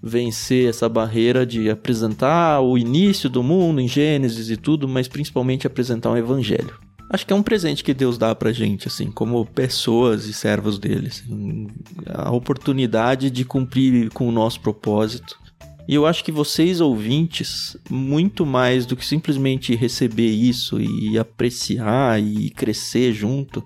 vencer 0.07 0.69
essa 0.69 0.87
barreira 0.87 1.47
de 1.47 1.71
apresentar 1.71 2.61
o 2.61 2.77
início 2.77 3.31
do 3.31 3.43
mundo 3.43 3.81
em 3.81 3.89
Gênesis 3.89 4.51
e 4.51 4.57
tudo, 4.57 4.87
mas 4.87 5.09
principalmente 5.09 5.67
apresentar 5.67 6.11
um 6.11 6.17
evangelho. 6.17 6.79
Acho 7.09 7.27
que 7.27 7.33
é 7.33 7.37
um 7.37 7.43
presente 7.43 7.83
que 7.83 7.95
Deus 7.95 8.19
dá 8.19 8.35
pra 8.35 8.53
gente, 8.53 8.87
assim, 8.87 9.11
como 9.11 9.47
pessoas 9.47 10.27
e 10.27 10.35
servos 10.35 10.79
dele. 10.79 11.09
Assim, 11.09 11.69
a 12.07 12.31
oportunidade 12.31 13.31
de 13.31 13.47
cumprir 13.47 14.11
com 14.11 14.29
o 14.29 14.33
nosso 14.33 14.61
propósito. 14.61 15.39
E 15.89 15.95
eu 15.95 16.07
acho 16.07 16.23
que 16.23 16.33
vocês, 16.33 16.83
ouvintes, 16.83 17.75
muito 17.89 18.45
mais 18.45 18.85
do 18.85 18.97
que 18.97 19.07
simplesmente 19.07 19.75
receber 19.75 20.31
isso 20.31 20.79
e 20.81 21.19
apreciar 21.19 22.23
e 22.23 22.51
crescer 22.51 23.13
junto, 23.13 23.65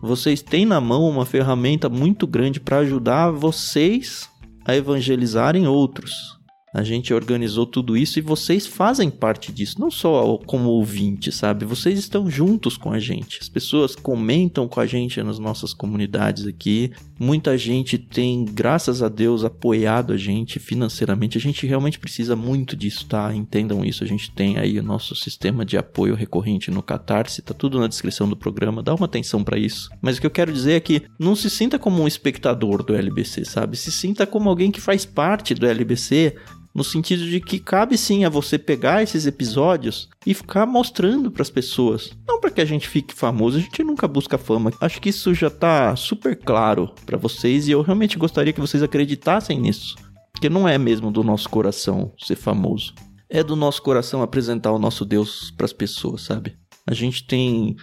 vocês 0.00 0.40
têm 0.40 0.64
na 0.64 0.80
mão 0.80 1.08
uma 1.08 1.26
ferramenta 1.26 1.88
muito 1.88 2.28
grande 2.28 2.60
para 2.60 2.78
ajudar 2.78 3.30
vocês 3.30 4.29
a 4.70 4.76
evangelizarem 4.76 5.66
outros. 5.66 6.39
A 6.72 6.84
gente 6.84 7.12
organizou 7.12 7.66
tudo 7.66 7.96
isso 7.96 8.18
e 8.18 8.22
vocês 8.22 8.64
fazem 8.64 9.10
parte 9.10 9.50
disso, 9.50 9.80
não 9.80 9.90
só 9.90 10.38
como 10.38 10.70
ouvinte, 10.70 11.32
sabe? 11.32 11.64
Vocês 11.64 11.98
estão 11.98 12.30
juntos 12.30 12.76
com 12.76 12.92
a 12.92 12.98
gente. 12.98 13.38
As 13.40 13.48
pessoas 13.48 13.96
comentam 13.96 14.68
com 14.68 14.78
a 14.78 14.86
gente 14.86 15.20
nas 15.20 15.40
nossas 15.40 15.74
comunidades 15.74 16.46
aqui. 16.46 16.92
Muita 17.18 17.58
gente 17.58 17.98
tem, 17.98 18.44
graças 18.44 19.02
a 19.02 19.08
Deus, 19.08 19.44
apoiado 19.44 20.12
a 20.12 20.16
gente 20.16 20.60
financeiramente. 20.60 21.36
A 21.36 21.40
gente 21.40 21.66
realmente 21.66 21.98
precisa 21.98 22.36
muito 22.36 22.76
disso, 22.76 23.04
tá? 23.06 23.34
Entendam 23.34 23.84
isso. 23.84 24.04
A 24.04 24.06
gente 24.06 24.30
tem 24.30 24.56
aí 24.56 24.78
o 24.78 24.82
nosso 24.82 25.16
sistema 25.16 25.64
de 25.64 25.76
apoio 25.76 26.14
recorrente 26.14 26.70
no 26.70 26.84
Catarse, 26.84 27.42
tá 27.42 27.52
tudo 27.52 27.80
na 27.80 27.88
descrição 27.88 28.28
do 28.28 28.36
programa. 28.36 28.80
Dá 28.80 28.94
uma 28.94 29.06
atenção 29.06 29.42
para 29.42 29.58
isso. 29.58 29.90
Mas 30.00 30.18
o 30.18 30.20
que 30.20 30.26
eu 30.26 30.30
quero 30.30 30.52
dizer 30.52 30.74
é 30.74 30.80
que 30.80 31.02
não 31.18 31.34
se 31.34 31.50
sinta 31.50 31.80
como 31.80 32.00
um 32.00 32.06
espectador 32.06 32.84
do 32.84 32.94
LBC, 32.94 33.44
sabe? 33.44 33.76
Se 33.76 33.90
sinta 33.90 34.24
como 34.24 34.48
alguém 34.48 34.70
que 34.70 34.80
faz 34.80 35.04
parte 35.04 35.52
do 35.52 35.66
LBC 35.66 36.36
no 36.74 36.84
sentido 36.84 37.24
de 37.24 37.40
que 37.40 37.58
cabe 37.58 37.98
sim 37.98 38.24
a 38.24 38.28
você 38.28 38.58
pegar 38.58 39.02
esses 39.02 39.26
episódios 39.26 40.08
e 40.24 40.32
ficar 40.32 40.66
mostrando 40.66 41.30
para 41.30 41.42
as 41.42 41.50
pessoas. 41.50 42.12
Não 42.26 42.40
para 42.40 42.50
que 42.50 42.60
a 42.60 42.64
gente 42.64 42.88
fique 42.88 43.14
famoso, 43.14 43.58
a 43.58 43.60
gente 43.60 43.82
nunca 43.82 44.06
busca 44.06 44.38
fama. 44.38 44.72
Acho 44.80 45.00
que 45.00 45.08
isso 45.08 45.34
já 45.34 45.50
tá 45.50 45.94
super 45.96 46.36
claro 46.36 46.92
para 47.04 47.18
vocês 47.18 47.66
e 47.66 47.72
eu 47.72 47.82
realmente 47.82 48.18
gostaria 48.18 48.52
que 48.52 48.60
vocês 48.60 48.82
acreditassem 48.82 49.58
nisso. 49.58 49.96
Que 50.40 50.48
não 50.48 50.66
é 50.66 50.78
mesmo 50.78 51.10
do 51.10 51.24
nosso 51.24 51.48
coração 51.48 52.12
ser 52.18 52.36
famoso. 52.36 52.94
É 53.28 53.42
do 53.42 53.56
nosso 53.56 53.82
coração 53.82 54.22
apresentar 54.22 54.72
o 54.72 54.78
nosso 54.78 55.04
Deus 55.04 55.50
para 55.50 55.66
as 55.66 55.72
pessoas, 55.72 56.22
sabe? 56.22 56.56
A 56.86 56.94
gente 56.94 57.24
tem 57.24 57.76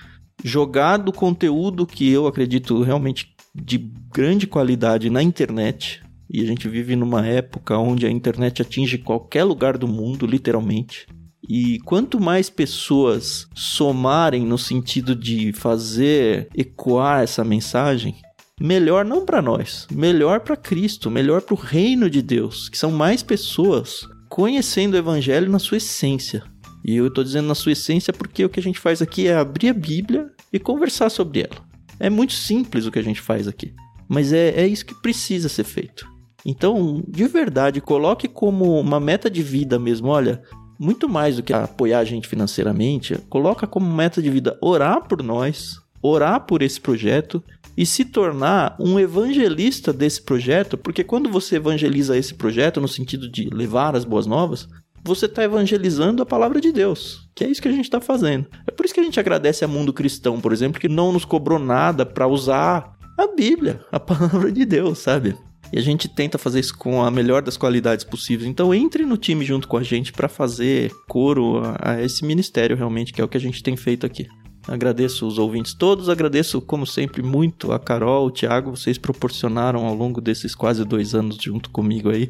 jogado 0.44 1.12
conteúdo 1.12 1.86
que 1.86 2.10
eu 2.10 2.28
acredito 2.28 2.82
realmente 2.82 3.36
de 3.56 3.78
grande 4.14 4.46
qualidade 4.46 5.10
na 5.10 5.24
internet 5.24 6.02
e 6.30 6.42
a 6.42 6.46
gente 6.46 6.68
vive 6.68 6.96
numa 6.96 7.26
época 7.26 7.78
onde 7.78 8.06
a 8.06 8.12
internet 8.12 8.62
atinge 8.62 8.98
qualquer 8.98 9.44
lugar 9.44 9.78
do 9.78 9.88
mundo, 9.88 10.26
literalmente. 10.26 11.08
E 11.50 11.80
quanto 11.86 12.20
mais 12.20 12.50
pessoas 12.50 13.48
somarem 13.56 14.46
no 14.46 14.58
sentido 14.58 15.16
de 15.16 15.54
fazer 15.54 16.50
ecoar 16.54 17.22
essa 17.22 17.44
mensagem, 17.44 18.16
melhor 18.60 19.06
não 19.06 19.26
para 19.26 19.42
nós, 19.42 19.88
melhor 19.90 20.42
para 20.42 20.58
Cristo, 20.58 21.10
melhor 21.10 21.42
para 21.42 21.54
o 21.54 21.58
reino 21.58 22.10
de 22.10 22.22
Deus, 22.22 22.68
que 22.68 22.78
são 22.78 22.92
mais 22.92 23.24
pessoas 23.24 24.02
conhecendo 24.28 24.96
o 24.96 24.98
evangelho 24.98 25.50
na 25.50 25.60
sua 25.60 25.78
essência. 25.78 26.44
E 26.84 26.96
eu 26.96 27.08
estou 27.08 27.24
dizendo 27.24 27.48
na 27.48 27.56
sua 27.56 27.72
essência 27.72 28.12
porque 28.12 28.44
o 28.44 28.50
que 28.50 28.60
a 28.60 28.64
gente 28.64 28.80
faz 28.80 29.02
aqui 29.02 29.28
é 29.28 29.36
abrir 29.36 29.70
a 29.70 29.74
Bíblia 29.74 30.30
e 30.52 30.60
conversar 30.60 31.10
sobre 31.10 31.42
ela. 31.42 31.66
É 32.00 32.10
muito 32.10 32.34
simples 32.34 32.86
o 32.86 32.92
que 32.92 33.00
a 33.00 33.04
gente 33.04 33.22
faz 33.22 33.48
aqui, 33.48 33.74
mas 34.08 34.34
é, 34.34 34.50
é 34.50 34.68
isso 34.68 34.86
que 34.86 35.02
precisa 35.02 35.48
ser 35.48 35.64
feito. 35.64 36.17
Então, 36.48 37.04
de 37.06 37.28
verdade, 37.28 37.82
coloque 37.82 38.26
como 38.26 38.80
uma 38.80 39.02
meta 39.02 39.30
de 39.30 39.44
vida 39.44 39.78
mesmo, 39.78 40.08
olha, 40.08 40.42
muito 40.80 41.10
mais 41.10 41.36
do 41.36 41.44
que 41.44 41.52
apoiar 41.52 42.00
a 42.00 42.06
gente 42.06 42.26
financeiramente, 42.26 43.18
coloca 43.30 43.68
como 43.68 43.94
meta 43.94 44.22
de 44.22 44.30
vida 44.30 44.58
orar 44.62 45.06
por 45.10 45.22
nós, 45.22 45.76
orar 46.02 46.46
por 46.46 46.62
esse 46.62 46.80
projeto 46.80 47.44
e 47.76 47.86
se 47.86 48.06
tornar 48.06 48.78
um 48.80 48.98
evangelista 48.98 49.92
desse 49.92 50.22
projeto, 50.22 50.78
porque 50.78 51.04
quando 51.04 51.30
você 51.30 51.58
evangeliza 51.58 52.18
esse 52.18 52.34
projeto 52.34 52.80
no 52.80 52.88
sentido 52.88 53.30
de 53.30 53.50
levar 53.50 53.94
as 53.94 54.06
boas 54.06 54.26
novas, 54.26 54.70
você 55.04 55.26
está 55.26 55.44
evangelizando 55.44 56.24
a 56.24 56.26
palavra 56.26 56.62
de 56.62 56.72
Deus, 56.72 57.30
que 57.36 57.44
é 57.44 57.50
isso 57.50 57.62
que 57.62 57.68
a 57.68 57.72
gente 57.72 57.86
está 57.86 58.00
fazendo. 58.00 58.48
É 58.66 58.72
por 58.72 58.86
isso 58.86 58.94
que 58.94 59.02
a 59.02 59.04
gente 59.04 59.20
agradece 59.20 59.66
a 59.66 59.68
Mundo 59.68 59.92
Cristão, 59.92 60.40
por 60.40 60.54
exemplo, 60.54 60.80
que 60.80 60.88
não 60.88 61.12
nos 61.12 61.26
cobrou 61.26 61.60
nada 61.60 62.06
para 62.06 62.26
usar 62.26 62.98
a 63.18 63.28
Bíblia, 63.28 63.82
a 63.92 64.00
palavra 64.00 64.50
de 64.50 64.66
Deus, 64.66 65.00
sabe? 65.00 65.36
E 65.72 65.78
a 65.78 65.82
gente 65.82 66.08
tenta 66.08 66.38
fazer 66.38 66.60
isso 66.60 66.78
com 66.78 67.04
a 67.04 67.12
melhor 67.12 67.42
das 67.42 67.58
qualidades 67.58 68.06
possíveis. 68.06 68.50
Então 68.50 68.74
entre 68.74 69.06
no 69.06 69.18
time 69.18 69.44
junto 69.44 69.68
com 69.68 69.78
a 69.78 69.84
gente 69.84 70.14
para 70.14 70.30
fazer 70.30 70.92
coro 71.08 71.62
a, 71.64 71.92
a 71.92 72.04
esse 72.04 72.26
ministério 72.26 72.76
realmente, 72.76 73.14
que 73.14 73.22
é 73.22 73.24
o 73.24 73.28
que 73.28 73.38
a 73.38 73.42
gente 73.42 73.62
tem 73.62 73.76
feito 73.76 74.06
aqui. 74.06 74.28
Agradeço 74.68 75.26
os 75.26 75.38
ouvintes 75.38 75.74
todos, 75.74 76.10
agradeço, 76.10 76.60
como 76.60 76.86
sempre, 76.86 77.24
muito 77.24 77.72
a 77.72 77.80
Carol, 77.80 78.28
o 78.28 78.32
Thiago, 78.32 78.76
vocês 78.76 78.98
proporcionaram 78.98 79.86
ao 79.86 79.96
longo 79.96 80.20
desses 80.20 80.54
quase 80.54 80.84
dois 80.84 81.16
anos 81.16 81.38
junto 81.42 81.70
comigo 81.70 82.10
aí 82.10 82.30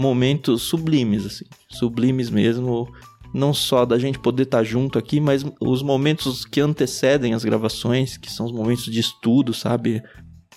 momentos 0.00 0.62
sublimes, 0.62 1.26
assim. 1.26 1.44
Sublimes 1.68 2.30
mesmo. 2.30 2.88
Não 3.32 3.54
só 3.54 3.84
da 3.84 3.98
gente 3.98 4.18
poder 4.18 4.44
estar 4.44 4.64
junto 4.64 4.98
aqui, 4.98 5.20
mas 5.20 5.44
os 5.60 5.82
momentos 5.82 6.44
que 6.44 6.60
antecedem 6.60 7.32
as 7.32 7.44
gravações, 7.44 8.16
que 8.16 8.30
são 8.30 8.46
os 8.46 8.52
momentos 8.52 8.84
de 8.86 8.98
estudo, 8.98 9.54
sabe? 9.54 10.02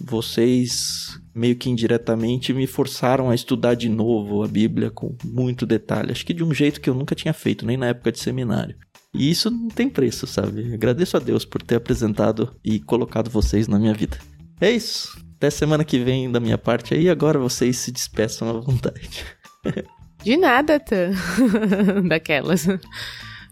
Vocês 0.02 1.20
meio 1.34 1.56
que 1.56 1.70
indiretamente 1.70 2.54
me 2.54 2.68
forçaram 2.68 3.30
a 3.30 3.36
estudar 3.36 3.74
de 3.74 3.90
novo 3.90 4.44
a 4.44 4.48
Bíblia 4.48 4.92
com 4.92 5.16
muito 5.24 5.66
detalhe. 5.66 6.12
Acho 6.12 6.26
que 6.26 6.34
de 6.34 6.44
um 6.44 6.54
jeito 6.54 6.80
que 6.80 6.90
eu 6.90 6.94
nunca 6.94 7.16
tinha 7.16 7.34
feito, 7.34 7.66
nem 7.66 7.78
na 7.78 7.88
época 7.88 8.12
de 8.12 8.20
seminário. 8.20 8.76
E 9.14 9.30
isso 9.30 9.52
não 9.52 9.68
tem 9.68 9.90
preço, 9.90 10.26
sabe? 10.26 10.74
Agradeço 10.74 11.18
a 11.18 11.20
Deus 11.20 11.46
por 11.46 11.62
ter 11.62 11.76
apresentado 11.76 12.56
e 12.64 12.80
colocado 12.80 13.30
vocês 13.30 13.68
na 13.68 13.80
minha 13.80 13.94
vida. 13.94 14.18
É 14.60 14.72
isso. 14.72 15.18
Até 15.38 15.50
semana 15.50 15.84
que 15.84 16.00
vem 16.00 16.32
da 16.32 16.40
minha 16.40 16.58
parte 16.58 16.94
aí. 16.94 17.10
Agora 17.10 17.38
vocês 17.38 17.78
se 17.78 17.92
despeçam 17.92 18.50
à 18.50 18.54
vontade. 18.54 19.24
De 20.24 20.38
nada, 20.38 20.80
Tan. 20.80 21.12
Daquelas. 22.08 22.66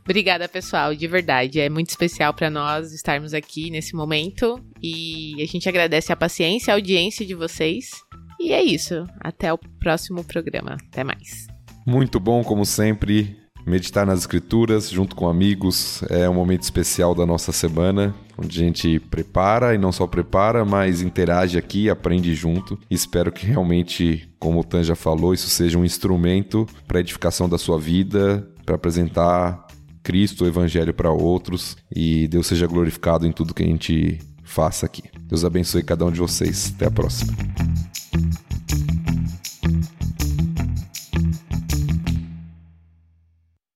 Obrigada, 0.03 0.47
pessoal, 0.49 0.95
de 0.95 1.07
verdade. 1.07 1.59
É 1.59 1.69
muito 1.69 1.89
especial 1.89 2.33
para 2.33 2.49
nós 2.49 2.91
estarmos 2.91 3.33
aqui 3.33 3.69
nesse 3.69 3.95
momento 3.95 4.59
e 4.81 5.35
a 5.41 5.45
gente 5.45 5.69
agradece 5.69 6.11
a 6.11 6.15
paciência, 6.15 6.73
a 6.73 6.75
audiência 6.75 7.25
de 7.25 7.35
vocês. 7.35 7.91
E 8.39 8.51
é 8.51 8.63
isso. 8.63 9.05
Até 9.19 9.53
o 9.53 9.57
próximo 9.79 10.23
programa. 10.23 10.77
Até 10.87 11.03
mais. 11.03 11.47
Muito 11.85 12.19
bom, 12.19 12.43
como 12.43 12.65
sempre. 12.65 13.37
Meditar 13.65 14.07
nas 14.07 14.21
escrituras 14.21 14.89
junto 14.89 15.15
com 15.15 15.29
amigos 15.29 16.01
é 16.09 16.27
um 16.27 16.33
momento 16.33 16.63
especial 16.63 17.13
da 17.13 17.27
nossa 17.27 17.51
semana, 17.51 18.13
onde 18.35 18.59
a 18.59 18.63
gente 18.63 18.99
prepara 18.99 19.75
e 19.75 19.77
não 19.77 19.91
só 19.91 20.07
prepara, 20.07 20.65
mas 20.65 21.01
interage 21.01 21.59
aqui, 21.59 21.87
aprende 21.87 22.33
junto. 22.33 22.79
Espero 22.89 23.31
que 23.31 23.45
realmente, 23.45 24.27
como 24.39 24.59
o 24.59 24.63
Tan 24.63 24.83
já 24.83 24.95
falou, 24.95 25.31
isso 25.31 25.47
seja 25.47 25.77
um 25.77 25.85
instrumento 25.85 26.67
para 26.87 27.01
edificação 27.01 27.47
da 27.47 27.59
sua 27.59 27.77
vida, 27.77 28.47
para 28.65 28.75
apresentar 28.75 29.67
Cristo, 30.03 30.43
o 30.43 30.47
Evangelho 30.47 30.93
para 30.93 31.11
outros 31.11 31.77
e 31.93 32.27
Deus 32.27 32.47
seja 32.47 32.67
glorificado 32.67 33.25
em 33.25 33.31
tudo 33.31 33.53
que 33.53 33.63
a 33.63 33.67
gente 33.67 34.19
faça 34.43 34.85
aqui. 34.85 35.03
Deus 35.21 35.45
abençoe 35.45 35.83
cada 35.83 36.05
um 36.05 36.11
de 36.11 36.19
vocês. 36.19 36.73
Até 36.75 36.87
a 36.87 36.91
próxima. 36.91 37.33